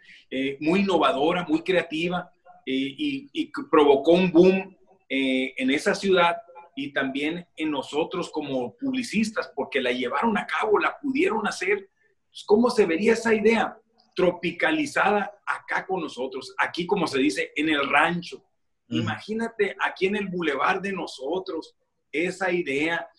muy 0.62 0.80
innovadora, 0.80 1.46
muy 1.48 1.62
creativa, 1.62 2.32
y, 2.66 3.52
provocó 3.70 4.12
un 4.12 4.32
boom 4.32 4.78
eh, 5.10 5.54
en 5.58 5.72
esa 5.72 5.96
ciudad 5.96 6.38
y 6.76 6.94
también 6.94 7.46
en 7.56 7.72
nosotros 7.72 8.30
como 8.32 8.76
publicistas, 8.78 9.52
porque 9.56 9.82
la 9.82 9.92
llevaron 9.92 10.38
a 10.38 10.46
cabo, 10.46 10.80
la 10.80 10.98
pudieron 11.00 11.48
hacer. 11.48 11.90
Pues, 12.30 12.44
¿Cómo 12.46 12.70
se 12.70 12.86
vería 12.86 13.14
esa 13.14 13.34
idea? 13.34 13.78
Tropicalizada 14.22 15.42
acá 15.46 15.86
con 15.88 16.02
nosotros, 16.02 16.54
aquí 16.60 16.86
como 16.86 17.08
se 17.08 17.18
dice, 17.18 17.52
en 17.56 17.70
el 17.70 17.90
rancho. 17.90 18.44
Imagínate 18.90 19.76
aquí 19.80 20.06
en 20.06 20.18
el 20.18 20.28
bulevar 20.28 20.80
de 20.80 20.92
nosotros, 20.92 21.76
esa 22.12 22.52
idea. 22.52 23.10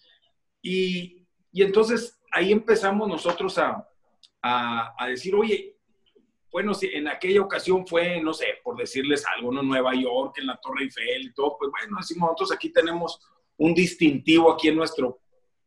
Y, 0.63 1.27
y 1.51 1.63
entonces 1.63 2.21
ahí 2.31 2.53
empezamos 2.53 3.09
nosotros 3.09 3.59
a, 3.59 3.85
a, 4.43 4.95
a 4.97 5.09
decir, 5.09 5.35
oye, 5.35 5.77
bueno, 6.53 6.73
si 6.73 6.87
en 6.87 7.09
aquella 7.09 7.41
ocasión 7.41 7.85
fue, 7.85 8.21
no 8.21 8.33
sé, 8.33 8.47
por 8.63 8.77
decirles 8.77 9.25
algo, 9.35 9.51
¿no? 9.51 9.63
Nueva 9.63 9.95
York, 9.95 10.37
en 10.39 10.47
la 10.47 10.61
Torre 10.63 10.85
Eiffel 10.85 11.25
y 11.25 11.33
todo, 11.33 11.57
pues 11.59 11.71
bueno, 11.71 11.97
decimos 11.99 12.29
nosotros 12.29 12.53
aquí 12.53 12.71
tenemos 12.71 13.19
un 13.57 13.75
distintivo 13.75 14.53
aquí 14.53 14.69
en 14.69 14.77
nuestro, 14.77 15.21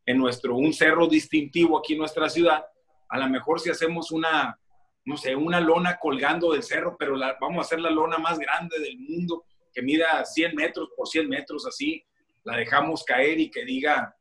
en 0.05 0.17
nuestro, 0.17 0.55
un 0.55 0.71
cerro 0.71 1.07
distintivo 1.07 1.77
aquí 1.77 1.93
en 1.93 1.99
nuestra 1.99 2.29
ciudad. 2.29 2.63
A 3.09 3.17
lo 3.17 3.27
mejor 3.27 3.59
si 3.59 3.69
hacemos 3.69 4.11
una, 4.11 4.57
no 5.05 5.17
sé, 5.17 5.35
una 5.35 5.59
lona 5.59 5.97
colgando 5.97 6.51
del 6.51 6.63
cerro, 6.63 6.97
pero 6.97 7.15
la, 7.15 7.37
vamos 7.39 7.59
a 7.59 7.61
hacer 7.61 7.79
la 7.79 7.91
lona 7.91 8.17
más 8.17 8.39
grande 8.39 8.79
del 8.79 8.97
mundo, 8.97 9.45
que 9.73 9.81
mida 9.81 10.25
100 10.25 10.55
metros 10.55 10.89
por 10.95 11.07
100 11.07 11.29
metros 11.29 11.65
así, 11.67 12.03
la 12.43 12.57
dejamos 12.57 13.03
caer 13.03 13.39
y 13.39 13.49
que 13.49 13.65
diga 13.65 14.15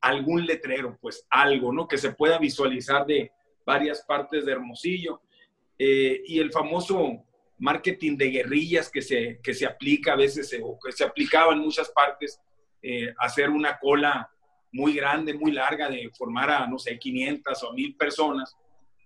algún 0.00 0.46
letrero, 0.46 0.98
pues 1.00 1.26
algo, 1.30 1.72
¿no? 1.72 1.86
Que 1.86 1.98
se 1.98 2.12
pueda 2.12 2.38
visualizar 2.38 3.06
de 3.06 3.30
varias 3.64 4.02
partes 4.02 4.44
de 4.44 4.52
Hermosillo. 4.52 5.20
Eh, 5.78 6.22
y 6.26 6.38
el 6.38 6.52
famoso 6.52 7.24
marketing 7.58 8.16
de 8.16 8.30
guerrillas 8.30 8.90
que 8.90 9.02
se, 9.02 9.38
que 9.42 9.54
se 9.54 9.66
aplica 9.66 10.14
a 10.14 10.16
veces, 10.16 10.58
o 10.62 10.78
que 10.78 10.92
se 10.92 11.04
aplicaba 11.04 11.52
en 11.52 11.60
muchas 11.60 11.90
partes, 11.90 12.40
eh, 12.82 13.12
hacer 13.18 13.50
una 13.50 13.78
cola 13.78 14.30
muy 14.72 14.94
grande, 14.94 15.34
muy 15.34 15.52
larga, 15.52 15.88
de 15.88 16.10
formar 16.16 16.50
a, 16.50 16.66
no 16.66 16.78
sé, 16.78 16.98
500 16.98 17.62
o 17.64 17.72
1000 17.72 17.96
personas, 17.96 18.56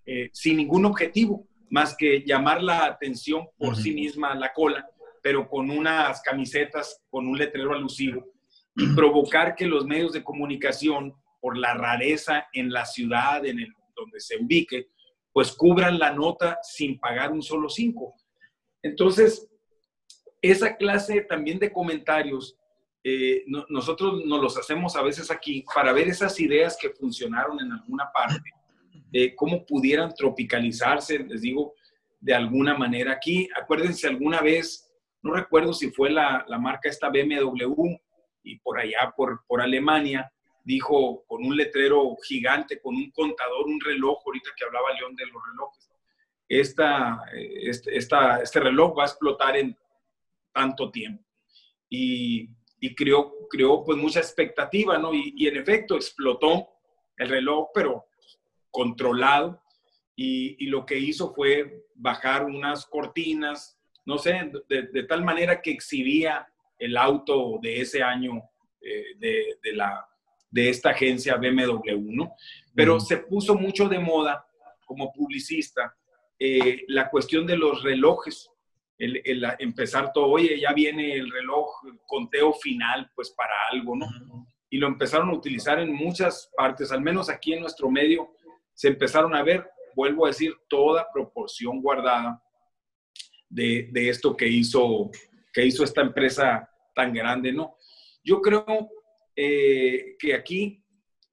eh, 0.07 0.31
sin 0.33 0.59
ningún 0.59 0.85
objetivo, 0.85 1.47
más 1.71 1.97
que 1.97 2.23
llamar 2.27 2.63
la 2.63 2.85
atención 2.85 3.47
por 3.57 3.75
sí 3.77 3.93
misma 3.93 4.35
la 4.35 4.53
cola, 4.53 4.87
pero 5.23 5.49
con 5.49 5.71
unas 5.71 6.21
camisetas, 6.21 7.03
con 7.09 7.27
un 7.27 7.39
letrero 7.39 7.73
alusivo, 7.73 8.25
y 8.77 8.95
provocar 8.95 9.55
que 9.55 9.67
los 9.67 9.87
medios 9.87 10.13
de 10.13 10.23
comunicación, 10.23 11.15
por 11.41 11.57
la 11.57 11.75
rareza 11.75 12.47
en 12.53 12.73
la 12.73 12.85
ciudad, 12.87 13.45
en 13.45 13.59
el, 13.61 13.69
donde 13.95 14.21
se 14.21 14.37
ubique, 14.37 14.89
pues 15.33 15.53
cubran 15.53 15.99
la 15.99 16.13
nota 16.13 16.59
sin 16.63 16.99
pagar 16.99 17.33
un 17.33 17.43
solo 17.43 17.69
cinco. 17.69 18.15
Entonces, 18.83 19.49
esa 20.41 20.77
clase 20.77 21.23
también 21.23 21.59
de 21.59 21.73
comentarios, 21.73 22.57
eh, 23.03 23.45
nosotros 23.69 24.25
nos 24.25 24.41
los 24.41 24.57
hacemos 24.59 24.97
a 24.97 25.03
veces 25.03 25.31
aquí 25.31 25.65
para 25.75 25.93
ver 25.93 26.09
esas 26.09 26.39
ideas 26.41 26.77
que 26.81 26.91
funcionaron 26.91 27.61
en 27.61 27.73
alguna 27.73 28.11
parte 28.13 28.51
eh, 29.17 29.37
cómo 29.37 29.65
pudieran 29.65 30.13
tropicalizarse, 30.13 31.21
les 31.21 31.41
digo, 31.41 31.75
de 32.19 32.35
alguna 32.35 32.77
manera. 32.77 33.13
Aquí, 33.13 33.49
acuérdense 33.55 34.09
alguna 34.09 34.41
vez, 34.41 34.93
no 35.23 35.33
recuerdo 35.35 35.73
si 35.73 35.93
fue 35.93 36.11
la, 36.11 36.45
la 36.49 36.59
marca 36.59 36.89
esta 36.89 37.11
BMW 37.11 37.95
y 38.43 38.59
por 38.59 38.81
allá, 38.81 39.15
por, 39.17 39.45
por 39.47 39.61
Alemania, 39.61 40.29
dijo 40.65 41.25
con 41.29 41.47
un 41.47 41.57
letrero 41.57 42.17
gigante, 42.27 42.81
con 42.81 42.97
un 42.97 43.13
contador, 43.13 43.67
un 43.67 43.81
reloj, 43.81 44.19
ahorita 44.27 44.51
que 44.57 44.65
hablaba 44.65 44.93
León 44.95 45.15
de 45.15 45.27
los 45.27 45.43
relojes, 45.49 45.91
esta, 46.49 47.23
este, 47.33 47.97
esta, 47.97 48.43
este 48.43 48.59
reloj 48.59 48.99
va 48.99 49.05
a 49.05 49.07
explotar 49.07 49.57
en 49.57 49.79
tanto 50.53 50.91
tiempo. 50.91 51.25
Y, 51.89 52.51
y 52.81 52.95
creó, 52.97 53.47
creó 53.49 53.85
pues 53.85 53.97
mucha 53.97 54.19
expectativa, 54.19 54.99
¿no? 54.99 55.15
Y, 55.15 55.35
y, 55.37 55.47
en 55.47 55.57
efecto 55.57 55.95
explotó 55.95 56.69
el 57.17 57.29
reloj, 57.29 57.69
pero 57.73 58.07
controlado. 58.75 59.63
Y, 60.17 60.57
y, 60.65 60.67
lo 60.67 60.85
que 60.85 60.99
hizo 60.99 61.33
fue 61.33 61.87
bajar 61.95 62.45
unas 62.45 62.87
cortinas, 62.87 63.79
no 64.05 64.19
sé, 64.19 64.51
de, 64.69 64.83
de 64.83 65.03
tal 65.05 65.25
manera 65.25 65.63
que 65.63 65.71
exhibía 65.71 66.47
el 66.79 66.97
auto 66.97 67.59
de 67.63 67.81
ese 67.81 68.03
año 68.03 68.43
eh, 68.81 69.17
de, 69.19 69.59
de, 69.63 69.73
la, 69.73 70.07
de 70.51 70.69
esta 70.69 70.91
agencia 70.91 71.37
BMW, 71.37 72.13
¿no? 72.13 72.35
Pero 72.75 73.01
se 73.01 73.19
puso 73.19 73.55
mucho 73.55 73.89
de 73.89 73.99
moda 73.99 74.47
como 74.85 75.13
publicista 75.13 75.97
eh, 76.39 76.85
la 76.89 77.09
cuestión 77.09 77.47
de 77.47 77.57
los 77.57 77.83
relojes, 77.83 78.51
el, 78.99 79.23
el, 79.25 79.45
empezar 79.59 80.13
todo, 80.13 80.27
oye, 80.27 80.61
ya 80.61 80.73
viene 80.73 81.15
el 81.15 81.31
reloj, 81.31 81.87
el 81.87 81.99
conteo 82.07 82.53
final, 82.53 83.11
pues 83.15 83.31
para 83.31 83.55
algo, 83.73 83.97
¿no? 83.97 84.07
Y 84.69 84.79
lo 84.79 84.89
empezaron 84.89 85.31
a 85.31 85.35
utilizar 85.35 85.79
en 85.79 85.93
muchas 85.93 86.51
partes, 86.57 86.93
al 86.93 87.01
menos 87.01 87.31
aquí 87.31 87.55
en 87.55 87.61
nuestro 87.61 87.91
medio, 87.91 88.33
se 88.75 88.89
empezaron 88.89 89.35
a 89.35 89.43
ver, 89.43 89.69
vuelvo 89.95 90.25
a 90.25 90.29
decir, 90.29 90.55
toda 90.69 91.07
proporción 91.13 91.81
guardada 91.81 92.43
de, 93.49 93.89
de 93.93 94.09
esto 94.09 94.37
que 94.37 94.49
hizo, 94.49 95.11
que 95.53 95.65
hizo 95.65 95.85
esta 95.85 96.03
empresa 96.03 96.69
tan 96.95 97.13
grande, 97.13 97.53
¿no? 97.53 97.77
Yo 98.25 98.41
creo 98.41 98.91
eh, 99.37 100.17
que 100.19 100.35
aquí 100.35 100.83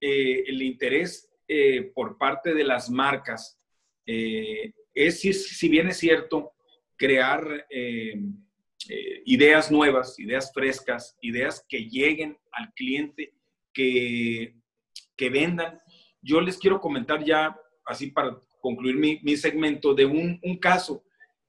eh, 0.00 0.44
el 0.46 0.62
interés 0.62 1.30
eh, 1.46 1.90
por 1.94 2.18
parte 2.18 2.54
de 2.54 2.64
las 2.64 2.90
marcas 2.90 3.58
es, 4.04 5.20
si, 5.20 5.68
bien 5.68 5.88
es 5.88 5.96
cierto, 5.98 6.52
crear 6.96 7.66
ideas 9.24 9.70
nuevas, 9.70 10.18
ideas 10.18 10.52
frescas, 10.52 11.16
ideas 11.22 11.64
que 11.68 11.88
lleguen 11.88 12.36
al 12.50 12.74
cliente, 12.74 13.32
que, 13.72 14.56
que 15.16 15.30
vendan. 15.30 15.78
Yo 16.22 16.40
les 16.40 16.56
quiero 16.56 16.80
comentar 16.80 17.22
ya, 17.24 17.54
así 17.84 18.10
para 18.10 18.38
concluir 18.60 18.96
mi, 18.96 19.20
mi 19.22 19.36
segmento, 19.36 19.92
de 19.92 20.06
un, 20.06 20.38
un 20.42 20.56
caso. 20.56 21.04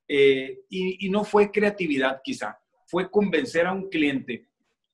Y, 0.08 1.06
y 1.06 1.10
no 1.10 1.24
fue 1.24 1.50
creatividad 1.50 2.22
quizá, 2.24 2.60
fue 2.86 3.10
convencer 3.10 3.66
a 3.66 3.72
un 3.72 3.90
cliente 3.90 4.46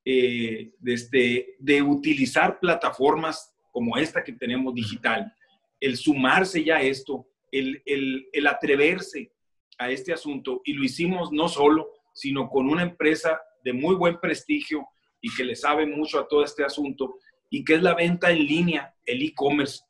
eh, 0.06 0.72
de, 0.80 0.94
este, 0.94 1.56
de 1.60 1.82
utilizar 1.82 2.60
plataformas 2.60 3.54
como 3.72 3.98
esta 3.98 4.24
que 4.24 4.32
tenemos 4.32 4.74
digital, 4.74 5.32
el 5.80 5.98
sumarse 5.98 6.64
ya 6.64 6.78
a 6.78 6.82
esto, 6.82 7.28
el, 7.52 7.82
el, 7.86 8.28
el, 8.32 8.48
atreverse 8.48 9.32
a 9.78 9.92
este 9.92 10.14
asunto, 10.14 10.62
y 10.64 10.74
lo 10.74 10.84
hicimos 10.84 11.32
no 11.32 11.50
solo, 11.50 11.92
sino 12.14 12.50
con 12.50 12.70
una 12.70 12.84
empresa 12.84 13.40
de 13.64 13.74
muy 13.74 13.96
buen 13.96 14.20
prestigio 14.20 14.88
y 15.22 15.36
que 15.36 15.44
le 15.44 15.56
sabe 15.56 15.86
mucho 15.86 16.18
a 16.18 16.28
todo 16.28 16.44
este 16.44 16.64
asunto, 16.64 17.18
y 17.50 17.64
que 17.64 17.76
es 17.76 17.82
la 17.82 17.96
venta 17.96 18.32
en 18.32 18.46
línea, 18.46 18.96
el 19.06 19.22
e-commerce. 19.22 19.84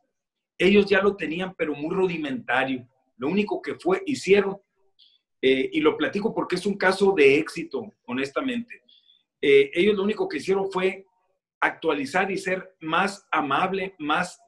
Ellos 0.57 0.85
ya 0.85 1.01
lo 1.01 1.15
tenían, 1.15 1.53
pero 1.55 1.73
muy 1.75 1.93
rudimentario. 1.93 2.87
Lo 3.17 3.27
único 3.27 3.61
que 3.61 3.75
fue, 3.75 4.01
hicieron, 4.05 4.57
eh, 5.41 5.69
y 5.71 5.81
lo 5.81 5.97
platico 5.97 6.33
porque 6.33 6.55
es 6.55 6.65
un 6.65 6.77
caso 6.77 7.13
de 7.15 7.37
éxito, 7.37 7.93
honestamente 8.05 8.81
eh, 9.41 9.71
ellos 9.73 9.95
lo 9.95 10.03
único 10.03 10.27
que 10.27 10.37
hicieron 10.37 10.71
fue 10.71 11.05
actualizar 11.61 12.29
y 12.31 12.37
ser 12.37 12.75
más 12.79 13.27
amable, 13.31 13.95
más 13.99 14.41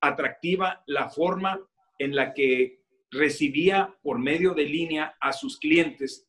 atractiva 0.00 0.82
la 0.86 1.08
forma 1.08 1.60
en 1.98 2.14
la 2.14 2.32
que 2.34 2.80
recibía 3.10 3.96
por 4.02 4.18
medio 4.18 4.54
de 4.54 4.64
línea 4.64 5.16
a 5.20 5.32
sus 5.32 5.58
clientes. 5.58 6.28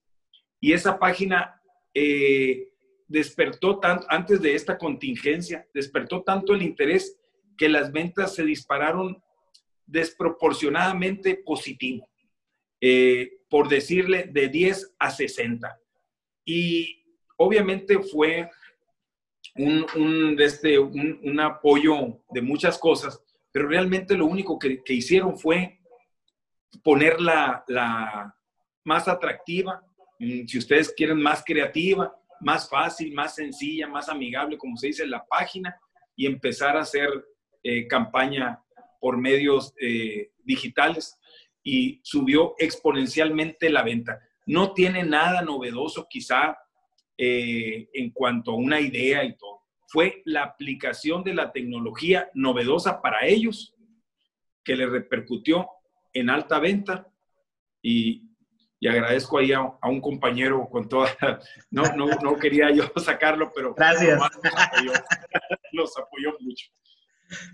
Y 0.59 0.73
esa 0.73 0.97
página 0.97 1.61
eh, 1.93 2.68
despertó 3.09 3.79
tanto, 3.79 4.05
antes 4.07 4.39
de 4.41 4.55
esta 4.55 4.77
contingencia, 4.77 5.67
despertó 5.73 6.21
tanto 6.21 6.53
el 6.53 6.61
interés 6.61 7.19
que 7.57 7.67
las 7.67 7.91
ventas 7.91 8.35
se 8.35 8.43
dispararon 8.43 9.21
desproporcionadamente 9.85 11.41
positivo, 11.43 12.07
eh, 12.79 13.39
por 13.49 13.67
decirle 13.67 14.29
de 14.31 14.47
10 14.47 14.95
a 14.99 15.09
60. 15.09 15.79
Y 16.45 17.03
obviamente 17.37 17.99
fue 17.99 18.49
un, 19.55 19.85
un, 19.95 20.39
este, 20.39 20.77
un, 20.77 21.19
un, 21.23 21.39
apoyo 21.39 22.21
de 22.29 22.41
muchas 22.41 22.77
cosas, 22.77 23.21
pero 23.51 23.67
realmente 23.67 24.15
lo 24.15 24.27
único 24.27 24.59
que, 24.59 24.83
que 24.83 24.93
hicieron 24.93 25.37
fue 25.37 25.79
ponerla 26.83 27.63
la 27.67 28.35
más 28.85 29.07
atractiva, 29.07 29.83
mm, 30.19 30.45
si 30.45 30.59
ustedes 30.59 30.93
quieren 30.95 31.19
más 31.19 31.43
creativa, 31.43 32.15
más 32.41 32.69
fácil, 32.69 33.13
más 33.13 33.35
sencilla, 33.35 33.87
más 33.87 34.09
amigable, 34.09 34.57
como 34.57 34.77
se 34.77 34.87
dice 34.87 35.03
en 35.03 35.11
la 35.11 35.25
página, 35.25 35.79
y 36.15 36.25
empezar 36.25 36.77
a 36.77 36.81
hacer 36.81 37.09
eh, 37.63 37.87
campaña 37.87 38.61
por 38.99 39.17
medios 39.17 39.73
eh, 39.79 40.31
digitales 40.43 41.17
y 41.63 41.99
subió 42.03 42.55
exponencialmente 42.57 43.69
la 43.69 43.83
venta. 43.83 44.19
No 44.45 44.73
tiene 44.73 45.03
nada 45.03 45.41
novedoso, 45.41 46.07
quizá 46.09 46.57
eh, 47.17 47.89
en 47.93 48.11
cuanto 48.11 48.51
a 48.51 48.55
una 48.55 48.79
idea 48.79 49.23
y 49.23 49.37
todo. 49.37 49.61
Fue 49.87 50.21
la 50.25 50.43
aplicación 50.43 51.23
de 51.23 51.33
la 51.33 51.51
tecnología 51.51 52.29
novedosa 52.33 53.01
para 53.01 53.25
ellos 53.25 53.73
que 54.63 54.75
le 54.75 54.85
repercutió 54.85 55.67
en 56.13 56.29
alta 56.29 56.59
venta 56.59 57.07
y, 57.81 58.28
y 58.79 58.87
agradezco 58.87 59.37
ahí 59.37 59.51
a, 59.51 59.59
a, 59.59 59.89
un 59.89 60.01
compañero 60.01 60.67
con 60.69 60.87
toda, 60.87 61.09
no, 61.69 61.83
no, 61.95 62.07
no 62.07 62.35
quería 62.37 62.71
yo 62.71 62.83
sacarlo, 63.03 63.51
pero 63.53 63.73
Gracias. 63.73 64.17
Los, 64.17 64.55
apoyó, 64.55 64.93
los 65.73 65.97
apoyó 65.97 66.31
mucho. 66.39 66.67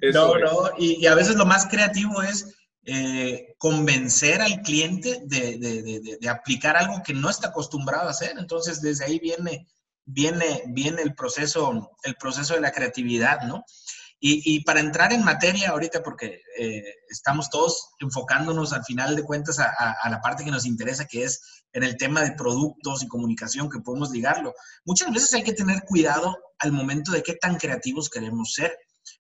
Eso 0.02 0.38
no, 0.38 0.40
no, 0.40 0.70
y, 0.78 1.04
y, 1.04 1.08
a 1.08 1.16
veces 1.16 1.36
lo 1.36 1.46
más 1.46 1.66
creativo 1.66 2.22
es 2.22 2.56
eh, 2.88 3.56
convencer 3.58 4.42
al 4.42 4.62
cliente 4.62 5.22
de, 5.26 5.58
de, 5.58 5.82
de, 5.82 6.18
de, 6.22 6.30
aplicar 6.30 6.78
algo 6.78 7.02
que 7.04 7.16
no 7.16 7.30
está 7.30 7.48
acostumbrado 7.48 8.08
a 8.08 8.12
hacer. 8.12 8.38
Entonces, 8.38 8.80
desde 8.80 9.06
ahí 9.06 9.20
viene, 9.20 9.68
viene, 10.06 10.62
viene 10.68 11.02
el, 11.02 11.16
proceso, 11.16 11.92
el 12.04 12.16
proceso 12.16 12.54
de 12.54 12.62
la 12.62 12.72
creatividad, 12.72 13.42
¿no? 13.42 13.66
Y, 14.28 14.42
y 14.44 14.64
para 14.64 14.80
entrar 14.80 15.14
en 15.14 15.24
materia 15.24 15.70
ahorita, 15.70 16.02
porque 16.02 16.42
eh, 16.58 16.84
estamos 17.10 17.48
todos 17.48 17.92
enfocándonos 18.00 18.74
al 18.74 18.84
final 18.84 19.16
de 19.16 19.22
cuentas 19.22 19.60
a, 19.60 19.66
a, 19.78 19.92
a, 20.02 20.10
la 20.10 20.20
parte 20.20 20.44
que 20.44 20.50
nos 20.50 20.66
interesa, 20.66 21.06
que 21.06 21.26
es 21.26 21.64
en 21.74 21.84
el 21.84 21.96
tema 21.96 22.24
de 22.24 22.32
productos 22.32 23.04
y 23.04 23.08
comunicación, 23.08 23.70
que 23.70 23.82
podemos 23.82 24.10
ligarlo. 24.10 24.56
Muchas 24.84 25.14
veces 25.14 25.32
hay 25.36 25.44
que 25.44 25.54
tener 25.54 25.84
cuidado 25.84 26.36
al 26.58 26.72
momento 26.72 27.12
de 27.12 27.22
qué 27.22 27.36
tan 27.36 27.58
creativos 27.58 28.10
queremos 28.10 28.54
ser, 28.54 28.76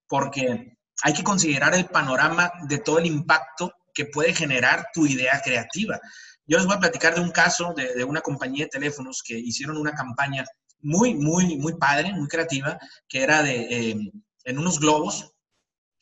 porque 0.08 0.76
hay 1.04 1.14
que 1.14 1.24
considerar 1.24 1.76
el 1.76 1.86
panorama 1.86 2.52
de 2.68 2.80
todo 2.80 2.98
el 2.98 3.06
impacto 3.06 3.72
que 3.94 4.06
puede 4.06 4.34
generar 4.34 4.88
tu 4.92 5.06
idea 5.06 5.40
creativa. 5.44 6.00
Yo 6.48 6.58
les 6.58 6.66
voy 6.66 6.78
a 6.78 6.80
platicar 6.80 7.14
de 7.14 7.22
un 7.22 7.30
caso 7.30 7.76
de, 7.78 7.94
de 7.94 8.04
una 8.04 8.22
compañía 8.22 8.66
de 8.66 8.72
teléfonos 8.72 9.22
que 9.24 9.38
hicieron 9.38 9.78
una 9.78 9.94
campaña 9.94 10.46
muy, 10.82 11.14
muy, 11.14 11.58
muy 11.58 11.78
padre, 11.78 12.12
muy 12.14 12.28
creativa, 12.28 12.80
que 13.08 13.22
era 13.22 13.44
de, 13.44 13.68
eh, 13.70 14.12
en 14.46 14.58
unos 14.58 14.80
globos, 14.80 15.34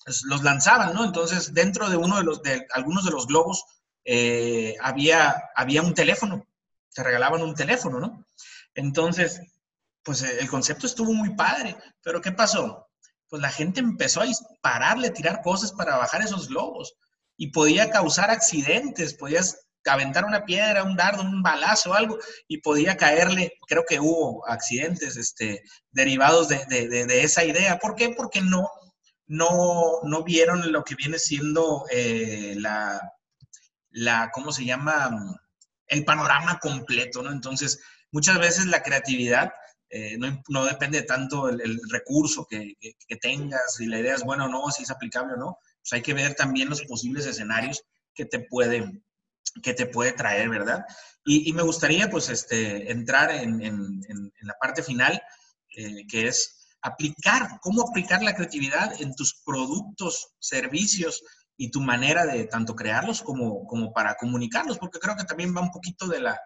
pues, 0.05 0.21
los 0.23 0.43
lanzaban, 0.43 0.93
¿no? 0.93 1.03
Entonces, 1.03 1.53
dentro 1.53 1.89
de 1.89 1.97
uno 1.97 2.17
de 2.17 2.23
los, 2.23 2.43
de 2.43 2.67
algunos 2.73 3.05
de 3.05 3.11
los 3.11 3.25
globos, 3.25 3.65
eh, 4.05 4.75
había, 4.81 5.49
había 5.55 5.81
un 5.81 5.95
teléfono, 5.95 6.45
te 6.93 7.03
regalaban 7.03 7.41
un 7.41 7.55
teléfono, 7.55 7.99
¿no? 7.99 8.27
Entonces, 8.75 9.41
pues 10.03 10.21
el 10.21 10.49
concepto 10.49 10.85
estuvo 10.85 11.13
muy 11.13 11.35
padre, 11.35 11.75
pero 12.03 12.21
¿qué 12.21 12.31
pasó? 12.31 12.89
pues 13.33 13.41
la 13.41 13.49
gente 13.49 13.79
empezó 13.79 14.21
a 14.21 14.25
dispararle, 14.25 15.09
tirar 15.09 15.41
cosas 15.41 15.71
para 15.71 15.97
bajar 15.97 16.21
esos 16.21 16.49
globos 16.49 16.93
y 17.35 17.47
podía 17.47 17.89
causar 17.89 18.29
accidentes, 18.29 19.15
podías 19.15 19.62
aventar 19.85 20.25
una 20.25 20.45
piedra, 20.45 20.83
un 20.83 20.95
dardo, 20.95 21.23
un 21.23 21.43
balazo, 21.43 21.93
algo, 21.93 22.17
y 22.47 22.59
podía 22.59 22.97
caerle, 22.97 23.53
creo 23.67 23.83
que 23.87 23.99
hubo 23.99 24.47
accidentes 24.47 25.17
este, 25.17 25.63
derivados 25.91 26.49
de, 26.49 27.23
esa 27.23 27.43
idea. 27.43 27.79
¿Por 27.79 27.95
qué? 27.95 28.09
Porque 28.09 28.41
no, 28.41 28.69
no, 29.27 30.01
no 30.03 30.23
vieron 30.23 30.71
lo 30.71 30.83
que 30.83 30.95
viene 30.95 31.19
siendo 31.19 31.85
eh, 31.91 32.55
la, 32.57 33.01
la, 33.91 34.31
¿cómo 34.33 34.51
se 34.51 34.65
llama? 34.65 35.11
El 35.87 36.05
panorama 36.05 36.59
completo, 36.59 37.21
¿no? 37.21 37.31
Entonces, 37.31 37.79
muchas 38.11 38.39
veces 38.39 38.65
la 38.67 38.81
creatividad 38.83 39.53
eh, 39.95 40.17
no, 40.17 40.41
no, 40.49 40.65
depende 40.65 41.03
tanto 41.03 41.49
el, 41.49 41.61
el 41.61 41.79
recurso 41.87 42.47
que, 42.49 42.75
tengas, 43.21 43.75
si 43.75 43.85
la 43.85 43.99
idea 43.99 44.15
es 44.15 44.23
buena 44.23 44.45
o 44.45 44.47
no, 44.47 44.71
si 44.71 44.81
es 44.81 44.89
aplicable 44.89 45.33
o 45.33 45.37
no. 45.37 45.59
pues 45.81 45.93
hay 45.93 46.01
que 46.01 46.15
ver 46.15 46.33
también 46.33 46.67
los 46.67 46.81
posibles 46.81 47.27
escenarios 47.27 47.83
que 48.15 48.25
te 48.25 48.39
pueden 48.39 49.03
que 49.61 49.73
te 49.73 49.85
puede 49.85 50.13
traer, 50.13 50.49
¿verdad? 50.49 50.85
Y, 51.25 51.53
me 51.53 51.63
gustaría, 51.63 52.09
pues, 52.09 52.29
este, 52.29 52.91
entrar 52.91 53.31
en, 53.31 54.01
la 54.41 54.53
parte 54.59 54.83
final, 54.83 55.21
eh, 55.75 56.05
que 56.07 56.27
es 56.27 56.67
aplicar, 56.81 57.59
cómo 57.61 57.81
aplicar 57.81 58.21
la 58.21 58.35
creatividad 58.35 59.01
en 59.01 59.15
tus 59.15 59.41
productos, 59.45 60.33
servicios 60.39 61.23
y 61.55 61.71
tu 61.71 61.79
manera 61.79 62.25
de 62.25 62.45
tanto 62.45 62.75
crearlos 62.75 63.21
como, 63.21 63.65
como 63.67 63.93
para 63.93 64.15
comunicarlos, 64.15 64.79
porque 64.79 64.99
creo 64.99 65.15
que 65.15 65.23
también 65.23 65.55
va 65.55 65.61
un 65.61 65.71
poquito 65.71 66.07
de 66.07 66.19
la, 66.19 66.39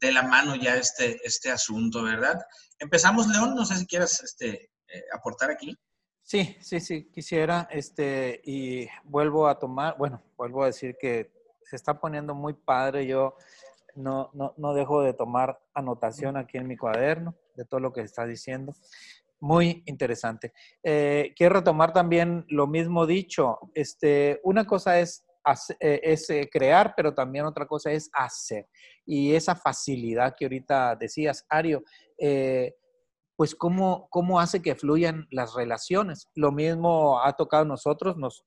de 0.00 0.12
la 0.12 0.22
mano 0.22 0.56
ya 0.56 0.76
este, 0.76 1.20
este 1.24 1.50
asunto, 1.50 2.02
¿verdad? 2.02 2.40
Empezamos, 2.78 3.28
León, 3.28 3.54
no 3.54 3.66
sé 3.66 3.76
si 3.76 3.86
quieras 3.86 4.22
este, 4.22 4.70
eh, 4.88 5.04
aportar 5.12 5.50
aquí. 5.50 5.76
Sí, 6.22 6.56
sí, 6.60 6.80
sí, 6.80 7.10
quisiera, 7.12 7.68
este, 7.70 8.40
y 8.44 8.88
vuelvo 9.04 9.48
a 9.48 9.58
tomar, 9.58 9.96
bueno, 9.98 10.22
vuelvo 10.36 10.62
a 10.62 10.66
decir 10.66 10.96
que 10.98 11.30
se 11.72 11.76
está 11.76 11.98
poniendo 11.98 12.34
muy 12.34 12.52
padre, 12.52 13.06
yo 13.06 13.34
no, 13.94 14.28
no, 14.34 14.52
no 14.58 14.74
dejo 14.74 15.00
de 15.00 15.14
tomar 15.14 15.58
anotación 15.72 16.36
aquí 16.36 16.58
en 16.58 16.68
mi 16.68 16.76
cuaderno 16.76 17.34
de 17.56 17.64
todo 17.64 17.80
lo 17.80 17.94
que 17.94 18.02
está 18.02 18.26
diciendo. 18.26 18.74
Muy 19.40 19.82
interesante. 19.86 20.52
Eh, 20.82 21.32
quiero 21.34 21.54
retomar 21.54 21.94
también 21.94 22.44
lo 22.48 22.66
mismo 22.66 23.06
dicho. 23.06 23.58
Este, 23.74 24.38
una 24.44 24.66
cosa 24.66 25.00
es, 25.00 25.24
eh, 25.80 26.00
es 26.02 26.28
eh, 26.28 26.50
crear, 26.52 26.92
pero 26.94 27.14
también 27.14 27.46
otra 27.46 27.66
cosa 27.66 27.90
es 27.90 28.10
hacer. 28.12 28.68
Y 29.06 29.34
esa 29.34 29.56
facilidad 29.56 30.34
que 30.36 30.44
ahorita 30.44 30.94
decías, 30.96 31.46
Ario, 31.48 31.82
pues 33.34 33.54
cómo, 33.54 34.08
cómo 34.10 34.40
hace 34.40 34.60
que 34.60 34.74
fluyan 34.74 35.26
las 35.30 35.54
relaciones. 35.54 36.28
Lo 36.34 36.52
mismo 36.52 37.18
ha 37.22 37.32
tocado 37.32 37.64
nosotros, 37.64 38.18
nos, 38.18 38.44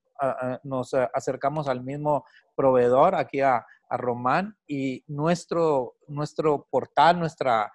nos 0.63 0.93
acercamos 0.93 1.68
al 1.68 1.84
mismo 1.84 2.26
proveedor 2.55 3.16
aquí 3.16 3.41
a, 3.41 3.66
a 3.89 3.97
Román 3.97 4.55
y 4.68 5.03
nuestro, 5.07 5.95
nuestro 6.07 6.68
portal, 6.70 7.20
nuestra 7.20 7.72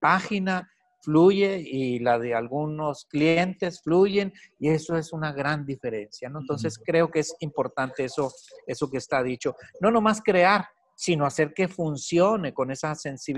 página, 0.00 0.68
fluye 1.00 1.60
y 1.64 2.00
la 2.00 2.18
de 2.18 2.34
algunos 2.34 3.04
clientes 3.06 3.80
fluyen 3.82 4.32
y 4.58 4.68
eso 4.68 4.96
es 4.96 5.12
una 5.12 5.32
gran 5.32 5.64
diferencia, 5.64 6.28
¿no? 6.28 6.40
Entonces 6.40 6.78
creo 6.78 7.10
que 7.10 7.20
es 7.20 7.34
importante 7.40 8.04
eso, 8.04 8.30
eso 8.66 8.90
que 8.90 8.98
está 8.98 9.22
dicho. 9.22 9.54
No 9.80 9.90
nomás 9.90 10.20
crear, 10.20 10.66
sino 10.94 11.24
hacer 11.24 11.54
que 11.54 11.68
funcione 11.68 12.52
con 12.52 12.70
esa, 12.70 12.94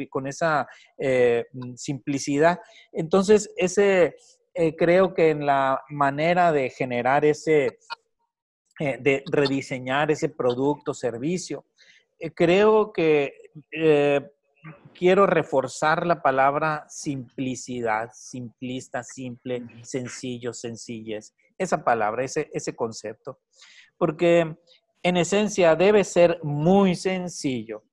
con 0.09 0.27
esa 0.27 0.67
eh, 0.97 1.45
simplicidad. 1.77 2.59
Entonces, 2.91 3.53
ese, 3.57 4.17
eh, 4.55 4.75
creo 4.75 5.13
que 5.13 5.29
en 5.31 5.45
la 5.45 5.83
manera 5.91 6.53
de 6.53 6.71
generar 6.71 7.25
ese, 7.27 7.79
eh, 8.81 8.97
de 8.99 9.23
rediseñar 9.31 10.11
ese 10.11 10.31
producto, 10.31 10.93
servicio, 10.95 11.65
creo 12.35 12.93
que 12.93 13.33
quiero 14.95 15.27
reforzar 15.27 16.07
la 16.07 16.23
palabra 16.23 16.85
simplicidad, 16.89 18.11
simplista, 18.13 19.03
simple, 19.03 19.67
sencillo, 19.83 20.53
sencillez. 20.53 21.35
Esa 21.57 21.85
palabra, 21.85 22.25
ese, 22.25 22.51
ese 22.53 22.75
concepto. 22.75 23.39
Porque 23.97 24.57
en 25.03 25.17
esencia 25.17 25.77
debe 25.77 26.05
ser 26.05 26.41
muy 26.43 26.95
sencillo. 26.95 27.85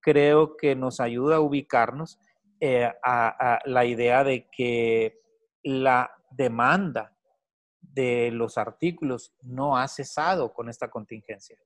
Creo 0.00 0.56
que 0.56 0.74
nos 0.74 1.00
ayuda 1.00 1.36
a 1.36 1.40
ubicarnos 1.40 2.18
eh, 2.60 2.90
a 3.02 3.58
la 3.64 3.84
idea 3.84 4.22
de 4.24 4.48
que 4.50 5.18
la 5.62 6.10
demanda 6.30 7.14
de 7.92 8.30
los 8.30 8.58
artículos 8.58 9.34
no 9.42 9.76
ha 9.76 9.86
cesado 9.88 10.52
con 10.52 10.68
esta 10.68 10.88
contingencia. 10.88 11.58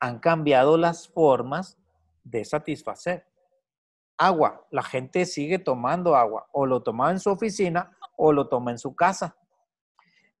Han 0.00 0.18
cambiado 0.18 0.76
las 0.76 1.08
formas 1.08 1.78
de 2.22 2.44
satisfacer 2.44 3.26
agua. 4.16 4.66
La 4.70 4.82
gente 4.82 5.26
sigue 5.26 5.58
tomando 5.58 6.16
agua. 6.16 6.46
O 6.52 6.66
lo 6.66 6.82
toma 6.82 7.10
en 7.10 7.20
su 7.20 7.30
oficina 7.30 7.96
o 8.16 8.32
lo 8.32 8.48
toma 8.48 8.70
en 8.70 8.78
su 8.78 8.94
casa. 8.94 9.36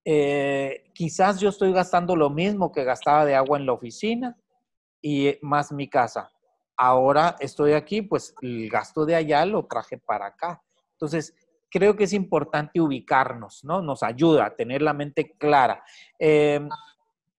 Eh, 0.04 0.84
quizás 0.94 1.40
yo 1.40 1.48
estoy 1.48 1.72
gastando 1.72 2.14
lo 2.14 2.30
mismo 2.30 2.72
que 2.72 2.84
gastaba 2.84 3.24
de 3.24 3.34
agua 3.34 3.58
en 3.58 3.66
la 3.66 3.72
oficina 3.72 4.36
y 5.00 5.38
más 5.42 5.72
mi 5.72 5.88
casa. 5.88 6.30
Ahora 6.76 7.36
estoy 7.40 7.72
aquí, 7.72 8.02
pues 8.02 8.34
el 8.42 8.68
gasto 8.68 9.06
de 9.06 9.14
allá 9.14 9.44
lo 9.46 9.66
traje 9.66 9.98
para 9.98 10.26
acá. 10.26 10.62
Entonces, 10.92 11.34
creo 11.74 11.96
que 11.96 12.04
es 12.04 12.12
importante 12.12 12.80
ubicarnos, 12.80 13.64
¿no? 13.64 13.82
Nos 13.82 14.04
ayuda 14.04 14.46
a 14.46 14.54
tener 14.54 14.80
la 14.80 14.94
mente 14.94 15.34
clara. 15.36 15.82
Eh, 16.20 16.60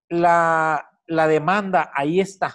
la, 0.09 0.91
la 1.07 1.27
demanda 1.27 1.89
ahí 1.95 2.19
está, 2.19 2.53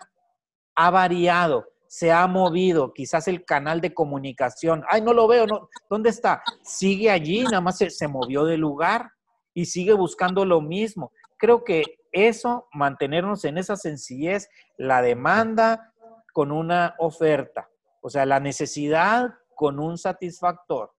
ha 0.74 0.91
variado 0.91 1.66
se 1.91 2.12
ha 2.12 2.24
movido, 2.28 2.93
quizás 2.95 3.26
el 3.26 3.45
canal 3.45 3.81
de 3.81 3.93
comunicación. 3.93 4.85
Ay, 4.89 5.03
no 5.03 5.12
lo 5.12 5.26
veo. 5.26 5.45
¿dónde 5.89 6.11
está? 6.11 6.41
Sigue 6.62 7.11
allí, 7.11 7.43
nada 7.43 7.61
más 7.61 7.78
se, 7.78 8.07
movió 8.07 8.45
de 8.45 8.57
lugar 8.57 9.11
y 9.55 9.64
sigue 9.64 9.93
buscando 9.93 10.45
lo 10.45 10.61
mismo. 10.61 11.11
Creo 11.37 11.64
que 11.64 11.83
eso, 12.12 12.68
mantenernos 12.72 13.45
en 13.45 13.59
esa 13.59 13.74
sencillez, 13.74 14.49
la 14.76 15.03
demanda 15.03 15.93
con 16.33 16.53
una 16.53 16.95
oferta, 16.99 17.68
o 18.03 18.09
sea, 18.09 18.24
la 18.24 18.39
necesidad 18.39 19.35
con 19.57 19.81
un 19.81 19.99
satisfactor, 19.99 20.93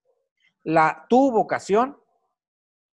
la, 0.63 1.05
tu 1.09 1.31
vocación 1.31 1.97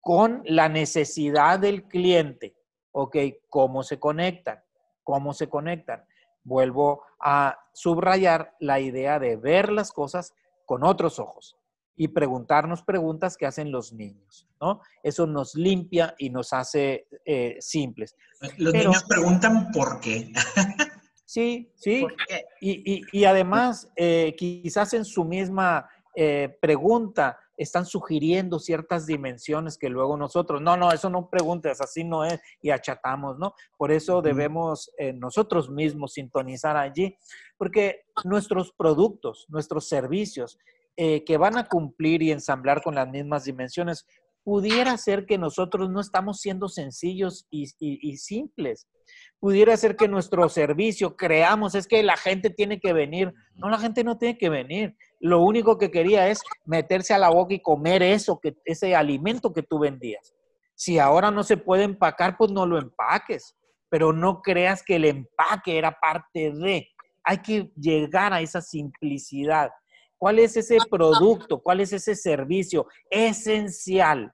con 0.02 0.42
la 0.46 0.70
necesidad 0.70 1.60
del 1.60 1.84
cliente. 1.84 2.56
Ok, 2.92 3.18
¿cómo 3.50 3.84
se 3.84 4.00
conectan? 4.00 4.64
¿Cómo 5.04 5.34
se 5.34 5.50
conectan? 5.50 6.06
vuelvo 6.46 7.02
a 7.20 7.60
subrayar 7.74 8.54
la 8.60 8.80
idea 8.80 9.20
de 9.20 9.36
ver 9.36 9.72
las 9.72 9.92
cosas 9.92 10.34
con 10.66 10.84
otros 10.86 11.20
ojos 11.20 11.58
y 11.98 12.10
preguntarnos 12.10 12.84
preguntas 12.84 13.36
que 13.36 13.46
hacen 13.46 13.72
los 13.72 13.92
niños, 13.92 14.48
¿no? 14.62 14.82
Eso 15.02 15.26
nos 15.26 15.56
limpia 15.56 16.14
y 16.18 16.30
nos 16.30 16.54
hace 16.54 17.08
eh, 17.26 17.58
simples. 17.60 18.16
Los 18.58 18.74
niños 18.74 19.04
preguntan 19.08 19.72
por 19.72 20.00
qué. 20.02 20.32
sí, 21.26 21.72
sí. 21.76 22.06
Y, 22.62 23.26
además, 23.26 23.90
eh, 23.96 24.36
quizás 24.38 24.94
en 24.94 25.06
su 25.06 25.24
misma 25.24 25.90
eh, 26.16 26.58
pregunta 26.62 27.40
están 27.58 27.86
sugiriendo 27.86 28.60
ciertas 28.60 29.06
dimensiones 29.06 29.78
que 29.78 29.90
luego 29.90 30.18
nosotros, 30.18 30.62
no, 30.62 30.78
no, 30.78 30.92
eso 30.92 31.10
no 31.10 31.30
preguntes, 31.30 31.82
así 31.82 32.04
no 32.04 32.26
es, 32.26 32.40
y 32.62 32.70
achatamos, 32.70 33.38
¿no? 33.38 33.54
Por 33.78 33.92
eso 33.92 34.22
debemos 34.22 34.92
eh, 34.98 35.14
nosotros 35.14 35.70
mismos 35.70 36.14
sintonizar 36.14 36.78
allí, 36.78 37.18
porque 37.58 38.06
nuestros 38.24 38.72
productos, 38.72 39.46
nuestros 39.50 39.88
servicios, 39.88 40.58
eh, 40.98 41.26
que 41.26 41.38
van 41.38 41.58
a 41.58 41.68
cumplir 41.68 42.22
y 42.22 42.32
ensamblar 42.32 42.82
con 42.82 42.96
las 42.96 43.10
mismas 43.10 43.44
dimensiones, 43.44 44.06
pudiera 44.46 44.98
ser 44.98 45.26
que 45.26 45.38
nosotros 45.38 45.90
no 45.90 46.00
estamos 46.00 46.40
siendo 46.40 46.70
sencillos 46.70 47.46
y, 47.50 47.66
simples. 48.16 48.88
Pudiera 49.40 49.76
ser 49.76 49.98
que 49.98 50.08
nuestro 50.08 50.48
servicio 50.48 51.18
creamos, 51.18 51.76
es 51.76 51.88
que 51.88 52.02
la 52.04 52.16
gente 52.16 52.50
tiene 52.50 52.80
que 52.80 52.94
venir. 52.94 53.34
No, 53.56 53.70
la 53.70 53.80
gente 53.80 54.06
no 54.06 54.18
tiene 54.18 54.38
que 54.38 54.50
venir 54.50 54.96
lo 55.26 55.42
único 55.42 55.80
que 55.80 55.90
quería 55.90 56.28
es 56.28 56.40
meterse 56.66 57.12
a 57.12 57.18
la 57.18 57.30
boca 57.30 57.56
y 57.56 57.60
comer 57.60 58.04
eso, 58.04 58.40
que, 58.40 58.56
ese 58.64 58.96
alimento 58.96 59.52
que 59.54 59.64
tú 59.64 59.80
vendías. 59.80 60.36
Si 60.76 61.00
ahora 61.00 61.32
no 61.32 61.44
se 61.44 61.58
puede 61.58 61.84
empacar, 61.84 62.38
pues 62.38 62.52
no 62.52 62.68
lo 62.68 62.78
empaques, 62.78 63.56
pero 63.90 64.14
no 64.14 64.44
creas 64.44 64.84
que 64.84 64.98
el 64.98 65.06
empaque 65.06 65.80
era 65.80 65.98
parte 66.00 66.52
de. 66.52 66.88
Hay 67.24 67.40
que 67.40 67.72
llegar 67.76 68.34
a 68.34 68.42
esa 68.42 68.62
simplicidad. 68.62 69.72
¿Cuál 70.18 70.40
es 70.40 70.58
ese 70.58 70.78
producto? 70.90 71.60
¿Cuál 71.62 71.82
es 71.82 71.94
ese 71.94 72.16
servicio 72.16 72.88
esencial 73.10 74.34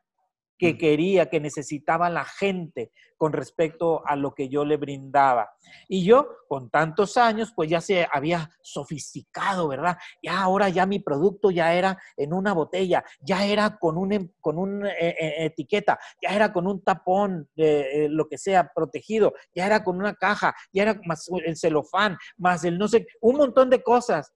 que 0.62 0.78
quería, 0.78 1.28
que 1.28 1.40
necesitaba 1.40 2.08
la 2.12 2.24
gente 2.24 2.92
con 3.18 3.34
respecto 3.34 4.06
a 4.06 4.16
lo 4.16 4.36
que 4.36 4.48
yo 4.48 4.64
le 4.64 4.78
brindaba. 4.78 5.50
Y 5.88 6.04
yo, 6.04 6.30
con 6.48 6.70
tantos 6.70 7.18
años, 7.18 7.52
pues 7.56 7.68
ya 7.68 7.82
se 7.82 8.08
había 8.14 8.48
sofisticado, 8.62 9.68
¿verdad? 9.68 9.98
Ya 10.22 10.40
ahora 10.40 10.70
ya 10.70 10.86
mi 10.86 11.00
producto 11.00 11.50
ya 11.50 11.74
era 11.74 11.98
en 12.16 12.32
una 12.32 12.54
botella, 12.54 13.04
ya 13.22 13.44
era 13.44 13.80
con 13.80 13.98
una 13.98 14.18
em, 14.18 14.30
con 14.40 14.60
un, 14.60 14.86
eh, 14.86 15.16
eh, 15.20 15.46
etiqueta, 15.46 15.98
ya 16.22 16.36
era 16.36 16.54
con 16.54 16.68
un 16.68 16.84
tapón, 16.84 17.50
de 17.56 18.06
eh, 18.06 18.10
lo 18.10 18.28
que 18.28 18.38
sea, 18.38 18.72
protegido, 18.76 19.34
ya 19.56 19.66
era 19.66 19.84
con 19.84 19.98
una 19.98 20.14
caja, 20.14 20.54
ya 20.72 20.84
era 20.84 21.02
más 21.06 21.28
el 21.44 21.58
celofán, 21.58 22.18
más 22.38 22.64
el 22.66 22.78
no 22.78 22.88
sé, 22.88 23.08
un 23.20 23.38
montón 23.38 23.72
de 23.72 23.82
cosas 23.82 24.32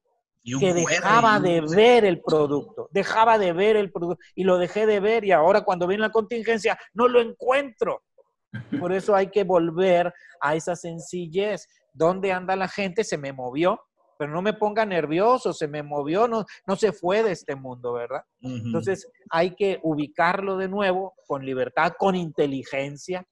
que 0.60 0.74
dejaba 0.74 1.40
de 1.40 1.62
ver 1.62 2.06
el 2.06 2.22
producto, 2.22 2.88
dejaba 2.92 3.38
de 3.38 3.52
ver 3.54 3.76
el 3.76 3.92
producto 3.92 4.24
y 4.36 4.44
lo 4.44 4.58
dejé 4.58 4.86
de 4.86 5.00
ver 5.00 5.26
y 5.26 5.32
ahora 5.32 5.62
cuando 5.62 5.88
viene 5.88 6.02
la 6.02 6.12
contingencia 6.12 6.78
no 6.94 7.08
lo 7.08 7.20
encuentro. 7.20 8.04
Por 8.80 8.94
eso 8.94 9.16
hay 9.16 9.28
que 9.28 9.44
volver 9.44 10.14
a 10.40 10.56
esa 10.56 10.76
sencillez. 10.76 11.68
¿Dónde 11.94 12.32
anda 12.32 12.56
la 12.56 12.68
gente? 12.68 13.04
Se 13.04 13.18
me 13.18 13.34
movió, 13.34 13.82
pero 14.18 14.32
no 14.32 14.42
me 14.42 14.54
ponga 14.54 14.86
nervioso, 14.86 15.52
se 15.54 15.68
me 15.68 15.82
movió, 15.82 16.28
no, 16.28 16.46
no 16.68 16.76
se 16.76 16.92
fue 16.92 17.24
de 17.24 17.32
este 17.32 17.56
mundo, 17.56 17.94
¿verdad? 17.94 18.24
Entonces 18.42 19.10
hay 19.30 19.56
que 19.56 19.80
ubicarlo 19.84 20.58
de 20.58 20.68
nuevo 20.68 21.14
con 21.26 21.46
libertad, 21.46 21.94
con 21.98 22.16
inteligencia, 22.16 23.26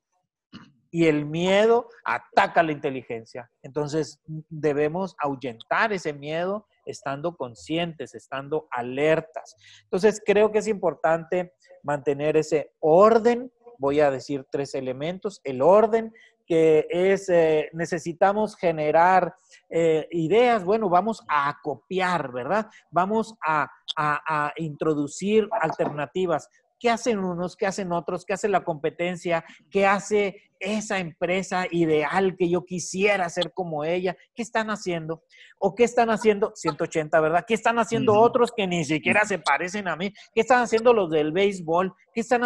y 0.93 1.07
el 1.07 1.25
miedo 1.25 1.89
ataca 2.05 2.61
la 2.61 2.71
inteligencia. 2.71 3.49
Entonces 3.63 4.21
debemos 4.47 5.15
ahuyentar 5.17 5.91
ese 5.91 6.13
miedo 6.13 6.67
estando 6.85 7.35
conscientes, 7.35 8.15
estando 8.15 8.67
alertas. 8.71 9.55
Entonces 9.83 10.21
creo 10.25 10.51
que 10.51 10.59
es 10.59 10.67
importante 10.67 11.53
mantener 11.83 12.37
ese 12.37 12.71
orden. 12.79 13.51
Voy 13.77 13.99
a 13.99 14.11
decir 14.11 14.45
tres 14.51 14.75
elementos. 14.75 15.41
El 15.43 15.61
orden, 15.61 16.13
que 16.45 16.87
es, 16.89 17.29
eh, 17.29 17.69
necesitamos 17.73 18.55
generar 18.55 19.33
eh, 19.69 20.07
ideas, 20.11 20.63
bueno, 20.63 20.89
vamos 20.89 21.23
a 21.27 21.57
copiar, 21.61 22.31
¿verdad? 22.31 22.67
Vamos 22.91 23.35
a, 23.45 23.69
a 23.95 24.53
introducir 24.57 25.47
alternativas. 25.51 26.49
¿Qué 26.83 26.89
hacen 26.89 27.19
unos? 27.19 27.55
¿Qué 27.55 27.65
hacen 27.65 27.93
otros? 27.93 28.25
¿Qué 28.25 28.33
hace 28.33 28.49
la 28.49 28.65
competencia? 28.65 29.45
¿Qué 29.71 29.87
hace 29.87 30.41
esa 30.63 30.99
empresa 30.99 31.65
ideal 31.69 32.35
que 32.37 32.49
yo 32.49 32.65
quisiera 32.65 33.29
ser 33.29 33.51
como 33.53 33.83
ella? 33.83 34.15
¿Qué 34.33 34.41
están 34.41 34.69
haciendo? 34.69 35.23
¿O 35.59 35.75
qué 35.75 35.83
están 35.83 36.09
haciendo? 36.09 36.53
180, 36.55 37.19
¿verdad? 37.19 37.45
¿Qué 37.47 37.53
están 37.53 37.77
haciendo 37.79 38.13
otros 38.19 38.51
que 38.55 38.65
ni 38.65 38.85
siquiera 38.85 39.25
se 39.25 39.39
parecen 39.39 39.87
a 39.87 39.95
mí? 39.95 40.13
¿Qué 40.33 40.41
están 40.41 40.61
haciendo 40.61 40.93
los 40.93 41.09
del 41.09 41.31
béisbol? 41.31 41.93
¿Qué 42.13 42.21
están, 42.21 42.41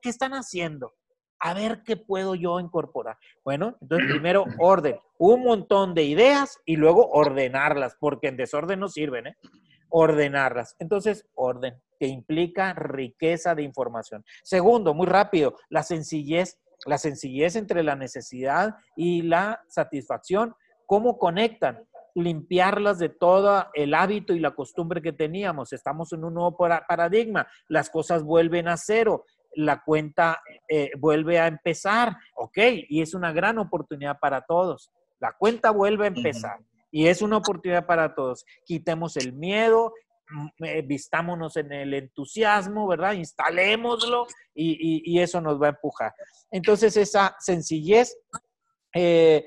¿Qué 0.00 0.08
están 0.08 0.32
haciendo? 0.32 0.94
A 1.40 1.54
ver 1.54 1.82
qué 1.84 1.96
puedo 1.96 2.34
yo 2.34 2.60
incorporar. 2.60 3.16
Bueno, 3.44 3.76
entonces 3.80 4.10
primero 4.10 4.44
orden, 4.60 4.98
un 5.18 5.42
montón 5.42 5.94
de 5.94 6.04
ideas 6.04 6.58
y 6.64 6.76
luego 6.76 7.08
ordenarlas, 7.10 7.96
porque 7.98 8.28
en 8.28 8.36
desorden 8.36 8.78
no 8.80 8.88
sirven, 8.88 9.28
¿eh? 9.28 9.36
Ordenarlas. 9.88 10.76
Entonces, 10.78 11.26
orden 11.34 11.74
que 11.98 12.06
implica 12.08 12.72
riqueza 12.74 13.54
de 13.54 13.62
información. 13.62 14.24
Segundo, 14.42 14.94
muy 14.94 15.06
rápido, 15.06 15.56
la 15.68 15.82
sencillez, 15.82 16.58
la 16.86 16.98
sencillez 16.98 17.56
entre 17.56 17.82
la 17.82 17.96
necesidad 17.96 18.76
y 18.96 19.22
la 19.22 19.62
satisfacción. 19.68 20.54
¿Cómo 20.86 21.18
conectan? 21.18 21.86
limpiarlas 22.14 22.98
de 22.98 23.08
todo 23.08 23.66
el 23.74 23.94
hábito 23.94 24.34
y 24.34 24.40
la 24.40 24.52
costumbre 24.52 25.02
que 25.02 25.12
teníamos. 25.12 25.72
Estamos 25.72 26.12
en 26.12 26.24
un 26.24 26.34
nuevo 26.34 26.56
paradigma. 26.56 27.46
Las 27.68 27.90
cosas 27.90 28.22
vuelven 28.22 28.68
a 28.68 28.76
cero. 28.76 29.24
La 29.54 29.82
cuenta 29.82 30.40
eh, 30.68 30.90
vuelve 30.98 31.38
a 31.38 31.46
empezar. 31.46 32.16
Ok, 32.36 32.58
y 32.88 33.02
es 33.02 33.14
una 33.14 33.32
gran 33.32 33.58
oportunidad 33.58 34.18
para 34.18 34.42
todos. 34.42 34.90
La 35.20 35.32
cuenta 35.32 35.70
vuelve 35.70 36.04
a 36.04 36.08
empezar. 36.08 36.58
Y 36.90 37.06
es 37.06 37.22
una 37.22 37.38
oportunidad 37.38 37.86
para 37.86 38.14
todos. 38.14 38.44
Quitemos 38.64 39.16
el 39.16 39.32
miedo, 39.32 39.94
vistámonos 40.84 41.56
en 41.56 41.72
el 41.72 41.94
entusiasmo, 41.94 42.86
¿verdad? 42.86 43.12
Instalémoslo 43.14 44.26
y, 44.54 45.18
eso 45.18 45.40
nos 45.40 45.60
va 45.60 45.66
a 45.66 45.70
empujar. 45.70 46.12
Entonces, 46.50 46.96
esa 46.96 47.36
sencillez, 47.38 48.16
eh, 48.94 49.46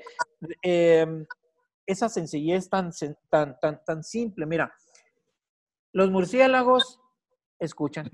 em, 0.62 1.26
esa 1.86 2.08
sencillez 2.08 2.68
tan, 2.68 2.90
tan, 3.30 3.58
tan, 3.60 3.84
tan 3.84 4.02
simple, 4.02 4.46
mira, 4.46 4.72
los 5.92 6.10
murciélagos 6.10 7.00
escuchan. 7.58 8.10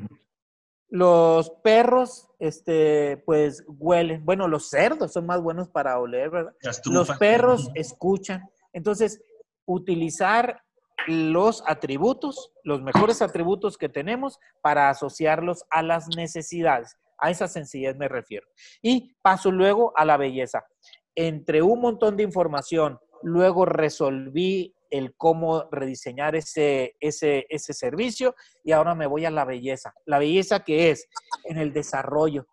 Los 0.89 1.51
perros, 1.65 2.29
este, 2.39 3.17
pues 3.25 3.65
huelen. 3.67 4.25
Bueno, 4.25 4.47
los 4.47 4.69
cerdos 4.69 5.13
son 5.13 5.27
más 5.27 5.41
buenos 5.41 5.69
para 5.69 5.99
oler, 5.99 6.31
¿verdad? 6.31 6.55
Los 6.85 7.11
perros 7.17 7.71
escuchan. 7.75 8.49
Entonces, 8.73 9.23
utilizar 9.65 10.62
los 11.07 11.63
atributos, 11.67 12.53
los 12.65 12.83
mejores 12.83 13.23
atributos 13.23 13.77
que 13.79 13.89
tenemos 13.89 14.39
para 14.63 14.91
asociarlos 14.91 15.65
a 15.71 15.83
las 15.83 16.09
necesidades. 16.17 16.97
A 17.19 17.31
esa 17.31 17.49
sencillez 17.49 17.97
me 17.97 18.09
refiero. 18.09 18.47
Y 18.83 19.15
paso 19.23 19.51
luego 19.51 19.93
a 19.97 20.05
la 20.05 20.17
belleza. 20.17 20.65
Entre 21.15 21.63
un 21.63 21.81
montón 21.81 22.17
de 22.17 22.25
información, 22.25 22.99
luego 23.23 23.65
resolví 23.65 24.75
el 24.91 25.15
cómo 25.17 25.69
rediseñar 25.71 26.37
ese, 26.37 26.97
ese, 27.01 27.47
ese 27.49 27.73
servicio 27.73 28.35
y 28.63 28.73
ahora 28.73 28.95
me 28.95 29.07
voy 29.07 29.25
a 29.25 29.31
la 29.31 29.45
belleza. 29.45 29.95
La 30.05 30.19
belleza 30.19 30.65
que 30.65 30.91
es 30.91 31.09
en 31.45 31.59
el 31.59 31.73
desarrollo. 31.73 32.47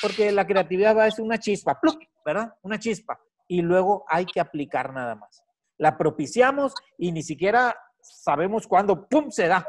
Porque 0.00 0.30
la 0.30 0.46
creatividad 0.46 0.96
va 0.96 1.04
a 1.04 1.10
ser 1.10 1.24
una 1.24 1.38
chispa, 1.38 1.80
¿verdad? 2.24 2.52
Una 2.62 2.78
chispa. 2.78 3.18
Y 3.48 3.62
luego 3.62 4.04
hay 4.08 4.26
que 4.26 4.40
aplicar 4.40 4.92
nada 4.92 5.14
más. 5.14 5.42
La 5.78 5.96
propiciamos 5.96 6.74
y 6.98 7.12
ni 7.12 7.22
siquiera 7.22 7.74
sabemos 8.06 8.66
cuándo, 8.66 9.08
¡pum!, 9.08 9.30
se 9.30 9.46
da, 9.48 9.66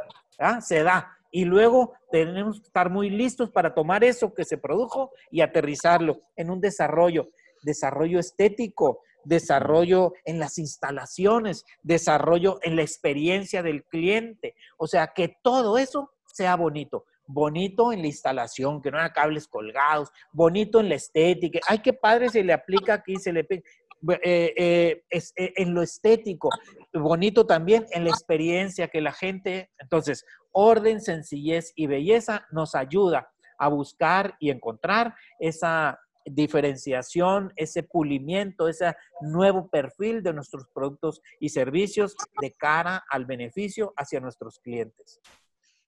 se 0.61 0.83
da. 0.83 1.17
Y 1.31 1.45
luego 1.45 1.93
tenemos 2.11 2.59
que 2.59 2.67
estar 2.67 2.89
muy 2.89 3.09
listos 3.09 3.51
para 3.51 3.73
tomar 3.73 4.03
eso 4.03 4.33
que 4.33 4.45
se 4.45 4.57
produjo 4.57 5.11
y 5.29 5.41
aterrizarlo 5.41 6.21
en 6.35 6.49
un 6.49 6.61
desarrollo, 6.61 7.29
desarrollo 7.63 8.19
estético, 8.19 9.01
desarrollo 9.23 10.13
en 10.23 10.39
las 10.39 10.57
instalaciones, 10.57 11.65
desarrollo 11.83 12.59
en 12.63 12.77
la 12.77 12.81
experiencia 12.81 13.61
del 13.61 13.83
cliente. 13.83 14.55
O 14.77 14.87
sea, 14.87 15.07
que 15.07 15.37
todo 15.43 15.77
eso 15.77 16.13
sea 16.33 16.55
bonito. 16.55 17.05
Bonito 17.29 17.91
en 17.91 18.01
la 18.01 18.07
instalación, 18.07 18.81
que 18.81 18.89
no 18.89 18.99
haya 18.99 19.11
cables 19.11 19.49
colgados, 19.49 20.09
bonito 20.31 20.79
en 20.79 20.87
la 20.87 20.95
estética. 20.95 21.59
Ay, 21.67 21.79
qué 21.79 21.91
padre 21.91 22.29
se 22.29 22.41
le 22.41 22.53
aplica 22.53 22.93
aquí, 22.93 23.17
se 23.17 23.33
le 23.33 23.43
eh, 24.23 24.53
eh, 24.57 25.03
eh, 25.11 25.53
en 25.55 25.73
lo 25.73 25.81
estético, 25.81 26.49
bonito 26.93 27.45
también 27.45 27.85
en 27.91 28.03
la 28.03 28.09
experiencia 28.09 28.87
que 28.87 29.01
la 29.01 29.11
gente, 29.11 29.71
entonces, 29.79 30.25
orden, 30.51 31.01
sencillez 31.01 31.73
y 31.75 31.87
belleza 31.87 32.45
nos 32.51 32.75
ayuda 32.75 33.29
a 33.59 33.69
buscar 33.69 34.35
y 34.39 34.49
encontrar 34.49 35.15
esa 35.39 35.99
diferenciación, 36.25 37.53
ese 37.55 37.83
pulimiento, 37.83 38.67
ese 38.67 38.95
nuevo 39.21 39.69
perfil 39.69 40.21
de 40.21 40.33
nuestros 40.33 40.67
productos 40.73 41.21
y 41.39 41.49
servicios 41.49 42.15
de 42.41 42.51
cara 42.53 43.03
al 43.09 43.25
beneficio 43.25 43.93
hacia 43.95 44.19
nuestros 44.19 44.59
clientes. 44.59 45.21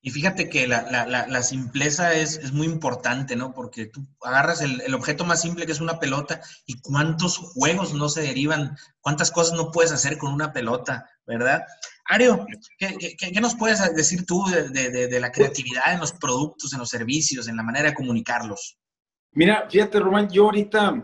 Y 0.01 0.11
fíjate 0.11 0.47
que 0.47 0.65
la, 0.65 1.43
simpleza 1.43 2.13
es, 2.13 2.53
muy 2.53 2.67
importante, 2.67 3.35
¿no? 3.35 3.53
Porque 3.53 3.87
tú 3.87 4.07
agarras 4.21 4.61
el, 4.61 4.93
objeto 4.93 5.25
más 5.25 5.41
simple 5.41 5.65
que 5.65 5.73
es 5.73 5.81
una 5.81 5.99
pelota 5.99 6.41
y 6.65 6.79
cuántos 6.79 7.37
juegos 7.37 7.93
no 7.93 8.07
se 8.07 8.21
derivan, 8.21 8.77
cuántas 9.01 9.29
cosas 9.29 9.57
no 9.57 9.71
puedes 9.71 9.91
hacer 9.91 10.17
con 10.17 10.33
una 10.33 10.53
pelota, 10.53 11.09
¿verdad? 11.27 11.63
Ario, 12.05 12.45
¿qué, 12.77 13.41
nos 13.41 13.55
puedes 13.55 13.93
decir 13.93 14.25
tú 14.25 14.45
de, 14.45 15.19
la 15.19 15.31
creatividad 15.31 15.93
en 15.93 15.99
los 15.99 16.13
productos, 16.13 16.71
en 16.71 16.79
los 16.79 16.89
servicios, 16.89 17.49
en 17.49 17.57
la 17.57 17.63
manera 17.63 17.89
de 17.89 17.95
comunicarlos? 17.95 18.77
Mira, 19.33 19.67
fíjate, 19.69 19.99
Román, 19.99 20.29
yo 20.29 20.45
ahorita, 20.45 21.03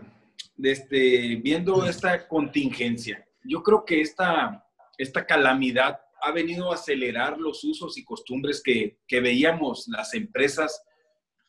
este, 0.62 1.36
viendo 1.36 1.86
esta 1.86 2.26
contingencia, 2.26 3.22
yo 3.44 3.62
creo 3.62 3.84
que 3.84 4.00
esta, 4.00 4.66
esta 4.96 5.26
calamidad 5.26 6.00
ha 6.20 6.32
venido 6.32 6.70
a 6.70 6.74
acelerar 6.74 7.38
los 7.38 7.62
usos 7.64 7.96
y 7.98 8.04
costumbres 8.04 8.62
que, 8.62 8.98
veíamos 9.10 9.86
las 9.88 10.14
empresas 10.14 10.82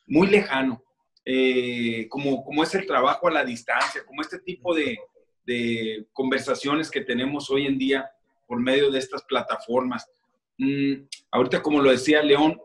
muy 0.06 0.28
lejano, 0.28 0.84
eh, 1.26 2.08
como, 2.10 2.44
como 2.44 2.64
es 2.64 2.74
el 2.76 2.86
trabajo 2.86 3.28
a 3.28 3.32
la 3.32 3.44
distancia, 3.46 4.06
como 4.06 4.22
este 4.22 4.40
tipo 4.40 4.74
de, 4.76 4.98
conversaciones 6.12 6.92
que 6.92 7.00
tenemos 7.00 7.50
hoy 7.50 7.68
en 7.68 7.78
día 7.78 8.12
por 8.46 8.60
medio 8.60 8.92
de 8.92 9.00
estas 9.00 9.24
plataformas. 9.24 10.06
Mm, 10.58 11.06
ahorita, 11.32 11.62
como 11.62 11.82
lo 11.82 11.90
decía 11.90 12.22
León, 12.22 12.60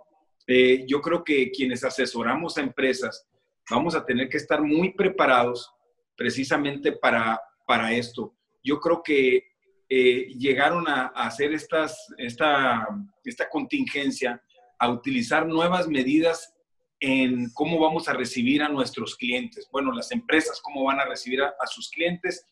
eh, 0.48 0.84
yo 0.88 1.00
creo 1.00 1.22
que 1.22 1.52
quienes 1.52 1.84
asesoramos 1.84 2.58
a 2.58 2.62
empresas 2.62 3.24
vamos 3.70 3.94
a 3.94 4.04
tener 4.04 4.28
que 4.28 4.36
estar 4.36 4.60
muy 4.60 4.92
preparados 4.94 5.72
precisamente 6.16 6.90
para, 6.90 7.40
para 7.66 7.92
esto. 7.92 8.34
Yo 8.64 8.80
creo 8.80 9.02
que 9.02 9.51
eh, 9.94 10.32
llegaron 10.38 10.88
a, 10.88 11.08
hacer 11.08 11.52
esta, 11.52 11.86
esta 12.16 13.48
contingencia, 13.50 14.42
a 14.78 14.88
utilizar 14.88 15.46
nuevas 15.46 15.86
medidas 15.86 16.54
en 16.98 17.50
cómo 17.52 17.78
vamos 17.78 18.08
a 18.08 18.14
recibir 18.14 18.62
a 18.62 18.70
nuestros 18.70 19.16
clientes. 19.16 19.68
Bueno, 19.70 19.92
las 19.92 20.10
empresas, 20.10 20.62
cómo 20.62 20.84
van 20.84 20.98
a 20.98 21.04
recibir 21.04 21.42
a, 21.42 21.66
sus 21.66 21.90
clientes 21.90 22.46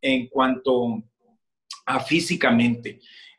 en 0.00 0.26
cuanto 0.26 1.00
a 1.86 2.00
físicamente. 2.00 2.98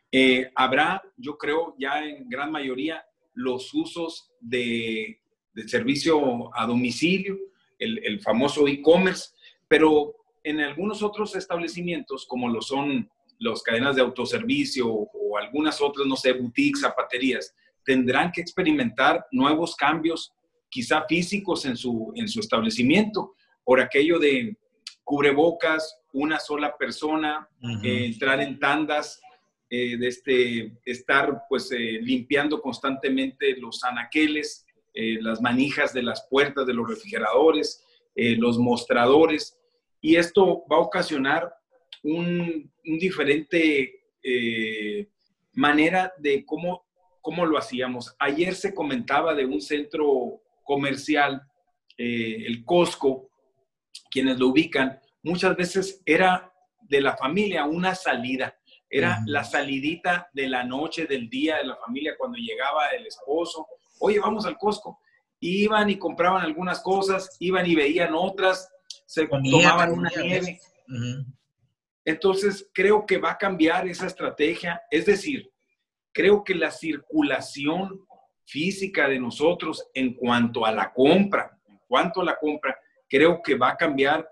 Eh, 0.10 0.49
habrá, 0.56 1.04
yo 1.18 1.38
creo, 1.38 1.76
ya 1.78 2.06
en 2.06 2.30
gran 2.30 2.54
mayoría 2.54 3.04
los 3.34 3.74
usos 3.74 4.32
de, 4.39 5.20
servicio 5.68 6.56
a 6.56 6.66
domicilio, 6.66 7.38
el, 7.78 7.99
el 8.06 8.22
famoso 8.22 8.66
e-commerce, 8.66 9.32
pero 9.68 10.16
en 10.41 10.62
algunos 10.62 11.04
otros 11.04 11.36
establecimientos, 11.36 12.26
como 12.26 12.47
lo 12.47 12.62
son 12.62 13.10
las 13.42 13.64
cadenas 13.64 13.96
de 13.96 14.02
autoservicio 14.02 14.88
o, 14.88 15.38
algunas 15.38 15.82
otras, 15.82 16.06
no 16.06 16.16
sé, 16.16 16.34
boutiques, 16.34 16.82
zapaterías, 16.82 17.56
tendrán 17.84 18.32
que 18.32 18.42
experimentar 18.42 19.26
nuevos 19.32 19.76
cambios, 19.76 20.32
quizá 20.70 21.06
físicos 21.08 21.66
en 21.66 21.76
su, 21.76 22.12
en 22.16 22.28
su 22.28 22.39
establecimiento, 22.39 23.34
por 23.64 23.80
aquello 23.80 24.20
de 24.20 24.56
cubrebocas, 25.04 26.00
una 26.14 26.39
sola 26.39 26.78
persona, 26.78 27.48
eh, 27.84 28.06
entrar 28.06 28.42
en 28.42 28.60
tandas, 28.60 29.22
eh, 29.70 29.98
de 29.98 30.08
este, 30.08 30.74
estar 30.86 31.44
pues 31.50 31.72
eh, 31.72 32.00
limpiando 32.02 32.62
constantemente 32.62 33.56
los 33.58 33.84
anaqueles, 33.84 34.66
las 34.94 35.39
manijas 35.42 35.94
de 35.94 36.04
las 36.04 36.28
puertas 36.30 36.68
de 36.68 36.74
los 36.74 36.86
refrigeradores, 36.86 37.82
los 38.14 38.58
mostradores. 38.58 39.58
y 40.02 40.18
esto 40.18 40.66
va 40.70 40.76
a 40.76 40.80
ocasionar 40.80 41.50
un, 42.04 42.72
diferente 42.84 44.04
eh, 44.24 45.08
manera 45.54 46.14
de 46.18 46.45
cómo, 46.45 46.86
cómo 47.22 47.45
lo 47.45 47.58
hacíamos. 47.58 48.16
Ayer 48.20 48.56
se 48.56 48.74
comentaba 48.74 49.34
de 49.34 49.45
un 49.45 49.62
centro 49.62 50.41
comercial, 50.64 51.41
eh, 51.97 52.43
el 52.45 52.64
Costco, 52.64 53.30
quienes 54.10 54.39
lo 54.39 54.47
ubican, 54.47 54.99
muchas 55.24 55.56
veces 55.56 56.02
era 56.06 56.52
de 56.82 57.02
la 57.02 57.16
familia 57.16 57.66
una 57.66 57.95
salida. 57.95 58.56
Era 58.93 59.22
la 59.26 59.45
salidita 59.45 60.30
de 60.34 60.49
la 60.49 60.66
noche, 60.66 61.06
del 61.06 61.30
día 61.30 61.58
de 61.58 61.64
la 61.64 61.78
familia, 61.78 62.16
cuando 62.18 62.38
llegaba 62.38 62.88
el 62.89 63.08
esposo. 63.08 63.66
Oye, 63.99 64.20
vamos 64.20 64.45
al 64.45 64.58
Costco. 64.58 64.99
Iban 65.39 65.89
y 65.89 65.97
compraban 65.97 66.43
algunas 66.43 66.82
cosas, 66.82 67.38
iban 67.39 67.66
y 67.66 67.74
veían 67.74 68.14
otras, 68.14 68.70
se 69.06 69.28
tomaban 69.28 69.93
una 69.93 70.12
nieve. 70.22 70.60
Entonces, 72.04 72.70
creo 72.74 73.06
que 73.06 73.18
va 73.18 73.32
a 73.32 73.38
cambiar 73.38 73.88
esa 73.88 74.08
estrategia. 74.08 74.82
Es 74.89 75.06
decir, 75.06 75.52
creo 76.12 76.43
que 76.43 76.56
la 76.56 76.72
circulación 76.72 78.06
física 78.45 79.08
de 79.08 79.20
nosotros 79.20 79.88
en 79.93 80.14
cuanto 80.14 80.66
a 80.66 80.72
la 80.72 80.91
compra, 80.91 81.58
en 81.68 81.80
cuanto 81.88 82.22
a 82.22 82.26
la 82.26 82.38
compra, 82.38 82.78
creo 83.08 83.41
que 83.41 83.56
va 83.56 83.70
a 83.70 83.78
cambiar. 83.78 84.28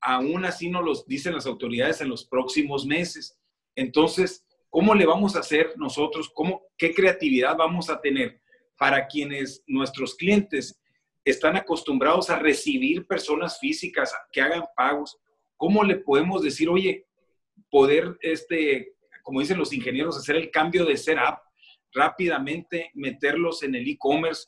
Aún 0.00 0.44
así 0.44 0.68
nos 0.68 0.84
lo 0.84 0.92
dicen 1.06 1.34
las 1.34 1.46
autoridades 1.46 2.00
en 2.00 2.08
los 2.08 2.26
próximos 2.26 2.84
meses. 2.84 3.38
Entonces, 3.74 4.44
¿cómo 4.68 4.94
le 4.94 5.06
vamos 5.06 5.34
a 5.34 5.40
hacer 5.40 5.72
nosotros? 5.76 6.30
¿Cómo, 6.34 6.62
¿Qué 6.76 6.94
creatividad 6.94 7.56
vamos 7.56 7.88
a 7.88 8.00
tener 8.00 8.40
para 8.76 9.06
quienes 9.06 9.62
nuestros 9.66 10.14
clientes 10.14 10.78
están 11.24 11.56
acostumbrados 11.56 12.28
a 12.28 12.38
recibir 12.38 13.06
personas 13.06 13.58
físicas 13.58 14.14
que 14.30 14.42
hagan 14.42 14.64
pagos? 14.76 15.16
¿Cómo 15.56 15.82
le 15.82 15.96
podemos 15.96 16.42
decir, 16.42 16.68
oye, 16.68 17.06
poder, 17.70 18.16
este, 18.20 18.94
como 19.22 19.40
dicen 19.40 19.58
los 19.58 19.72
ingenieros, 19.72 20.16
hacer 20.16 20.36
el 20.36 20.50
cambio 20.50 20.84
de 20.84 20.96
setup 20.96 21.38
rápidamente, 21.92 22.90
meterlos 22.94 23.62
en 23.62 23.74
el 23.74 23.88
e-commerce 23.88 24.46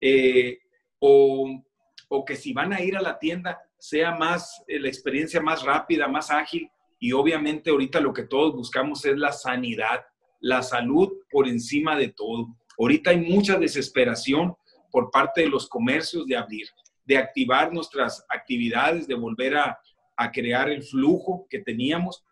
eh, 0.00 0.58
o, 0.98 1.62
o, 2.08 2.24
que 2.24 2.36
si 2.36 2.52
van 2.52 2.72
a 2.72 2.80
ir 2.80 2.96
a 2.96 3.02
la 3.02 3.18
tienda 3.18 3.60
sea 3.78 4.14
más, 4.14 4.64
eh, 4.68 4.78
la 4.78 4.88
experiencia 4.88 5.40
más 5.40 5.62
rápida, 5.62 6.08
más 6.08 6.30
ágil 6.30 6.70
y 6.98 7.12
obviamente 7.12 7.70
ahorita 7.70 8.00
lo 8.00 8.12
que 8.12 8.22
todos 8.22 8.54
buscamos 8.54 9.04
es 9.04 9.16
la 9.18 9.32
sanidad, 9.32 10.04
la 10.40 10.62
salud 10.62 11.12
por 11.30 11.48
encima 11.48 11.96
de 11.96 12.08
todo. 12.08 12.56
Ahorita 12.78 13.10
hay 13.10 13.18
mucha 13.18 13.58
desesperación 13.58 14.54
por 14.90 15.10
parte 15.10 15.42
de 15.42 15.48
los 15.48 15.68
comercios 15.68 16.26
de 16.26 16.36
abrir, 16.36 16.66
de 17.04 17.18
activar 17.18 17.72
nuestras 17.72 18.24
actividades, 18.28 19.06
de 19.06 19.14
volver 19.14 19.56
a, 19.56 19.78
a 20.16 20.30
crear 20.30 20.70
el 20.70 20.82
flujo 20.82 21.46
que 21.50 21.58
teníamos, 21.58 22.24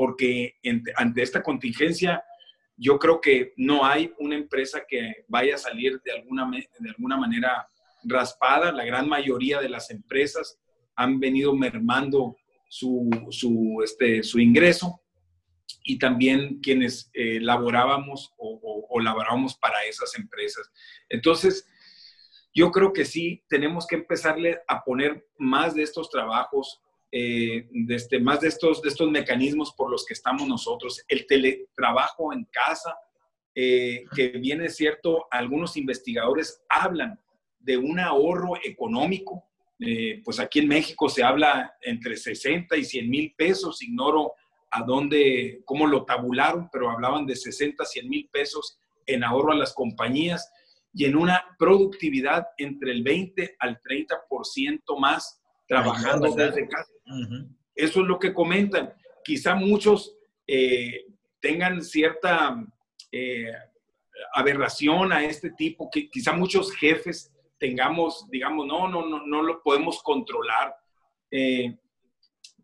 porque 0.00 0.54
ante 0.96 1.20
esta 1.20 1.42
contingencia 1.42 2.24
yo 2.74 2.98
creo 2.98 3.20
que 3.20 3.52
no 3.58 3.84
hay 3.84 4.10
una 4.18 4.34
empresa 4.34 4.84
que 4.88 5.26
vaya 5.28 5.56
a 5.56 5.58
salir 5.58 6.00
de 6.02 6.12
alguna, 6.12 6.50
de 6.50 6.88
alguna 6.88 7.18
manera 7.18 7.68
raspada. 8.04 8.72
La 8.72 8.86
gran 8.86 9.06
mayoría 9.06 9.60
de 9.60 9.68
las 9.68 9.90
empresas 9.90 10.58
han 10.96 11.20
venido 11.20 11.54
mermando 11.54 12.34
su, 12.66 13.10
su, 13.28 13.82
este, 13.84 14.22
ingreso 14.40 15.02
y 15.84 15.98
también 15.98 16.60
quienes 16.62 17.10
eh, 17.12 17.38
laborábamos 17.38 18.32
o, 18.38 18.86
o, 18.88 19.00
laborábamos 19.00 19.54
para 19.54 19.84
esas 19.84 20.14
empresas. 20.14 20.66
Entonces, 21.10 21.68
yo 22.54 22.70
creo 22.70 22.94
que 22.94 23.04
sí 23.04 23.44
tenemos 23.50 23.86
que 23.86 23.96
empezarle 23.96 24.60
a 24.66 24.82
poner 24.82 25.26
más 25.36 25.74
de 25.74 25.82
estos 25.82 26.08
trabajos 26.08 26.80
eh, 27.12 27.66
de 27.70 27.94
este, 27.96 28.20
más 28.20 28.40
de 28.40 28.48
estos, 28.48 28.82
de 28.82 28.88
estos 28.88 29.10
mecanismos 29.10 29.72
por 29.72 29.90
los 29.90 30.04
que 30.04 30.14
estamos 30.14 30.46
nosotros. 30.46 31.02
El 31.08 31.26
teletrabajo 31.26 32.32
en 32.32 32.44
casa, 32.44 32.96
eh, 33.54 34.04
que 34.14 34.28
viene 34.28 34.68
cierto, 34.68 35.26
algunos 35.30 35.76
investigadores 35.76 36.62
hablan 36.68 37.20
de 37.58 37.76
un 37.76 37.98
ahorro 37.98 38.52
económico. 38.62 39.44
Eh, 39.80 40.20
pues 40.24 40.38
aquí 40.38 40.60
en 40.60 40.68
México 40.68 41.08
se 41.08 41.24
habla 41.24 41.74
entre 41.80 42.16
60 42.16 42.76
y 42.76 42.84
100 42.84 43.10
mil 43.10 43.34
pesos, 43.36 43.82
ignoro 43.82 44.34
a 44.70 44.84
dónde, 44.84 45.62
cómo 45.64 45.86
lo 45.86 46.04
tabularon, 46.04 46.68
pero 46.70 46.90
hablaban 46.90 47.26
de 47.26 47.34
60, 47.34 47.84
100 47.84 48.08
mil 48.08 48.28
pesos 48.30 48.78
en 49.06 49.24
ahorro 49.24 49.52
a 49.52 49.56
las 49.56 49.74
compañías 49.74 50.48
y 50.92 51.06
en 51.06 51.16
una 51.16 51.44
productividad 51.58 52.46
entre 52.58 52.92
el 52.92 53.02
20 53.02 53.56
al 53.58 53.80
30% 53.80 54.98
más 54.98 55.39
trabajando 55.70 56.34
desde 56.34 56.68
casa. 56.68 56.92
Eso 57.76 58.00
es 58.00 58.06
lo 58.06 58.18
que 58.18 58.34
comentan. 58.34 58.92
Quizá 59.22 59.54
muchos 59.54 60.16
eh, 60.44 61.06
tengan 61.40 61.80
cierta 61.80 62.56
eh, 63.12 63.52
aberración 64.34 65.12
a 65.12 65.24
este 65.24 65.52
tipo, 65.52 65.88
que 65.88 66.10
quizá 66.10 66.32
muchos 66.32 66.74
jefes 66.74 67.32
tengamos, 67.58 68.26
digamos, 68.30 68.66
no, 68.66 68.88
no, 68.88 69.06
no, 69.06 69.24
no 69.24 69.42
lo 69.42 69.62
podemos 69.62 70.02
controlar, 70.02 70.74
eh, 71.30 71.78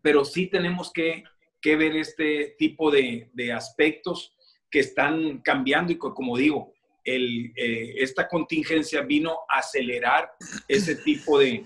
pero 0.01 0.25
sí 0.25 0.47
tenemos 0.47 0.91
que, 0.91 1.23
que 1.61 1.77
ver 1.77 1.95
este 1.95 2.55
tipo 2.57 2.91
de, 2.91 3.29
de, 3.33 3.53
aspectos 3.53 4.35
que 4.69 4.79
están 4.79 5.39
cambiando 5.39 5.93
y 5.93 5.97
como 5.97 6.35
digo, 6.35 6.73
el, 7.05 7.53
esta 7.55 8.27
contingencia 8.27 9.01
vino 9.01 9.31
a 9.49 9.59
acelerar 9.59 10.29
ese 10.67 10.95
tipo 10.95 11.39
de, 11.39 11.63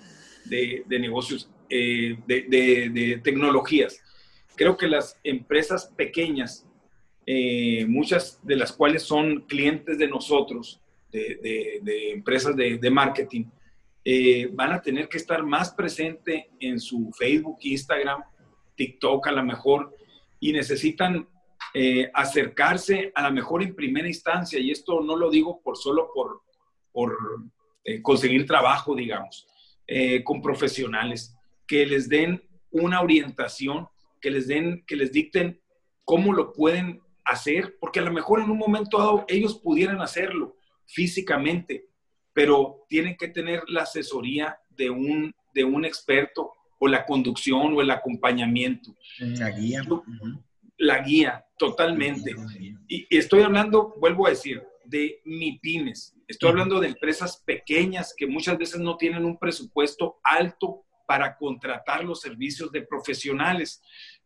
de, 0.52 1.00
negocios, 1.00 1.50
eh, 1.70 2.18
de, 2.28 3.22
tecnologías. 3.24 4.02
Creo 4.56 4.76
que 4.76 4.88
las 4.88 5.18
empresas 5.24 5.86
pequeñas, 5.96 6.68
eh, 7.26 7.86
muchas 7.88 8.40
de 8.44 8.58
las 8.58 8.74
cuales 8.74 9.04
son 9.04 9.42
clientes 9.48 9.98
de 9.98 10.08
nosotros, 10.08 10.82
de, 11.12 11.82
empresas 12.14 12.56
de, 12.56 12.90
marketing, 12.92 13.46
eh, 14.04 14.50
van 14.54 14.74
a 14.74 14.82
tener 14.82 15.08
que 15.08 15.18
estar 15.18 15.44
más 15.44 15.72
presente 15.72 16.50
en 16.60 16.80
su 16.80 17.12
Facebook, 17.18 17.58
Instagram, 17.62 18.24
TikTok 18.76 19.28
a 19.28 19.32
lo 19.32 19.44
mejor, 19.44 19.96
y 20.40 20.52
necesitan 20.52 21.28
acercarse 22.14 23.12
a 23.16 23.22
la 23.22 23.32
mejor 23.32 23.64
en 23.64 23.76
primera 23.76 24.08
instancia. 24.08 24.60
Y 24.60 24.72
esto 24.72 25.00
no 25.02 25.16
lo 25.16 25.30
digo 25.30 25.62
por 25.62 25.78
solo 25.78 26.10
por 26.14 26.42
conseguir 28.02 28.46
trabajo, 28.46 28.96
digamos, 28.96 29.48
eh, 29.94 30.24
con 30.24 30.42
profesionales, 30.42 31.36
que 31.68 31.86
les 31.86 32.08
den 32.08 32.42
una 32.70 33.02
orientación, 33.02 33.90
que 34.22 34.32
les 34.32 34.48
den, 34.48 34.86
que 34.88 34.96
les 34.96 35.12
dicten 35.12 35.60
cómo 36.06 36.32
lo 36.32 36.54
pueden 36.54 37.02
hacer, 37.26 37.76
porque 37.78 38.00
a 38.00 38.04
lo 38.04 38.14
mejor 38.14 38.40
en 38.40 38.50
un 38.50 38.58
momento 38.58 39.00
dado 39.00 39.26
ellos 39.28 39.56
pudieran 39.56 40.00
hacerlo 40.00 40.56
físicamente, 40.86 41.90
pero 42.32 42.86
tienen 42.88 43.18
que 43.18 43.28
tener 43.28 43.64
la 43.68 43.82
asesoría 43.82 44.58
de 44.70 44.90
un, 44.90 45.36
de 45.54 45.66
un 45.66 45.84
experto 45.84 46.54
o 46.80 46.88
la 46.88 47.06
conducción 47.06 47.74
o 47.74 47.82
el 47.82 47.92
acompañamiento. 47.92 48.96
La 49.20 49.50
guía. 49.50 49.82
La 50.78 51.00
guía, 51.00 51.46
totalmente. 51.58 52.34
Y 52.88 53.06
estoy 53.10 53.42
hablando, 53.42 53.94
vuelvo 54.00 54.26
a 54.26 54.30
decir, 54.30 54.64
de 54.86 55.20
MIPIMES. 55.26 56.16
Estoy 56.32 56.48
hablando 56.48 56.80
de 56.80 56.88
empresas 56.88 57.44
pequeñas 57.46 58.14
que 58.16 58.26
muchas 58.26 58.58
veces 58.58 58.80
no 58.80 58.96
tienen 58.96 59.26
un 59.26 59.38
presupuesto 59.38 60.22
alto 60.24 60.86
para 61.06 61.36
contratar 61.36 62.06
los 62.06 62.22
servicios 62.22 62.72
de 62.72 62.84
profesionales. 62.84 63.82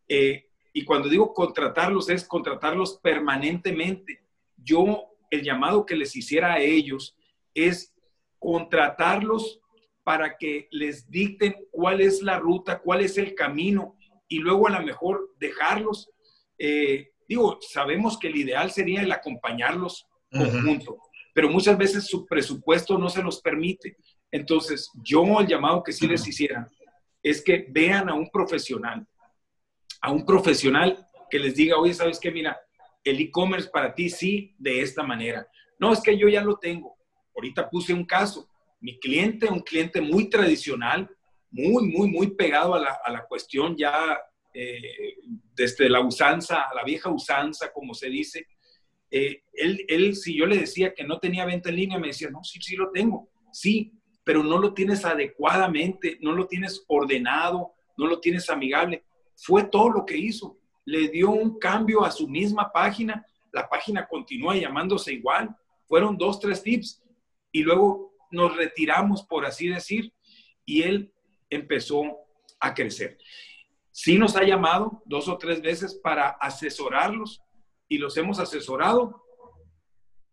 Eh, 0.08 0.46
y 0.72 0.86
cuando 0.86 1.10
digo 1.10 1.34
contratarlos 1.34 2.12
es 2.12 2.24
contratarlos 2.24 3.00
permanentemente. 3.00 4.22
Yo 4.56 5.08
el 5.32 5.42
llamado 5.42 5.84
que 5.84 5.96
les 5.96 6.16
hiciera 6.16 6.54
a 6.54 6.60
ellos 6.60 7.18
es 7.56 7.92
contratarlos 8.38 9.60
para 10.04 10.38
que 10.38 10.68
les 10.70 11.10
dicten 11.10 11.56
cuál 11.72 12.02
es 12.02 12.22
la 12.22 12.38
ruta, 12.38 12.82
cuál 12.84 13.02
es 13.02 13.18
el 13.18 13.34
camino 13.34 13.98
y 14.28 14.38
luego 14.38 14.68
a 14.68 14.80
lo 14.80 14.86
mejor 14.86 15.34
dejarlos. 15.40 16.12
Eh, 16.60 17.14
digo, 17.28 17.58
sabemos 17.62 18.20
que 18.20 18.28
el 18.28 18.36
ideal 18.36 18.70
sería 18.70 19.02
el 19.02 19.12
acompañarlos 19.12 20.06
conjunto, 20.32 21.00
pero 21.36 21.50
muchas 21.50 21.78
veces 21.78 22.08
su 22.08 22.26
presupuesto 22.26 22.98
no 22.98 23.10
se 23.10 23.22
los 23.22 23.42
permite. 23.42 23.98
Entonces, 24.32 24.90
yo 25.04 25.42
el 25.42 25.48
llamado 25.48 25.84
que 25.84 25.92
sí 25.92 26.08
les 26.08 26.26
hiciera 26.26 26.72
es 27.22 27.44
que 27.44 27.68
vean 27.70 28.08
a 28.08 28.14
un 28.14 28.30
profesional, 28.30 29.06
a 30.00 30.12
un 30.14 30.26
profesional 30.26 31.06
que 31.30 31.38
les 31.38 31.54
diga, 31.54 31.76
oye, 31.76 31.94
¿sabes 31.94 32.22
qué? 32.22 32.32
Mira, 32.32 32.58
el 33.04 33.20
e-commerce 33.20 33.70
para 33.70 33.94
ti 33.94 34.10
sí, 34.10 34.56
de 34.58 34.80
esta 34.80 35.04
manera. 35.04 35.46
No, 35.78 35.92
es 35.92 36.00
que 36.00 36.18
yo 36.18 36.30
ya 36.30 36.42
lo 36.42 36.56
tengo. 36.56 36.96
Ahorita 37.36 37.70
puse 37.70 37.94
un 37.94 38.06
caso. 38.06 38.48
Mi 38.80 38.98
cliente, 38.98 39.50
un 39.50 39.60
cliente 39.60 40.00
muy 40.00 40.30
tradicional, 40.30 41.10
muy, 41.52 41.86
muy, 41.86 42.08
muy 42.10 42.28
pegado 42.32 42.76
a 42.76 42.80
la, 42.80 42.98
a 43.04 43.12
la 43.12 43.26
cuestión 43.26 43.76
ya 43.76 44.18
eh, 44.54 45.18
desde 45.54 45.90
la 45.90 46.00
usanza, 46.00 46.68
la 46.74 46.86
vieja 46.86 47.10
usanza, 47.10 47.74
como 47.74 47.94
se 47.94 48.08
dice, 48.08 48.48
eh, 49.18 49.44
él, 49.54 49.86
él, 49.88 50.14
si 50.14 50.36
yo 50.36 50.46
le 50.46 50.58
decía 50.58 50.94
que 50.94 51.06
no 51.06 51.20
tenía 51.20 51.46
venta 51.46 51.70
en 51.70 51.78
línea, 51.78 51.98
me 51.98 52.08
decía, 52.08 52.30
no, 52.30 52.44
sí, 52.44 52.60
sí 52.62 52.76
lo 52.76 52.92
tengo, 52.92 53.30
sí, 53.50 53.94
pero 54.26 54.44
no 54.44 54.58
lo 54.58 54.74
tienes 54.74 55.06
adecuadamente, 55.06 56.18
no 56.20 56.34
lo 56.34 56.48
tienes 56.48 56.84
ordenado, 56.90 57.72
no 57.98 58.08
lo 58.08 58.20
tienes 58.20 58.50
amigable. 58.50 59.06
Fue 59.38 59.64
todo 59.64 59.90
lo 59.90 60.06
que 60.06 60.18
hizo. 60.18 60.58
Le 60.84 61.08
dio 61.08 61.30
un 61.30 61.58
cambio 61.60 62.04
a 62.04 62.12
su 62.12 62.28
misma 62.28 62.70
página. 62.74 63.26
La 63.54 63.70
página 63.70 64.06
continúa 64.06 64.58
llamándose 64.58 65.14
igual. 65.14 65.56
Fueron 65.88 66.18
dos, 66.18 66.42
tres 66.42 66.62
tips. 66.62 67.02
Y 67.54 67.64
luego 67.64 68.12
nos 68.32 68.58
retiramos, 68.58 69.24
por 69.24 69.46
así 69.46 69.70
decir, 69.70 70.12
y 70.66 70.82
él 70.82 71.14
empezó 71.50 72.04
a 72.60 72.74
crecer. 72.74 73.18
Sí 73.92 74.18
nos 74.18 74.36
ha 74.36 74.44
llamado 74.44 75.02
dos 75.06 75.30
o 75.30 75.38
tres 75.38 75.62
veces 75.62 75.96
para 75.96 76.32
asesorarlos 76.32 77.45
y 77.88 77.98
los 77.98 78.18
hemos 78.18 78.40
asesorado. 78.40 79.24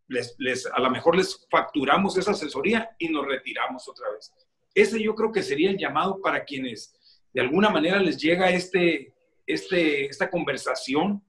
Les, 0.09 0.35
les, 0.39 0.67
a 0.67 0.81
lo 0.81 0.91
mejor 0.91 1.17
les 1.17 1.47
facturamos 1.51 2.17
esa 2.19 2.33
asesoría 2.33 2.91
y 2.99 3.09
nos 3.09 3.27
retiramos 3.27 3.89
otra 3.89 4.11
vez. 4.11 4.33
Ese 4.75 5.03
yo 5.03 5.15
creo 5.15 5.33
que 5.33 5.43
sería 5.43 5.71
el 5.71 5.79
llamado 5.79 6.21
para 6.21 6.45
quienes 6.45 6.95
de 7.33 7.41
alguna 7.41 7.71
manera 7.71 7.99
les 7.99 8.19
llega 8.19 8.51
este, 8.51 9.15
este, 9.47 10.07
esta 10.07 10.31
conversación 10.31 11.23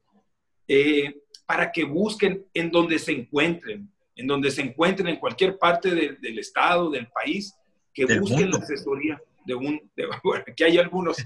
eh, 0.68 1.16
para 1.46 1.72
que 1.72 1.84
busquen 1.84 2.46
en 2.54 2.72
donde 2.72 3.00
se 3.00 3.12
encuentren, 3.12 3.92
en 4.16 4.28
donde 4.28 4.52
se 4.52 4.62
encuentren 4.62 5.08
en 5.10 5.20
cualquier 5.20 5.58
parte 5.58 5.92
del 5.92 6.40
estado, 6.40 6.90
del 6.90 7.08
país, 7.08 7.54
que 7.94 8.06
busquen 8.06 8.52
la 8.52 8.58
asesoría 8.58 9.22
de 9.46 9.56
un, 9.56 9.92
bueno, 10.24 10.44
aquí 10.48 10.64
hay 10.64 10.78
algunos, 10.78 11.18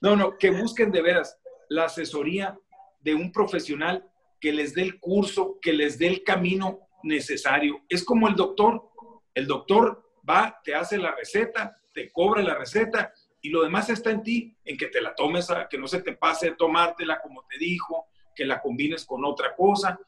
no, 0.00 0.16
no, 0.16 0.36
que 0.38 0.50
busquen 0.50 0.90
de 0.90 1.02
veras 1.02 1.38
la 1.68 1.84
asesoría 1.84 2.58
de 3.00 3.14
un 3.14 3.32
profesional 3.32 4.08
que 4.40 4.52
les 4.52 4.74
dé 4.74 4.82
el 4.82 5.00
curso, 5.00 5.58
que 5.60 5.72
les 5.72 5.98
dé 5.98 6.06
el 6.06 6.22
camino 6.22 6.88
necesario. 7.02 7.84
Es 7.88 8.04
como 8.04 8.28
el 8.28 8.34
doctor, 8.34 8.90
el 9.34 9.46
doctor 9.46 10.04
va, 10.28 10.60
te 10.62 10.74
hace 10.74 10.98
la 10.98 11.14
receta, 11.14 11.76
te 11.92 12.10
cobra 12.12 12.42
la 12.42 12.54
receta 12.54 13.12
y 13.40 13.50
lo 13.50 13.62
demás 13.62 13.88
está 13.90 14.10
en 14.10 14.22
ti, 14.22 14.56
en 14.64 14.76
que 14.76 14.86
te 14.86 15.00
la 15.00 15.14
tomes, 15.14 15.48
que 15.70 15.78
no 15.78 15.86
se 15.86 16.02
te 16.02 16.12
pase 16.12 16.52
tomártela 16.52 17.20
como 17.20 17.44
te 17.48 17.58
dijo, 17.58 18.06
que 18.34 18.44
la 18.44 18.60
combines 18.60 19.04
con 19.04 19.24
otra 19.24 19.54
cosa 19.56 19.98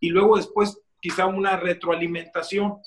y 0.00 0.10
luego 0.10 0.36
después 0.36 0.80
quizá 1.00 1.26
una 1.26 1.56
retroalimentación. 1.56 2.78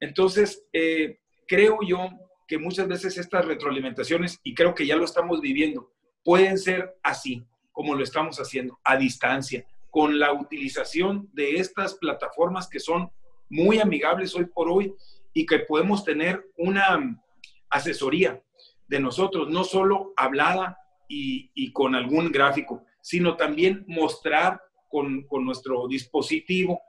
Entonces, 0.00 0.64
eh, 0.72 1.20
creo 1.46 1.78
yo 1.86 2.08
que 2.46 2.58
muchas 2.58 2.86
veces 2.86 3.18
estas 3.18 3.44
retroalimentaciones, 3.44 4.40
y 4.42 4.54
creo 4.54 4.74
que 4.74 4.86
ya 4.86 4.96
lo 4.96 5.04
estamos 5.04 5.40
viviendo, 5.40 5.92
pueden 6.22 6.58
ser 6.58 6.96
así, 7.02 7.44
como 7.76 7.94
lo 7.94 8.02
estamos 8.02 8.38
haciendo, 8.38 8.80
a 8.84 8.96
distancia, 8.96 9.66
con 9.90 10.18
la 10.18 10.32
utilización 10.32 11.28
de 11.34 11.56
estas 11.56 11.92
plataformas 11.96 12.70
que 12.70 12.80
son 12.80 13.10
muy 13.50 13.80
amigables 13.80 14.34
hoy 14.34 14.46
por 14.46 14.70
hoy 14.70 14.94
y 15.34 15.44
que 15.44 15.58
podemos 15.58 16.02
tener 16.02 16.42
una 16.56 17.22
asesoría 17.68 18.42
de 18.88 18.98
nosotros, 18.98 19.50
no 19.50 19.62
solo 19.62 20.14
hablada 20.16 20.78
y, 21.06 21.70
con 21.74 21.94
algún 21.94 22.32
gráfico, 22.32 22.82
sino 23.02 23.36
también 23.36 23.84
mostrar 23.86 24.58
con, 24.88 25.24
con, 25.24 25.44
nuestro 25.44 25.86
dispositivo 25.86 26.80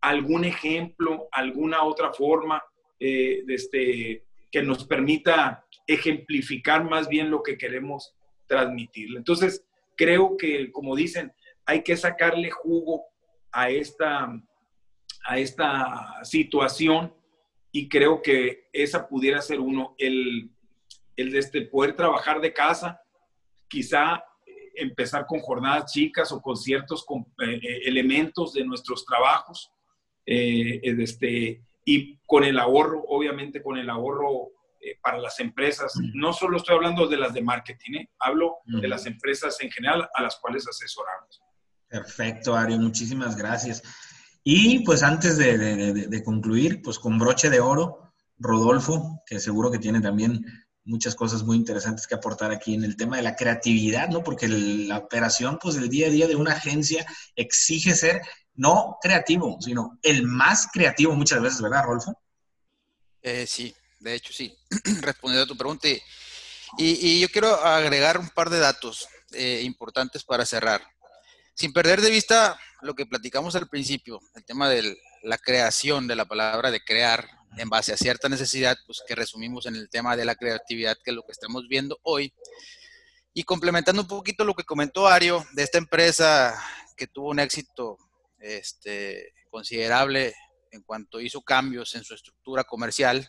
algún 0.00 0.44
ejemplo, 0.44 1.28
alguna 1.32 1.82
otra 1.82 2.12
forma 2.12 2.62
eh, 3.00 3.42
de 3.44 3.54
este, 3.56 4.22
que 4.52 4.62
nos 4.62 4.84
permita 4.84 5.64
ejemplificar 5.88 6.84
más 6.84 7.08
bien 7.08 7.30
lo 7.30 7.42
que 7.42 7.58
queremos 7.58 8.14
transmitir. 8.46 9.08
Entonces, 9.16 9.66
creo 9.96 10.36
que, 10.36 10.70
como 10.70 10.94
dicen, 10.94 11.32
hay 11.64 11.82
que 11.82 11.96
sacarle 11.96 12.50
jugo 12.50 13.06
a 13.50 13.70
esta, 13.70 14.28
a 15.24 15.38
esta 15.38 16.22
situación 16.22 17.14
y 17.72 17.88
creo 17.88 18.22
que 18.22 18.68
esa 18.72 19.08
pudiera 19.08 19.40
ser 19.42 19.60
uno, 19.60 19.94
el, 19.98 20.50
el 21.16 21.32
de 21.32 21.38
este, 21.38 21.62
poder 21.62 21.96
trabajar 21.96 22.40
de 22.40 22.52
casa, 22.52 23.00
quizá 23.68 24.22
empezar 24.76 25.26
con 25.26 25.40
jornadas 25.40 25.92
chicas 25.92 26.30
o 26.32 26.40
con 26.40 26.56
ciertos 26.56 27.04
eh, 27.40 27.60
eh, 27.62 27.80
elementos 27.84 28.52
de 28.52 28.64
nuestros 28.64 29.04
trabajos, 29.04 29.72
eh, 30.24 30.80
este, 30.82 31.62
y 31.84 32.18
con 32.26 32.44
el 32.44 32.58
ahorro, 32.58 33.02
obviamente 33.08 33.62
con 33.62 33.78
el 33.78 33.88
ahorro 33.88 34.50
para 35.02 35.18
las 35.18 35.38
empresas. 35.40 35.92
No 36.14 36.32
solo 36.32 36.56
estoy 36.56 36.76
hablando 36.76 37.06
de 37.06 37.16
las 37.16 37.34
de 37.34 37.42
marketing, 37.42 38.04
hablo 38.18 38.56
de 38.64 38.88
las 38.88 39.06
empresas 39.06 39.60
en 39.60 39.70
general 39.70 40.08
a 40.14 40.22
las 40.22 40.36
cuales 40.36 40.66
asesoramos. 40.68 41.42
Perfecto, 41.88 42.56
Ario, 42.56 42.78
muchísimas 42.78 43.36
gracias. 43.36 43.82
Y 44.42 44.80
pues 44.80 45.02
antes 45.02 45.38
de, 45.38 46.22
concluir, 46.24 46.80
pues 46.82 46.98
con 46.98 47.18
broche 47.18 47.50
de 47.50 47.60
oro, 47.60 48.12
Rodolfo, 48.38 49.22
que 49.26 49.40
seguro 49.40 49.70
que 49.70 49.78
tiene 49.78 50.00
también 50.00 50.44
muchas 50.84 51.16
cosas 51.16 51.42
muy 51.42 51.56
interesantes 51.56 52.06
que 52.06 52.14
aportar 52.14 52.52
aquí 52.52 52.74
en 52.74 52.84
el 52.84 52.96
tema 52.96 53.16
de 53.16 53.22
la 53.22 53.34
creatividad, 53.34 54.08
¿no? 54.08 54.22
Porque 54.22 54.46
la 54.46 54.98
operación, 54.98 55.58
pues 55.60 55.76
el 55.76 55.88
día 55.88 56.06
a 56.06 56.10
día 56.10 56.28
de 56.28 56.36
una 56.36 56.52
agencia 56.52 57.04
exige 57.34 57.94
ser 57.94 58.22
no 58.54 58.98
creativo, 59.02 59.58
sino 59.60 59.98
el 60.02 60.22
más 60.22 60.68
creativo 60.72 61.14
muchas 61.14 61.42
veces, 61.42 61.60
¿verdad, 61.60 61.84
Rodolfo? 61.84 62.16
Eh, 63.22 63.46
sí, 63.48 63.74
de 64.00 64.14
hecho 64.14 64.32
sí. 64.32 64.56
Respondiendo 65.00 65.44
a 65.44 65.46
tu 65.46 65.56
pregunta, 65.56 65.88
y, 66.78 67.20
yo 67.20 67.28
quiero 67.28 67.54
agregar 67.54 68.18
un 68.18 68.28
par 68.30 68.50
de 68.50 68.58
datos 68.58 69.08
eh, 69.32 69.62
importantes 69.64 70.24
para 70.24 70.44
cerrar. 70.44 70.82
Sin 71.54 71.72
perder 71.72 72.00
de 72.00 72.10
vista 72.10 72.58
lo 72.82 72.94
que 72.94 73.06
platicamos 73.06 73.56
al 73.56 73.68
principio, 73.68 74.20
el 74.34 74.44
tema 74.44 74.68
de 74.68 74.98
la 75.22 75.38
creación, 75.38 76.06
de 76.06 76.16
la 76.16 76.26
palabra 76.26 76.70
de 76.70 76.84
crear, 76.84 77.28
en 77.56 77.70
base 77.70 77.92
a 77.92 77.96
cierta 77.96 78.28
necesidad, 78.28 78.76
pues 78.86 79.02
que 79.06 79.14
resumimos 79.14 79.66
en 79.66 79.76
el 79.76 79.88
tema 79.88 80.16
de 80.16 80.24
la 80.24 80.34
creatividad, 80.34 80.96
que 81.02 81.10
es 81.10 81.14
lo 81.14 81.22
que 81.22 81.32
estamos 81.32 81.66
viendo 81.68 81.98
hoy. 82.02 82.34
Y 83.32 83.44
complementando 83.44 84.02
un 84.02 84.08
poquito 84.08 84.44
lo 84.44 84.54
que 84.54 84.64
comentó 84.64 85.06
Ario 85.06 85.46
de 85.52 85.62
esta 85.62 85.78
empresa 85.78 86.62
que 86.96 87.06
tuvo 87.06 87.30
un 87.30 87.40
éxito 87.40 87.98
este, 88.38 89.32
considerable 89.50 90.34
en 90.70 90.82
cuanto 90.82 91.20
hizo 91.20 91.42
cambios 91.42 91.94
en 91.94 92.04
su 92.04 92.14
estructura 92.14 92.64
comercial, 92.64 93.28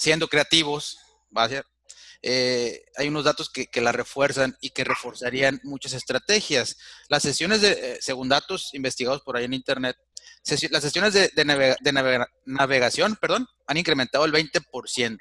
siendo 0.00 0.28
creativos, 0.28 0.98
va 1.36 1.44
a 1.44 1.48
ser, 1.50 1.66
eh, 2.22 2.86
hay 2.96 3.08
unos 3.08 3.24
datos 3.24 3.50
que, 3.50 3.68
la 3.82 3.92
refuerzan 3.92 4.56
y 4.62 4.70
que 4.70 4.82
reforzarían 4.82 5.60
muchas 5.62 5.92
estrategias. 5.92 6.78
Las 7.10 7.22
sesiones 7.22 7.60
de, 7.60 7.72
eh, 7.72 7.98
según 8.00 8.30
datos 8.30 8.72
investigados 8.72 9.20
por 9.20 9.36
ahí 9.36 9.44
en 9.44 9.52
Internet, 9.52 9.98
las 10.70 10.82
sesiones 10.82 11.12
de, 11.12 11.30
navegación 12.46 13.16
perdón, 13.16 13.46
han 13.66 13.76
incrementado 13.76 14.24
el 14.24 14.32
20%. 14.32 15.18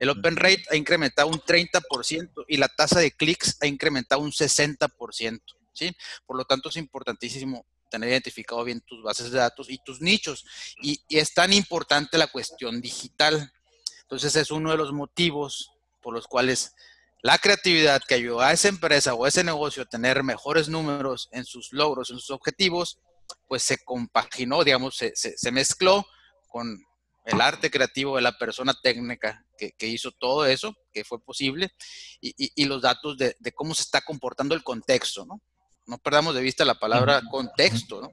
El 0.00 0.08
open 0.08 0.34
rate 0.34 0.64
ha 0.72 0.76
incrementado 0.76 1.28
un 1.28 1.40
30% 1.40 2.44
y 2.48 2.56
la 2.56 2.68
tasa 2.68 2.98
de 2.98 3.12
clics 3.12 3.56
ha 3.60 3.68
incrementado 3.68 4.20
un 4.20 4.32
60%. 4.32 5.40
¿sí? 5.72 5.96
Por 6.26 6.36
lo 6.36 6.44
tanto, 6.44 6.68
es 6.68 6.76
importantísimo 6.76 7.64
tener 7.92 8.10
identificado 8.10 8.64
bien 8.64 8.80
tus 8.80 9.04
bases 9.04 9.30
de 9.30 9.38
datos 9.38 9.70
y 9.70 9.78
tus 9.78 10.00
nichos. 10.00 10.44
y 10.82 11.00
es 11.08 11.32
tan 11.32 11.52
importante 11.52 12.18
la 12.18 12.26
cuestión 12.26 12.80
digital. 12.80 13.52
Entonces, 14.06 14.36
es 14.36 14.50
uno 14.52 14.70
de 14.70 14.76
los 14.76 14.92
motivos 14.92 15.72
por 16.00 16.14
los 16.14 16.28
cuales 16.28 16.72
la 17.22 17.38
creatividad 17.38 18.00
que 18.06 18.14
ayudó 18.14 18.40
a 18.40 18.52
esa 18.52 18.68
empresa 18.68 19.14
o 19.14 19.24
a 19.24 19.28
ese 19.28 19.42
negocio 19.42 19.82
a 19.82 19.86
tener 19.86 20.22
mejores 20.22 20.68
números 20.68 21.28
en 21.32 21.44
sus 21.44 21.72
logros, 21.72 22.10
en 22.10 22.20
sus 22.20 22.30
objetivos, 22.30 23.00
pues 23.48 23.64
se 23.64 23.78
compaginó, 23.84 24.62
digamos, 24.62 24.96
se, 24.96 25.12
se, 25.16 25.50
mezcló 25.50 26.06
con 26.46 26.78
el 27.24 27.40
arte 27.40 27.68
creativo 27.68 28.14
de 28.14 28.22
la 28.22 28.38
persona 28.38 28.74
técnica 28.80 29.44
que, 29.58 29.72
que 29.72 29.88
hizo 29.88 30.12
todo 30.12 30.46
eso, 30.46 30.72
que 30.92 31.04
fue 31.04 31.18
posible, 31.18 31.72
y, 32.20 32.32
y, 32.36 32.64
los 32.66 32.82
datos 32.82 33.18
de, 33.18 33.34
de, 33.40 33.52
cómo 33.52 33.74
se 33.74 33.82
está 33.82 34.02
comportando 34.02 34.54
el 34.54 34.62
contexto, 34.62 35.26
¿no? 35.26 35.42
No 35.86 35.98
perdamos 35.98 36.34
de 36.36 36.42
vista 36.42 36.64
la 36.64 36.78
palabra 36.78 37.22
contexto, 37.28 38.00
¿no? 38.00 38.12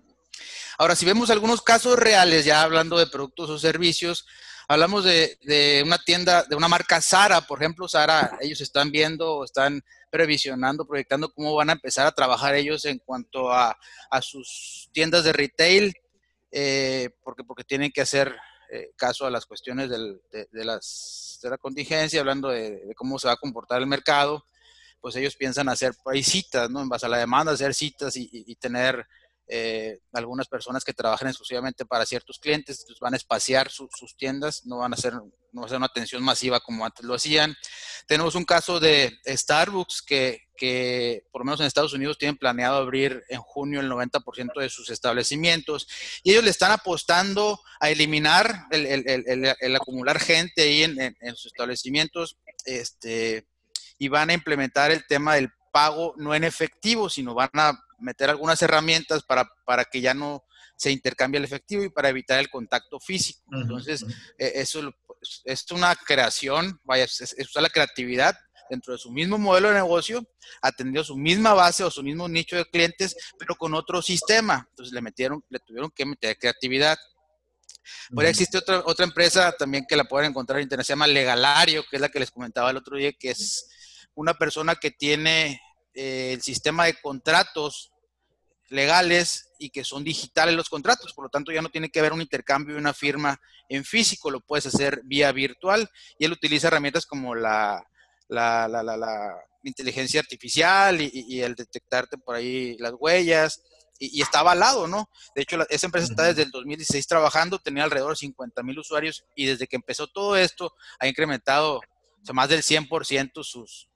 Ahora, 0.80 0.96
si 0.96 1.06
vemos 1.06 1.30
algunos 1.30 1.62
casos 1.62 2.00
reales, 2.00 2.46
ya 2.46 2.64
hablando 2.64 2.98
de 2.98 3.06
productos 3.06 3.52
o 3.52 3.60
servicios, 3.60 4.26
hablamos 4.68 5.04
de, 5.04 5.84
una 5.86 5.98
tienda, 5.98 6.44
de 6.44 6.56
una 6.56 6.68
marca 6.68 7.02
Sara, 7.02 7.42
por 7.42 7.62
ejemplo, 7.62 7.88
Sara, 7.88 8.38
ellos 8.42 8.62
están 8.62 8.92
viendo, 8.92 9.44
están 9.44 9.84
previsionando, 10.10 10.86
proyectando 10.86 11.32
cómo 11.34 11.56
van 11.56 11.70
a 11.70 11.74
empezar 11.74 12.06
a 12.06 12.12
trabajar 12.12 12.56
ellos 12.56 12.86
en 12.86 13.00
cuanto 13.00 13.52
a, 13.52 13.78
sus 14.22 14.90
tiendas 14.92 15.24
de 15.24 15.34
retail, 15.34 15.94
eh, 16.52 17.10
porque, 17.24 17.44
porque 17.44 17.64
tienen 17.64 17.92
que 17.92 18.02
hacer 18.02 18.36
eh, 18.70 18.92
caso 18.96 19.26
a 19.26 19.32
las 19.32 19.46
cuestiones 19.46 19.90
de, 19.90 19.98
las, 20.52 21.40
de 21.42 21.50
la 21.50 21.58
contingencia, 21.58 22.20
hablando 22.20 22.50
de, 22.50 22.94
cómo 22.96 23.18
se 23.20 23.28
va 23.28 23.34
a 23.34 23.38
comportar 23.38 23.82
el 23.82 23.88
mercado, 23.88 24.46
pues 25.02 25.16
ellos 25.16 25.36
piensan 25.36 25.68
hacer 25.68 25.94
citas, 26.22 26.70
¿no? 26.70 26.82
En 26.82 26.88
base 26.88 27.06
a 27.06 27.10
la 27.10 27.18
demanda, 27.18 27.52
hacer 27.52 27.74
citas 27.74 28.16
y 28.16 28.56
tener 28.56 29.06
eh, 29.48 30.00
algunas 30.14 30.48
personas 30.48 30.84
que 30.84 30.94
trabajan 30.94 31.28
exclusivamente 31.28 31.86
para 31.86 32.06
ciertos 32.06 32.40
clientes 32.40 32.84
pues 32.88 33.00
van 33.00 33.14
a 33.14 33.18
espaciar 33.18 33.70
sus 33.70 34.16
tiendas, 34.18 34.66
no 34.66 34.78
van 34.78 34.94
a 34.94 34.96
hacer 34.96 35.14
no 35.54 35.62
va 35.62 35.68
a 35.68 35.70
ser 35.70 35.78
una 35.78 35.86
atención 35.86 36.24
masiva 36.24 36.60
como 36.60 36.84
antes 36.84 37.06
lo 37.06 37.14
hacían. 37.14 37.56
Tenemos 38.08 38.36
un 38.36 38.44
caso 38.44 38.80
de 38.80 39.14
Starbucks 39.26 40.02
que, 40.02 40.42
que, 40.58 41.24
por 41.32 41.42
lo 41.42 41.46
menos 41.46 41.60
en 41.60 41.68
Estados 41.68 41.94
Unidos 41.94 42.18
tienen 42.18 42.38
planeado 42.38 42.78
abrir 42.78 43.24
en 43.30 43.40
junio 43.40 43.80
el 43.80 43.90
90% 43.90 44.60
de 44.60 44.70
sus 44.70 44.90
establecimientos 44.90 45.88
y 46.24 46.32
ellos 46.32 46.44
le 46.44 46.50
están 46.50 46.72
apostando 46.72 47.62
a 47.80 47.90
eliminar 47.90 48.66
el, 48.72 49.76
acumular 49.76 50.20
gente 50.20 50.64
ahí 50.64 50.84
en, 50.84 51.00
en, 51.00 51.36
sus 51.36 51.48
establecimientos 51.48 52.38
este, 52.66 53.46
y 53.98 54.08
van 54.08 54.32
a 54.32 54.34
implementar 54.34 54.92
el 54.92 55.06
tema 55.06 55.36
del 55.36 55.52
pago 55.72 56.14
no 56.18 56.36
en 56.36 56.44
efectivo, 56.44 57.10
sino 57.10 57.34
van 57.34 57.50
a 57.54 57.80
meter 58.04 58.30
algunas 58.30 58.62
herramientas 58.62 59.24
para, 59.24 59.50
para 59.66 59.86
que 59.86 60.02
ya 60.02 60.14
no 60.14 60.44
se 60.76 60.92
intercambie 60.92 61.40
el 61.40 61.46
efectivo 61.46 61.84
y 61.84 61.90
para 61.90 62.10
evitar 62.10 62.40
el 62.40 62.50
contacto 62.50 63.00
físico. 63.00 63.42
Entonces, 63.52 64.06
e, 64.38 64.54
eso 64.56 64.94
es 65.46 65.72
una 65.72 65.96
creación, 65.96 66.80
vaya, 66.84 67.06
es, 67.06 67.22
es 67.22 67.50
usar 67.50 67.64
la 67.64 67.70
creatividad 67.70 68.36
dentro 68.70 68.94
de 68.94 69.00
su 69.00 69.12
mismo 69.12 69.38
modelo 69.38 69.70
de 69.70 69.76
negocio, 69.76 70.26
atendió 70.62 71.04
su 71.04 71.16
misma 71.16 71.54
base 71.54 71.84
o 71.84 71.92
su 71.92 72.04
mismo 72.04 72.28
nicho 72.28 72.56
de 72.56 72.66
clientes, 72.66 73.16
pero 73.38 73.56
con 73.56 73.74
otro 73.74 74.02
sistema. 74.02 74.66
Entonces 74.70 74.94
le 74.94 75.02
metieron, 75.02 75.44
le 75.50 75.60
tuvieron 75.60 75.92
que 75.92 76.06
meter 76.06 76.38
creatividad. 76.38 76.98
Por 78.14 78.24
ahí 78.24 78.32
existe 78.32 78.58
otra, 78.58 78.82
otra 78.86 79.06
empresa 79.06 79.52
también 79.52 79.86
que 79.88 79.96
la 79.96 80.06
pueden 80.06 80.30
encontrar 80.30 80.60
en 80.60 80.64
internet, 80.64 80.86
se 80.86 80.94
llama 80.94 81.08
Legalario, 81.08 81.84
que 81.90 81.98
es 81.98 82.02
la 82.02 82.10
que 82.10 82.20
les 82.20 82.32
comentaba 82.32 82.72
el 82.72 82.78
otro 82.78 82.98
día, 82.98 83.12
que 83.14 83.32
es 83.32 83.68
una 84.16 84.34
persona 84.34 84.76
que 84.76 84.92
tiene 84.92 85.62
eh, 85.94 86.32
el 86.34 86.42
sistema 86.42 86.86
de 86.86 86.96
contratos 87.02 87.93
legales 88.74 89.52
y 89.60 89.70
que 89.70 89.84
son 89.84 90.04
digitales 90.04 90.56
los 90.56 90.70
contratos, 90.70 91.14
por 91.14 91.26
lo 91.26 91.30
tanto 91.30 91.52
ya 91.52 91.62
no 91.62 91.70
tiene 91.70 91.90
que 91.90 92.00
haber 92.00 92.12
un 92.12 92.22
intercambio 92.22 92.76
de 92.76 92.82
una 92.82 92.94
firma 92.94 93.40
en 93.70 93.86
físico, 93.86 94.32
lo 94.32 94.42
puedes 94.42 94.66
hacer 94.66 95.02
vía 95.06 95.32
virtual 95.32 95.90
y 96.18 96.26
él 96.26 96.32
utiliza 96.32 96.68
herramientas 96.68 97.06
como 97.06 97.36
la, 97.36 97.86
la, 98.28 98.68
la, 98.68 98.84
la, 98.84 99.36
inteligencia 99.66 100.20
artificial 100.20 101.00
y, 101.00 101.42
el 101.42 101.56
detectarte 101.56 102.18
por 102.18 102.36
ahí 102.36 102.76
las 102.80 102.94
huellas. 103.00 103.62
Y, 103.98 104.22
está 104.22 104.40
avalado, 104.40 104.88
¿no? 104.88 105.10
De 105.34 105.44
hecho, 105.44 105.58
esa 105.70 105.86
empresa 105.86 106.08
está 106.10 106.24
desde 106.24 106.42
el 106.42 106.52
2016 106.52 107.08
trabajando, 107.08 107.60
tenía 107.60 107.86
alrededor 107.86 108.10
de 108.12 108.18
50 108.18 108.62
mil 108.64 108.78
usuarios 108.80 109.24
y 109.36 109.46
desde 109.46 109.68
que 109.68 109.78
empezó 109.78 110.08
todo 110.08 110.36
esto 110.36 110.74
ha 111.00 111.08
incrementado 111.08 111.80
más 112.34 112.50
del 112.50 112.62
100% 112.62 113.44
sus, 113.44 113.88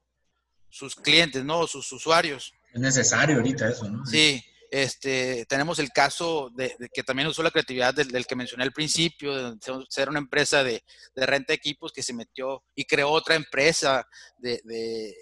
sus 0.70 0.96
clientes, 0.96 1.44
¿no? 1.44 1.68
Sus 1.68 1.92
usuarios. 1.92 2.54
Es 2.74 2.80
necesario 2.80 3.38
ahorita 3.38 3.68
eso, 3.68 3.90
¿no? 3.90 4.06
Sí. 4.06 4.42
Este, 4.70 5.46
tenemos 5.46 5.80
el 5.80 5.92
caso 5.92 6.50
de, 6.54 6.76
que 6.94 7.04
también 7.04 7.28
usó 7.28 7.42
la 7.42 7.52
creatividad 7.52 7.94
del, 7.94 8.26
que 8.26 8.36
mencioné 8.36 8.64
al 8.64 8.74
principio, 8.74 9.54
de 9.54 9.58
ser 9.90 10.10
una 10.10 10.20
empresa 10.20 10.64
de, 10.64 10.84
renta 11.16 11.54
de 11.54 11.56
equipos 11.56 11.94
que 11.94 12.04
se 12.04 12.14
metió 12.14 12.64
y 12.76 12.86
creó 12.86 13.10
otra 13.10 13.36
empresa 13.36 14.06
de, 14.38 15.14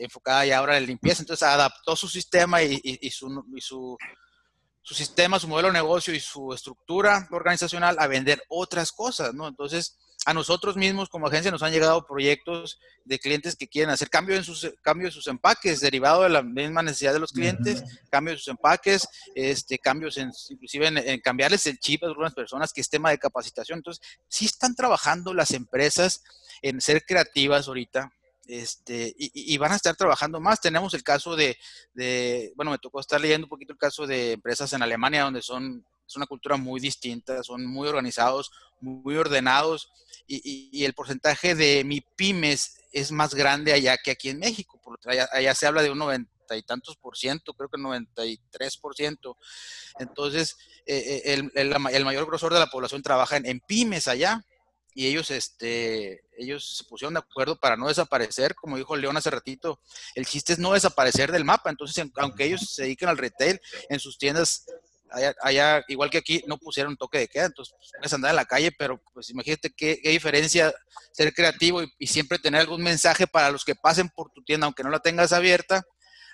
enfocada 0.00 0.46
ya 0.46 0.58
ahora 0.58 0.76
en 0.76 0.86
limpieza. 0.86 1.22
Entonces 1.22 1.46
adaptó 1.46 1.96
su 1.96 2.08
sistema 2.08 2.62
y, 2.62 3.10
su, 3.10 3.28
su, 3.58 3.96
su, 4.82 4.94
sistema, 4.94 5.38
su 5.38 5.48
modelo 5.48 5.68
de 5.68 5.74
negocio 5.74 6.14
y 6.14 6.20
su 6.20 6.52
estructura 6.52 7.26
organizacional 7.30 7.96
a 7.98 8.06
vender 8.06 8.42
otras 8.48 8.92
cosas, 8.92 9.32
¿no? 9.34 9.48
Entonces, 9.48 9.96
a 10.26 10.34
nosotros 10.34 10.76
mismos 10.76 11.08
como 11.08 11.28
agencia 11.28 11.52
nos 11.52 11.62
han 11.62 11.70
llegado 11.70 12.04
proyectos 12.04 12.80
de 13.04 13.20
clientes 13.20 13.54
que 13.54 13.68
quieren 13.68 13.90
hacer 13.90 14.10
cambio 14.10 14.34
en 14.34 14.42
sus, 14.42 14.68
cambio 14.82 15.06
de 15.06 15.12
sus 15.12 15.28
empaques, 15.28 15.78
derivado 15.78 16.24
de 16.24 16.30
la 16.30 16.42
misma 16.42 16.82
necesidad 16.82 17.12
de 17.12 17.20
los 17.20 17.30
clientes, 17.30 17.84
cambio 18.10 18.32
de 18.32 18.38
sus 18.38 18.48
empaques, 18.48 19.06
este, 19.36 19.78
cambios 19.78 20.16
en, 20.16 20.32
inclusive 20.50 20.88
en, 20.88 21.20
cambiarles 21.20 21.64
el 21.68 21.78
chip 21.78 22.02
a 22.02 22.08
algunas 22.08 22.34
personas, 22.34 22.72
que 22.72 22.80
es 22.80 22.90
tema 22.90 23.10
de 23.10 23.18
capacitación. 23.18 23.78
Entonces, 23.78 24.04
sí 24.26 24.46
están 24.46 24.74
trabajando 24.74 25.32
las 25.32 25.52
empresas 25.52 26.24
en 26.60 26.80
ser 26.80 27.04
creativas 27.06 27.68
ahorita, 27.68 28.10
este, 28.48 29.14
y, 29.16 29.56
van 29.58 29.72
a 29.72 29.76
estar 29.76 29.94
trabajando 29.94 30.40
más. 30.40 30.60
Tenemos 30.60 30.92
el 30.94 31.04
caso 31.04 31.36
de, 31.36 31.56
de, 31.94 32.52
bueno, 32.56 32.72
me 32.72 32.78
tocó 32.78 32.98
estar 32.98 33.20
leyendo 33.20 33.44
un 33.44 33.50
poquito 33.50 33.72
el 33.72 33.78
caso 33.78 34.08
de 34.08 34.32
empresas 34.32 34.72
en 34.72 34.82
Alemania 34.82 35.22
donde 35.22 35.42
son, 35.42 35.86
es 36.04 36.16
una 36.16 36.26
cultura 36.26 36.56
muy 36.56 36.80
distinta, 36.80 37.44
son 37.44 37.64
muy 37.64 37.86
organizados, 37.86 38.50
muy 38.80 39.16
ordenados 39.16 39.92
y, 40.26 40.84
el 40.84 40.94
porcentaje 40.94 41.54
de 41.54 41.84
mi 41.84 42.00
pymes 42.00 42.76
es 42.92 43.12
más 43.12 43.34
grande 43.34 43.72
allá 43.72 43.96
que 43.98 44.10
aquí 44.10 44.30
en 44.30 44.38
México. 44.38 44.80
allá, 45.06 45.54
se 45.54 45.66
habla 45.66 45.82
de 45.82 45.90
un 45.90 45.98
noventa 45.98 46.56
y 46.56 46.62
tantos 46.62 46.96
por 46.96 47.16
ciento, 47.16 47.54
creo 47.54 47.68
que 47.68 47.78
93 47.78 48.76
por 48.78 48.94
ciento. 48.94 49.36
Entonces, 49.98 50.56
eh, 50.86 51.22
eh, 51.24 51.50
el, 51.54 52.04
mayor 52.04 52.26
grosor 52.26 52.52
de 52.52 52.60
la 52.60 52.68
población 52.68 53.02
trabaja 53.02 53.36
en, 53.36 53.60
pymes 53.60 54.08
allá 54.08 54.44
y 54.94 55.06
ellos, 55.08 55.30
este, 55.30 56.24
ellos 56.38 56.76
se 56.78 56.84
pusieron 56.84 57.14
de 57.14 57.20
acuerdo 57.20 57.58
para 57.58 57.76
no 57.76 57.88
desaparecer, 57.88 58.54
como 58.54 58.76
dijo 58.78 58.96
León 58.96 59.16
hace 59.16 59.30
ratito, 59.30 59.80
el 60.14 60.24
chiste 60.24 60.54
es 60.54 60.58
no 60.58 60.72
desaparecer 60.72 61.32
del 61.32 61.44
mapa, 61.44 61.68
entonces 61.68 62.06
aunque 62.16 62.44
ellos 62.44 62.72
se 62.74 62.84
dediquen 62.84 63.10
al 63.10 63.18
retail, 63.18 63.60
en 63.90 64.00
sus 64.00 64.16
tiendas 64.16 64.64
allá, 65.10 65.84
igual 65.88 66.10
que 66.10 66.18
aquí, 66.18 66.42
no 66.46 66.58
pusieron 66.58 66.96
toque 66.96 67.18
de 67.18 67.28
queda, 67.28 67.46
entonces 67.46 67.74
pues, 67.76 67.92
puedes 67.96 68.12
andar 68.12 68.30
en 68.30 68.36
la 68.36 68.44
calle, 68.44 68.72
pero 68.72 69.00
pues 69.12 69.30
imagínate 69.30 69.70
qué, 69.70 70.00
diferencia 70.04 70.74
ser 71.12 71.32
creativo 71.32 71.82
y, 71.98 72.06
siempre 72.06 72.38
tener 72.38 72.60
algún 72.60 72.82
mensaje 72.82 73.26
para 73.26 73.50
los 73.50 73.64
que 73.64 73.74
pasen 73.74 74.08
por 74.08 74.30
tu 74.30 74.42
tienda, 74.42 74.66
aunque 74.66 74.82
no 74.82 74.90
la 74.90 75.00
tengas 75.00 75.32
abierta, 75.32 75.84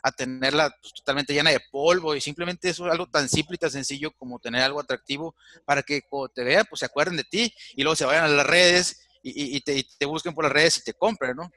a 0.02 0.10
tenerla 0.10 0.74
pues, 0.80 0.92
totalmente 0.94 1.32
llena 1.32 1.50
de 1.50 1.60
polvo 1.70 2.16
y 2.16 2.20
simplemente 2.20 2.68
eso 2.68 2.86
es 2.86 2.92
algo 2.92 3.06
tan 3.06 3.28
simple 3.28 3.54
y 3.54 3.58
tan 3.58 3.70
sencillo 3.70 4.10
como 4.16 4.40
tener 4.40 4.62
algo 4.62 4.80
atractivo 4.80 5.36
para 5.64 5.82
que 5.82 6.02
cuando 6.02 6.28
te 6.28 6.42
vean, 6.42 6.66
pues 6.68 6.80
se 6.80 6.86
acuerden 6.86 7.16
de 7.16 7.24
ti 7.24 7.54
y 7.76 7.82
luego 7.82 7.94
se 7.94 8.04
vayan 8.04 8.24
a 8.24 8.28
las 8.28 8.46
redes 8.46 9.08
y, 9.24 9.60
te, 9.60 10.04
busquen 10.04 10.34
por 10.34 10.42
las 10.44 10.52
redes 10.52 10.78
y 10.78 10.82
te 10.82 10.94
compren, 10.94 11.36
¿no? 11.36 11.48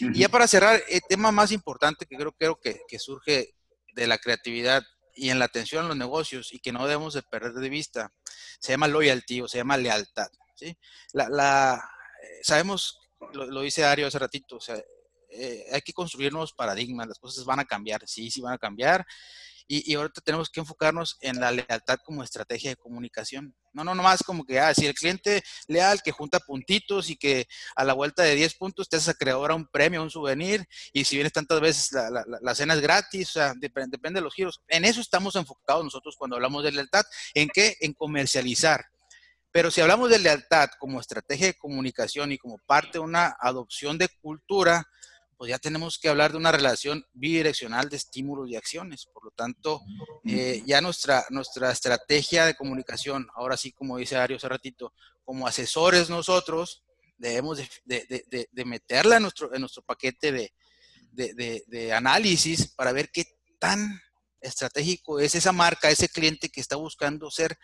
Y 0.00 0.18
ya 0.18 0.28
para 0.28 0.48
cerrar, 0.48 0.82
el 0.88 1.00
tema 1.08 1.30
más 1.30 1.52
importante 1.52 2.06
que 2.06 2.16
creo, 2.16 2.32
creo 2.32 2.58
que, 2.58 2.80
que 2.88 2.98
surge 2.98 3.54
de 3.94 4.06
la 4.08 4.18
creatividad 4.18 4.82
y 5.20 5.28
en 5.28 5.38
la 5.38 5.44
atención 5.44 5.84
a 5.84 5.88
los 5.88 5.96
negocios 5.98 6.50
y 6.54 6.60
que 6.60 6.72
no 6.72 6.86
debemos 6.86 7.12
de 7.12 7.22
perder 7.22 7.52
de 7.52 7.68
vista, 7.68 8.10
se 8.58 8.72
llama 8.72 8.88
loyalty 8.88 9.42
o 9.42 9.48
se 9.48 9.58
llama 9.58 9.76
lealtad. 9.76 10.28
¿sí? 10.54 10.74
La, 11.12 11.28
la 11.28 11.90
eh, 12.22 12.40
sabemos, 12.42 12.98
lo, 13.34 13.60
dice 13.60 13.84
Ario 13.84 14.06
hace 14.06 14.18
ratito, 14.18 14.56
o 14.56 14.60
sea, 14.60 14.82
eh, 15.32 15.66
hay 15.72 15.80
que 15.82 15.92
construir 15.92 16.32
nuevos 16.32 16.52
paradigmas, 16.52 17.08
las 17.08 17.18
cosas 17.18 17.44
van 17.44 17.60
a 17.60 17.64
cambiar, 17.64 18.02
sí, 18.06 18.30
sí 18.30 18.40
van 18.40 18.54
a 18.54 18.58
cambiar, 18.58 19.06
y, 19.72 19.94
ahorita 19.94 20.20
tenemos 20.22 20.50
que 20.50 20.58
enfocarnos 20.58 21.16
en 21.20 21.38
la 21.38 21.52
lealtad 21.52 21.98
como 22.04 22.24
estrategia 22.24 22.70
de 22.70 22.76
comunicación. 22.76 23.54
No, 23.72 23.84
no, 23.84 23.94
nomás 23.94 24.20
como 24.24 24.44
que, 24.44 24.58
ah, 24.58 24.74
si 24.74 24.84
el 24.84 24.94
cliente 24.94 25.44
leal 25.68 26.02
que 26.02 26.10
junta 26.10 26.40
puntitos 26.40 27.08
y 27.08 27.16
que 27.16 27.46
a 27.76 27.84
la 27.84 27.92
vuelta 27.92 28.24
de 28.24 28.34
10 28.34 28.56
puntos 28.56 28.88
te 28.88 28.96
hace 28.96 29.12
acreedor 29.12 29.52
a 29.52 29.54
un 29.54 29.68
premio, 29.68 30.02
un 30.02 30.10
souvenir, 30.10 30.66
y 30.92 31.04
si 31.04 31.14
vienes 31.14 31.32
tantas 31.32 31.60
veces 31.60 31.92
la, 31.92 32.24
la, 32.40 32.54
cena 32.56 32.74
es 32.74 32.80
gratis, 32.80 33.28
o 33.28 33.32
sea, 33.34 33.52
depende 33.56 33.96
de 34.18 34.20
los 34.22 34.34
giros. 34.34 34.60
En 34.66 34.84
eso 34.84 35.00
estamos 35.00 35.36
enfocados 35.36 35.84
nosotros 35.84 36.16
cuando 36.18 36.34
hablamos 36.34 36.64
de 36.64 36.72
lealtad. 36.72 37.04
¿En 37.34 37.48
qué? 37.48 37.76
En 37.80 37.92
comercializar. 37.92 38.84
Pero 39.52 39.70
si 39.70 39.80
hablamos 39.80 40.10
de 40.10 40.18
lealtad 40.18 40.68
como 40.80 40.98
estrategia 40.98 41.46
de 41.46 41.54
comunicación 41.54 42.32
y 42.32 42.38
como 42.38 42.58
parte 42.58 42.94
de 42.94 43.00
una 43.00 43.36
adopción 43.38 43.98
de 43.98 44.08
cultura, 44.20 44.84
pues 45.40 45.48
ya 45.48 45.58
tenemos 45.58 45.98
que 45.98 46.10
hablar 46.10 46.32
de 46.32 46.36
una 46.36 46.52
relación 46.52 47.02
bidireccional 47.14 47.88
de 47.88 47.96
estímulos 47.96 48.50
y 48.50 48.56
acciones. 48.56 49.06
Por 49.06 49.24
lo 49.24 49.30
tanto, 49.30 49.80
eh, 50.26 50.62
ya 50.66 50.82
nuestra, 50.82 51.24
nuestra 51.30 51.72
estrategia 51.72 52.44
de 52.44 52.54
comunicación, 52.54 53.26
ahora 53.34 53.56
sí, 53.56 53.72
como 53.72 53.96
dice 53.96 54.18
Ario 54.18 54.36
hace 54.36 54.50
ratito, 54.50 54.92
como 55.24 55.46
asesores 55.46 56.10
nosotros, 56.10 56.84
debemos 57.16 57.56
de, 57.86 58.64
meterla 58.66 59.16
en 59.16 59.22
nuestro, 59.22 59.54
en 59.54 59.62
nuestro 59.62 59.82
paquete 59.82 60.52
de, 61.10 61.92
análisis 61.94 62.74
para 62.74 62.92
ver 62.92 63.08
qué 63.10 63.24
tan 63.58 63.98
estratégico 64.42 65.20
es 65.20 65.34
esa 65.34 65.52
marca, 65.52 65.88
ese 65.88 66.10
cliente 66.10 66.50
que 66.50 66.60
está 66.60 66.76
buscando 66.76 67.30
ser 67.30 67.56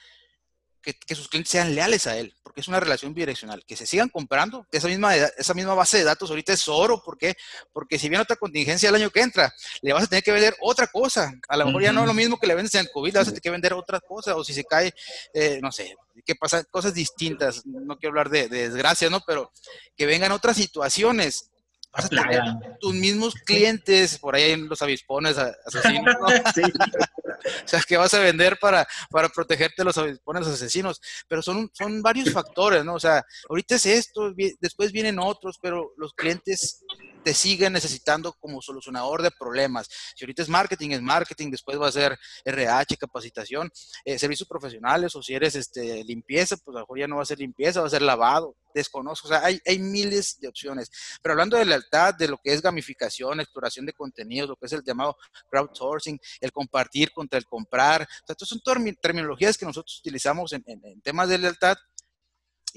que, 0.95 1.15
sus 1.15 1.29
clientes 1.29 1.51
sean 1.51 1.75
leales 1.75 2.07
a 2.07 2.17
él, 2.17 2.35
porque 2.43 2.61
es 2.61 2.69
una 2.69 2.79
relación 2.79 3.13
bidireccional, 3.13 3.65
que 3.67 3.77
se 3.77 3.87
sigan 3.87 4.09
comprando, 4.09 4.67
que 4.71 4.79
esa 4.79 4.87
misma, 4.89 5.17
esa 5.17 5.55
misma 5.55 5.75
base 5.75 5.99
de 5.99 6.05
datos 6.05 6.31
ahorita 6.31 6.53
es 6.53 6.69
oro, 6.69 7.03
¿por 7.03 7.19
qué? 7.19 7.35
Porque 7.73 7.99
si 7.99 8.09
viene 8.09 8.23
otra 8.23 8.37
contingencia 8.37 8.89
el 8.89 8.95
año 8.95 9.11
que 9.11 9.21
entra, 9.21 9.53
le 9.83 9.93
vas 9.93 10.05
a 10.05 10.07
tener 10.07 10.23
que 10.23 10.33
vender 10.33 10.55
otra 10.61 10.87
cosa, 10.87 11.33
a 11.49 11.57
lo 11.57 11.67
mejor 11.67 11.83
ya 11.83 11.93
no 11.93 12.03
es 12.03 12.07
lo 12.07 12.15
mismo 12.15 12.39
que 12.39 12.47
le 12.47 12.55
vendes 12.55 12.75
en 12.75 12.83
el 12.83 12.91
COVID, 12.91 13.13
le 13.13 13.19
vas 13.19 13.29
a 13.29 13.31
tener 13.31 13.43
que 13.43 13.51
vender 13.51 13.73
otra 13.73 14.01
cosa, 14.01 14.37
o 14.37 14.45
si 14.45 14.55
se 14.55 14.65
cae, 14.65 14.95
eh, 15.35 15.59
no 15.61 15.73
sé, 15.73 15.97
que 16.25 16.35
pasa 16.37 16.63
cosas 16.65 16.95
distintas, 16.95 17.67
no 17.67 17.99
quiero 17.99 18.13
hablar 18.13 18.31
de, 18.31 18.49
de 18.49 18.69
desgracia, 18.69 19.11
¿no? 19.11 19.21
Pero 19.27 19.51
que 19.97 20.07
vengan 20.07 20.33
otras 20.33 20.57
situaciones, 20.57 21.51
vas 21.93 22.05
a 22.05 22.09
tener 22.09 22.43
tus 22.81 22.95
mismos 22.95 23.35
clientes, 23.35 24.19
por 24.19 24.37
ahí 24.37 24.53
en 24.53 24.69
los 24.69 24.81
avispones 24.83 25.37
asesinos, 25.39 26.15
¿no? 26.21 26.27
o 27.65 27.69
sea, 27.69 27.81
que 27.81 27.97
vas 27.97 28.15
a 28.15 28.21
vender 28.21 28.59
para, 28.61 28.87
para 29.11 29.29
protegerte 29.29 29.75
de 29.79 29.85
los 29.85 29.99
avispones 29.99 30.47
asesinos, 30.47 31.01
pero 31.29 31.43
son, 31.43 31.71
son 31.73 32.03
varios 32.03 32.31
factores, 32.33 32.85
¿no? 32.85 32.95
O 32.95 33.01
sea, 33.01 33.25
ahorita 33.49 33.77
es 33.77 33.87
esto, 33.87 34.33
después 34.61 34.93
vienen 34.93 35.19
otros, 35.19 35.59
pero 35.61 35.93
los 35.97 36.13
clientes 36.13 36.85
te 37.27 37.35
siguen 37.35 37.73
necesitando 37.73 38.33
como 38.35 38.63
solucionador 38.63 39.21
de 39.21 39.33
problemas. 39.33 39.89
Si 40.15 40.25
ahorita 40.25 40.43
es 40.43 40.49
marketing, 40.49 40.91
es 40.91 41.03
marketing, 41.03 41.51
después 41.51 41.81
va 41.81 41.89
a 41.89 41.93
ser 41.93 42.17
RH, 42.45 42.97
capacitación, 42.97 43.69
eh, 44.05 44.17
servicios 44.17 44.49
profesionales, 44.49 45.17
o 45.17 45.23
si 45.23 45.35
eres 45.35 45.57
este, 45.57 46.05
limpieza, 46.05 46.57
pues 46.57 46.77
a 46.77 46.81
lo 46.81 46.85
mejor 46.85 46.99
ya 47.01 47.09
no 47.09 47.17
va 47.17 47.23
a 47.23 47.27
ser 47.27 47.39
limpieza, 47.39 47.81
va 47.81 47.89
a 47.89 47.91
ser 47.91 48.03
lavado, 48.03 48.55
desconozco, 48.77 49.29
o 49.29 49.31
sea, 49.31 49.45
hay, 49.45 49.61
hay 49.67 49.79
miles 49.79 50.39
de 50.39 50.49
opciones. 50.49 50.91
Pero 51.23 51.33
hablando 51.33 51.57
de 51.57 51.65
lealtad, 51.65 52.15
de 52.15 52.29
lo 52.29 52.39
que 52.39 52.53
es 52.53 52.63
gamificación, 52.63 53.41
exploración 53.41 53.87
de 53.87 53.93
contenidos, 53.93 54.49
lo 54.49 54.57
que 54.57 54.67
es 54.67 54.73
el 54.73 54.85
llamado 54.85 55.17
crowdsourcing, 55.51 56.19
el 56.41 56.53
compartir 56.53 57.11
contra 57.13 57.39
el 57.39 57.47
comprar, 57.47 58.03
o 58.03 58.27
sea, 58.27 58.37
son 58.39 58.61
terminologías 59.01 59.59
que 59.59 59.67
nosotros 59.67 59.99
utilizamos 59.99 60.53
en, 60.53 60.65
en 60.67 61.01
temas 61.01 61.29
de 61.29 61.39
lealtad 61.39 61.77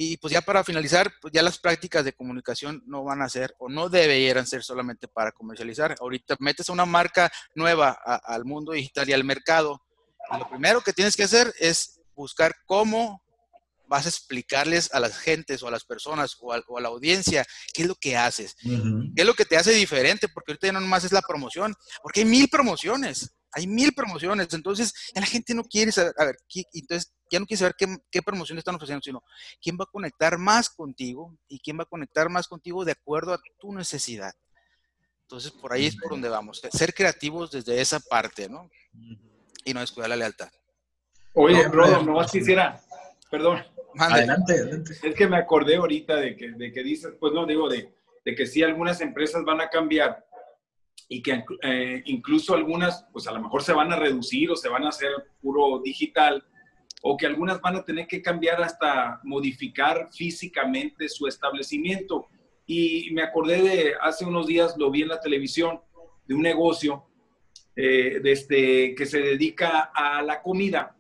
Y 0.01 0.15
pues 0.17 0.31
ya 0.31 0.41
para 0.41 0.63
finalizar, 0.63 1.11
pues 1.21 1.33
ya 1.33 1.43
las 1.43 1.57
prácticas 1.57 2.05
de 2.05 2.13
comunicación 2.13 2.81
no 2.85 3.03
van 3.03 3.21
a 3.21 3.27
ser 3.27 3.53
o 3.59 3.67
no 3.67 3.89
deberían 3.89 4.47
ser 4.47 4.63
solamente 4.63 5.09
para 5.09 5.33
comercializar. 5.33 5.95
Ahorita 5.99 6.37
metes 6.39 6.69
una 6.69 6.85
marca 6.85 7.29
nueva 7.53 7.91
al 7.91 8.45
mundo 8.45 8.71
digital 8.71 9.09
y 9.09 9.13
al 9.13 9.25
mercado. 9.25 9.81
Y 10.31 10.37
lo 10.37 10.47
primero 10.49 10.79
que 10.79 10.93
tienes 10.93 11.17
que 11.17 11.23
hacer 11.23 11.53
es 11.59 11.99
buscar 12.15 12.55
cómo 12.65 13.21
vas 13.89 14.05
a 14.05 14.09
explicarles 14.09 14.93
a 14.93 14.99
las 14.99 15.17
gentes 15.17 15.63
o 15.63 15.67
a 15.67 15.71
las 15.71 15.83
personas 15.83 16.37
o 16.39 16.53
a, 16.53 16.81
la 16.81 16.87
audiencia 16.87 17.45
qué 17.73 17.81
es 17.81 17.87
lo 17.87 17.95
que 17.95 18.15
haces, 18.15 18.55
qué 18.61 19.21
es 19.21 19.25
lo 19.25 19.33
que 19.33 19.45
te 19.45 19.57
hace 19.57 19.71
diferente, 19.71 20.29
porque 20.29 20.51
ahorita 20.51 20.67
ya 20.67 20.73
no 20.73 20.79
nomás 20.79 21.03
es 21.03 21.11
la 21.11 21.23
promoción, 21.23 21.75
porque 22.03 22.21
hay 22.21 22.27
mil 22.27 22.47
promociones, 22.49 23.35
hay 23.51 23.65
mil 23.65 23.91
promociones, 23.93 24.53
entonces 24.53 24.93
ya 25.13 25.21
la 25.21 25.27
gente 25.27 25.55
no 25.55 25.63
quiere 25.63 25.91
saber, 25.91 26.13
a 26.17 26.25
ver, 26.25 26.37
entonces 26.73 27.11
ya 27.31 27.39
no 27.39 27.47
quiere 27.47 27.59
saber 27.59 27.75
qué, 27.77 27.97
qué 28.11 28.21
promoción 28.21 28.59
están 28.59 28.75
ofreciendo, 28.75 29.01
sino 29.03 29.23
quién 29.59 29.75
va 29.75 29.85
a 29.85 29.91
conectar 29.91 30.37
más 30.37 30.69
contigo 30.69 31.35
y 31.47 31.59
quién 31.59 31.79
va 31.79 31.83
a 31.83 31.87
conectar 31.87 32.29
más 32.29 32.47
contigo 32.47 32.85
de 32.85 32.91
acuerdo 32.91 33.33
a 33.33 33.41
tu 33.59 33.73
necesidad. 33.73 34.33
Entonces, 35.23 35.51
por 35.51 35.73
ahí 35.73 35.87
es 35.87 35.95
por 35.95 36.09
donde 36.11 36.29
vamos. 36.29 36.61
Ser 36.71 36.93
creativos 36.93 37.51
desde 37.51 37.79
esa 37.81 37.99
parte, 37.99 38.49
¿no? 38.49 38.69
Y 39.63 39.73
no 39.73 39.79
descuidar 39.79 40.09
la 40.09 40.15
lealtad. 40.15 40.49
Oye, 41.33 41.67
Rodo, 41.67 42.01
no 42.03 42.13
más 42.13 42.31
quisiera, 42.31 42.81
perdón, 43.29 43.63
Adelante, 43.97 44.53
adelante. 44.53 44.93
Es 45.01 45.15
que 45.15 45.27
me 45.27 45.37
acordé 45.37 45.75
ahorita 45.75 46.15
de 46.15 46.35
que, 46.35 46.51
de 46.51 46.71
que 46.71 46.83
dices, 46.83 47.13
pues 47.19 47.33
no, 47.33 47.45
digo, 47.45 47.67
de, 47.69 47.93
de 48.23 48.35
que 48.35 48.45
sí 48.45 48.63
algunas 48.63 49.01
empresas 49.01 49.43
van 49.43 49.61
a 49.61 49.69
cambiar 49.69 50.25
y 51.07 51.21
que 51.21 51.43
eh, 51.63 52.03
incluso 52.05 52.53
algunas, 52.53 53.05
pues 53.11 53.27
a 53.27 53.31
lo 53.31 53.41
mejor 53.41 53.63
se 53.63 53.73
van 53.73 53.91
a 53.91 53.95
reducir 53.95 54.51
o 54.51 54.55
se 54.55 54.69
van 54.69 54.85
a 54.85 54.89
hacer 54.89 55.09
puro 55.41 55.81
digital, 55.83 56.45
o 57.01 57.17
que 57.17 57.25
algunas 57.25 57.61
van 57.61 57.77
a 57.77 57.83
tener 57.83 58.05
que 58.05 58.21
cambiar 58.21 58.61
hasta 58.61 59.19
modificar 59.23 60.09
físicamente 60.11 61.07
su 61.09 61.27
establecimiento. 61.27 62.27
Y 62.65 63.09
me 63.13 63.23
acordé 63.23 63.61
de 63.61 63.93
hace 64.01 64.25
unos 64.25 64.45
días, 64.45 64.75
lo 64.77 64.91
vi 64.91 65.01
en 65.01 65.07
la 65.07 65.19
televisión, 65.19 65.79
de 66.27 66.35
un 66.35 66.41
negocio 66.43 67.05
eh, 67.75 68.19
desde, 68.21 68.93
que 68.93 69.05
se 69.07 69.19
dedica 69.19 69.91
a 69.95 70.21
la 70.21 70.43
comida, 70.43 70.95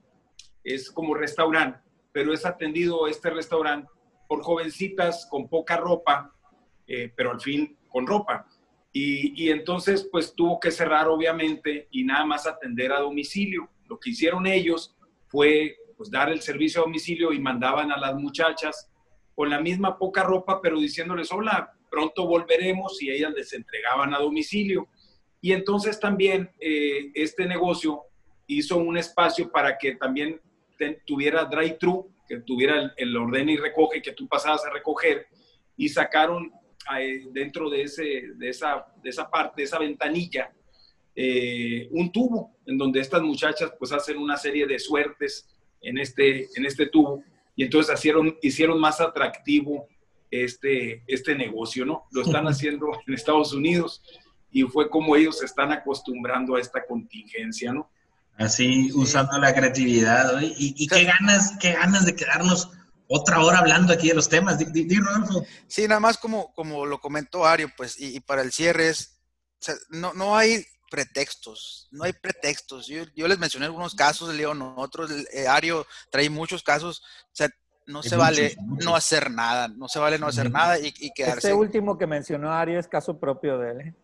es 0.63 0.89
como 0.89 1.13
restaurante 1.13 1.88
pero 2.11 2.33
es 2.33 2.45
atendido 2.45 3.07
este 3.07 3.29
restaurante 3.29 3.89
por 4.27 4.43
jovencitas 4.43 5.27
con 5.29 5.49
poca 5.49 5.77
ropa, 5.77 6.33
eh, 6.87 7.11
pero 7.15 7.31
al 7.31 7.41
fin 7.41 7.77
con 7.87 8.05
ropa. 8.05 8.47
Y, 8.91 9.43
y, 9.43 9.49
entonces, 9.49 10.07
pues 10.11 10.33
tuvo 10.33 10.59
que 10.59 10.71
cerrar, 10.71 11.07
obviamente, 11.07 11.87
y 11.91 12.03
nada 12.03 12.25
más 12.25 12.47
atender 12.47 12.91
a 12.91 12.99
domicilio. 12.99 13.69
Lo 13.87 13.99
que 13.99 14.11
hicieron 14.11 14.47
ellos 14.47 14.95
fue 15.27 15.75
pues, 15.95 16.09
dar 16.09 16.29
el 16.29 16.41
servicio 16.41 16.81
a 16.81 16.85
domicilio 16.85 17.31
y 17.33 17.39
mandaban 17.39 17.91
a 17.91 17.99
las 17.99 18.15
muchachas 18.15 18.89
con 19.35 19.49
la 19.49 19.59
misma 19.59 19.97
poca 19.97 20.23
ropa, 20.23 20.61
pero 20.61 20.79
diciéndoles, 20.79 21.31
hola, 21.31 21.71
pronto 21.89 22.27
volveremos, 22.27 23.01
y 23.01 23.09
ellas 23.09 23.33
les 23.35 23.53
entregaban 23.53 24.13
a 24.13 24.19
domicilio. 24.19 24.87
Y 25.41 25.53
entonces 25.53 25.99
también 25.99 26.51
eh, 26.59 27.11
este 27.13 27.45
negocio 27.45 28.03
hizo 28.47 28.77
un 28.77 28.97
espacio 28.97 29.51
para 29.51 29.77
que 29.77 29.95
también 29.95 30.41
tuviera 31.05 31.45
drive-thru, 31.45 32.11
que 32.27 32.39
tuviera 32.41 32.93
el, 32.95 33.17
orden 33.17 33.49
y 33.49 33.57
recoge, 33.57 34.01
que 34.01 34.13
tú 34.13 34.27
pasabas 34.27 34.65
a 34.65 34.69
recoger, 34.71 35.27
y 35.75 35.89
sacaron 35.89 36.51
eh, 36.97 37.25
dentro 37.31 37.69
de, 37.69 37.83
ese, 37.83 38.33
de, 38.35 38.49
esa, 38.49 38.85
de 39.01 39.09
esa 39.09 39.29
parte, 39.29 39.61
de 39.61 39.63
esa 39.63 39.79
ventanilla, 39.79 40.51
eh, 41.15 41.87
un 41.91 42.11
tubo 42.11 42.57
en 42.65 42.77
donde 42.77 42.99
estas 42.99 43.21
muchachas 43.21 43.73
pues 43.77 43.91
hacen 43.91 44.17
una 44.17 44.37
serie 44.37 44.65
de 44.67 44.79
suertes 44.79 45.47
en 45.81 45.97
este, 45.97 46.47
en 46.55 46.65
este 46.65 46.85
tubo 46.85 47.23
y 47.55 47.63
entonces 47.63 47.93
hicieron, 47.97 48.37
hicieron 48.41 48.79
más 48.79 49.01
atractivo 49.01 49.87
este, 50.31 51.03
este 51.07 51.35
negocio, 51.35 51.85
¿no? 51.85 52.05
Lo 52.11 52.21
están 52.21 52.45
haciendo 52.47 52.91
en 53.05 53.13
Estados 53.13 53.53
Unidos 53.53 54.01
y 54.51 54.63
fue 54.63 54.89
como 54.89 55.15
ellos 55.15 55.39
se 55.39 55.45
están 55.45 55.71
acostumbrando 55.71 56.55
a 56.55 56.61
esta 56.61 56.85
contingencia, 56.85 57.73
¿no? 57.73 57.89
Así, 58.39 58.89
usando 58.93 59.37
la 59.37 59.53
creatividad, 59.53 60.39
Y, 60.41 60.87
qué 60.87 61.03
ganas, 61.03 61.53
qué 61.59 61.73
ganas 61.73 62.05
de 62.05 62.15
quedarnos 62.15 62.71
otra 63.07 63.41
hora 63.41 63.59
hablando 63.59 63.91
aquí 63.91 64.07
de 64.07 64.13
los 64.13 64.29
temas. 64.29 64.57
Di, 64.57 64.87
Sí, 65.67 65.87
nada 65.87 65.99
más 65.99 66.17
como, 66.17 66.53
como 66.53 66.85
lo 66.85 67.01
comentó 67.01 67.45
Ario, 67.45 67.69
pues, 67.75 67.99
y, 67.99 68.17
para 68.21 68.41
el 68.41 68.53
cierre 68.53 68.89
es, 68.89 69.19
no, 69.89 70.13
no 70.13 70.37
hay 70.37 70.65
pretextos, 70.89 71.89
no 71.91 72.05
hay 72.05 72.13
pretextos. 72.13 72.87
Yo, 72.87 73.27
les 73.27 73.39
mencioné 73.39 73.65
algunos 73.65 73.93
casos, 73.93 74.33
León, 74.33 74.61
otros, 74.77 75.11
eh, 75.33 75.47
Ario 75.47 75.85
trae 76.09 76.29
muchos 76.29 76.63
casos, 76.63 77.01
o 77.25 77.35
sea, 77.35 77.49
no 77.87 78.03
se 78.03 78.15
vale 78.15 78.55
no 78.85 78.95
hacer 78.95 79.31
nada, 79.31 79.67
no 79.67 79.89
se 79.89 79.99
vale 79.99 80.17
no 80.17 80.27
hacer 80.27 80.49
nada 80.49 80.79
y, 80.79 80.93
y 80.99 81.11
quedarse. 81.11 81.47
Este 81.47 81.53
último 81.53 81.97
que 81.97 82.07
mencionó 82.07 82.53
Ario 82.53 82.79
es 82.79 82.87
caso 82.87 83.19
propio 83.19 83.57
de 83.57 83.71
él. 83.71 83.81
¿eh? 83.81 83.95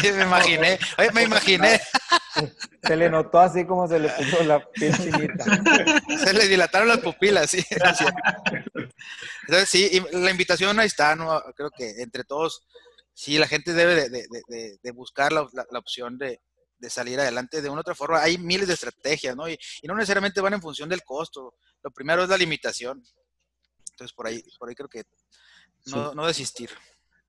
Me 0.00 0.22
imaginé, 0.22 0.78
me 1.12 1.22
imaginé. 1.22 1.80
Se 2.82 2.96
le 2.96 3.10
notó 3.10 3.40
así 3.40 3.66
como 3.66 3.88
se 3.88 3.98
le 3.98 4.08
puso 4.10 4.44
la 4.44 4.64
piel 4.70 4.96
chinita. 4.96 5.44
Se 6.24 6.32
le 6.32 6.46
dilataron 6.48 6.88
las 6.88 6.98
pupilas, 6.98 7.50
sí. 7.50 7.64
Entonces, 9.42 9.68
sí, 9.68 10.02
la 10.12 10.30
invitación 10.30 10.78
ahí 10.78 10.86
está, 10.86 11.16
¿no? 11.16 11.42
Creo 11.56 11.70
que 11.70 12.02
entre 12.02 12.24
todos, 12.24 12.66
sí, 13.12 13.38
la 13.38 13.48
gente 13.48 13.72
debe 13.72 14.08
de, 14.08 14.90
buscar 14.92 15.32
la, 15.32 15.42
opción 15.78 16.16
de, 16.18 16.40
salir 16.88 17.18
adelante 17.18 17.62
de 17.62 17.68
una 17.68 17.78
u 17.78 17.80
otra 17.80 17.94
forma. 17.94 18.22
Hay 18.22 18.38
miles 18.38 18.68
de 18.68 18.74
estrategias, 18.74 19.34
¿no? 19.34 19.48
Y, 19.48 19.58
no 19.84 19.94
necesariamente 19.94 20.40
van 20.40 20.54
en 20.54 20.62
función 20.62 20.88
del 20.88 21.02
costo. 21.02 21.54
Lo 21.82 21.90
primero 21.90 22.22
es 22.22 22.28
la 22.28 22.36
limitación. 22.36 23.02
Entonces, 23.90 24.14
por 24.14 24.26
ahí, 24.26 24.42
por 24.58 24.68
ahí 24.68 24.74
creo 24.74 24.88
que 24.88 25.04
no, 25.86 26.14
no 26.14 26.26
desistir 26.26 26.70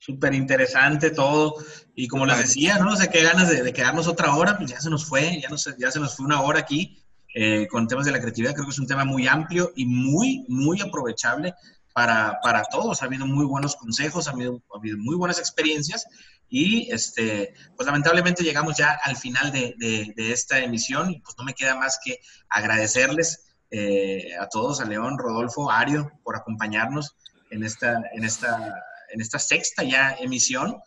súper 0.05 0.33
interesante 0.33 1.09
todo. 1.09 1.55
Y 1.95 2.07
como 2.07 2.25
les 2.25 2.37
decía, 2.37 2.77
no, 2.77 2.95
sé 2.95 3.09
qué 3.09 3.23
ganas 3.23 3.49
de, 3.49 3.73
quedarnos 3.73 4.07
otra 4.07 4.35
hora, 4.35 4.57
pues 4.57 4.69
ya 4.69 4.79
se 4.79 4.89
nos 4.89 5.05
fue, 5.05 5.41
ya, 5.41 5.49
ya 5.77 5.91
se 5.91 5.99
nos 5.99 6.15
fue 6.15 6.25
una 6.25 6.41
hora 6.41 6.59
aquí 6.59 7.03
eh, 7.33 7.67
con 7.67 7.87
temas 7.87 8.05
de 8.05 8.11
la 8.11 8.19
creatividad. 8.19 8.53
Creo 8.53 8.65
que 8.65 8.71
es 8.71 8.79
un 8.79 8.87
tema 8.87 9.05
muy 9.05 9.27
amplio 9.27 9.71
y 9.75 9.85
muy, 9.85 10.45
muy 10.47 10.79
aprovechable 10.81 11.55
para, 11.93 12.39
para 12.43 12.63
todos. 12.65 13.01
Ha 13.01 13.05
habido 13.05 13.25
muy 13.25 13.45
buenos 13.45 13.75
consejos, 13.75 14.27
ha 14.27 14.31
habido, 14.31 14.61
ha 14.73 14.77
habido, 14.77 14.97
muy 14.97 15.15
buenas 15.15 15.39
experiencias. 15.39 16.05
Y 16.47 16.91
este, 16.91 17.55
pues 17.75 17.87
lamentablemente 17.87 18.43
llegamos 18.43 18.77
ya 18.77 18.99
al 19.03 19.15
final 19.15 19.51
de, 19.51 19.73
de, 19.79 20.31
esta 20.31 20.59
emisión 20.59 21.09
y 21.09 21.19
pues 21.19 21.35
no 21.39 21.43
me 21.43 21.55
queda 21.55 21.75
más 21.75 21.99
que 22.05 22.19
agradecerles 22.49 23.47
eh, 23.71 24.29
a 24.39 24.47
todos, 24.47 24.79
a 24.79 24.85
León, 24.85 25.17
Rodolfo, 25.17 25.71
Ario, 25.71 26.11
por 26.23 26.35
acompañarnos 26.35 27.15
en 27.49 27.63
esta, 27.63 28.03
en 28.13 28.23
esta 28.23 28.75
en 29.11 29.21
esta 29.21 29.39
sexta 29.39 29.83
ya 29.83 30.15
emisión, 30.19 30.77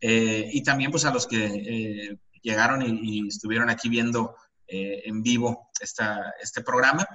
eh, 0.00 0.48
y 0.52 0.62
también 0.62 0.90
pues 0.90 1.04
a 1.04 1.12
los 1.12 1.26
que 1.26 1.44
eh, 1.44 2.18
llegaron 2.42 2.82
y, 2.82 3.26
estuvieron 3.28 3.68
aquí 3.68 3.88
viendo 3.88 4.36
eh, 4.66 5.02
en 5.04 5.22
vivo 5.22 5.70
esta, 5.80 6.34
este 6.40 6.62
programa. 6.62 7.06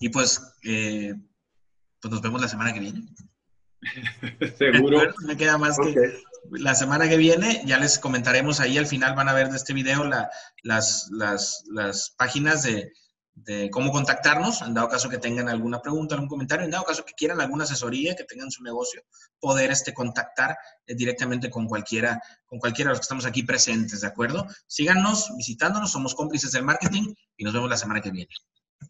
Y 0.00 0.08
pues, 0.10 0.40
pues 0.62 2.12
nos 2.12 2.22
vemos 2.22 2.40
la 2.40 2.48
semana 2.48 2.72
que 2.72 2.80
viene. 2.80 3.02
Seguro. 4.58 5.12
Me 5.26 5.36
queda 5.36 5.58
más 5.58 5.76
que 5.78 6.22
la 6.50 6.74
semana 6.74 7.08
que 7.08 7.16
viene, 7.16 7.62
ya 7.66 7.78
les 7.78 7.98
comentaremos 7.98 8.60
ahí 8.60 8.78
al 8.78 8.86
final, 8.86 9.14
van 9.14 9.28
a 9.28 9.34
ver 9.34 9.50
de 9.50 9.56
este 9.56 9.74
video 9.74 10.04
la, 10.04 10.30
las, 10.62 11.08
las, 11.10 11.64
las 11.70 12.14
páginas 12.16 12.62
de, 12.62 12.92
de 13.44 13.70
cómo 13.70 13.92
contactarnos, 13.92 14.62
en 14.62 14.74
dado 14.74 14.88
caso 14.88 15.08
que 15.08 15.18
tengan 15.18 15.48
alguna 15.48 15.80
pregunta, 15.80 16.14
algún 16.14 16.28
comentario, 16.28 16.64
en 16.64 16.70
dado 16.70 16.84
caso 16.84 17.04
que 17.04 17.12
quieran 17.14 17.40
alguna 17.40 17.64
asesoría, 17.64 18.14
que 18.14 18.24
tengan 18.24 18.50
su 18.50 18.62
negocio, 18.62 19.02
poder 19.38 19.70
este, 19.70 19.94
contactar 19.94 20.56
eh, 20.86 20.94
directamente 20.94 21.50
con 21.50 21.66
cualquiera, 21.66 22.20
con 22.46 22.58
cualquiera 22.58 22.88
de 22.88 22.92
los 22.92 23.00
que 23.00 23.04
estamos 23.04 23.26
aquí 23.26 23.42
presentes, 23.42 24.00
¿de 24.00 24.06
acuerdo? 24.06 24.46
Síganos 24.66 25.30
visitándonos, 25.36 25.92
somos 25.92 26.14
cómplices 26.14 26.52
del 26.52 26.64
marketing 26.64 27.14
y 27.36 27.44
nos 27.44 27.52
vemos 27.52 27.70
la 27.70 27.76
semana 27.76 28.00
que 28.00 28.10
viene. 28.10 28.30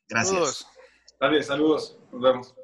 Gracias. 0.09 0.67
Saludos. 1.19 1.47
saludos. 1.47 1.99
Nos 2.13 2.23
vemos. 2.23 2.55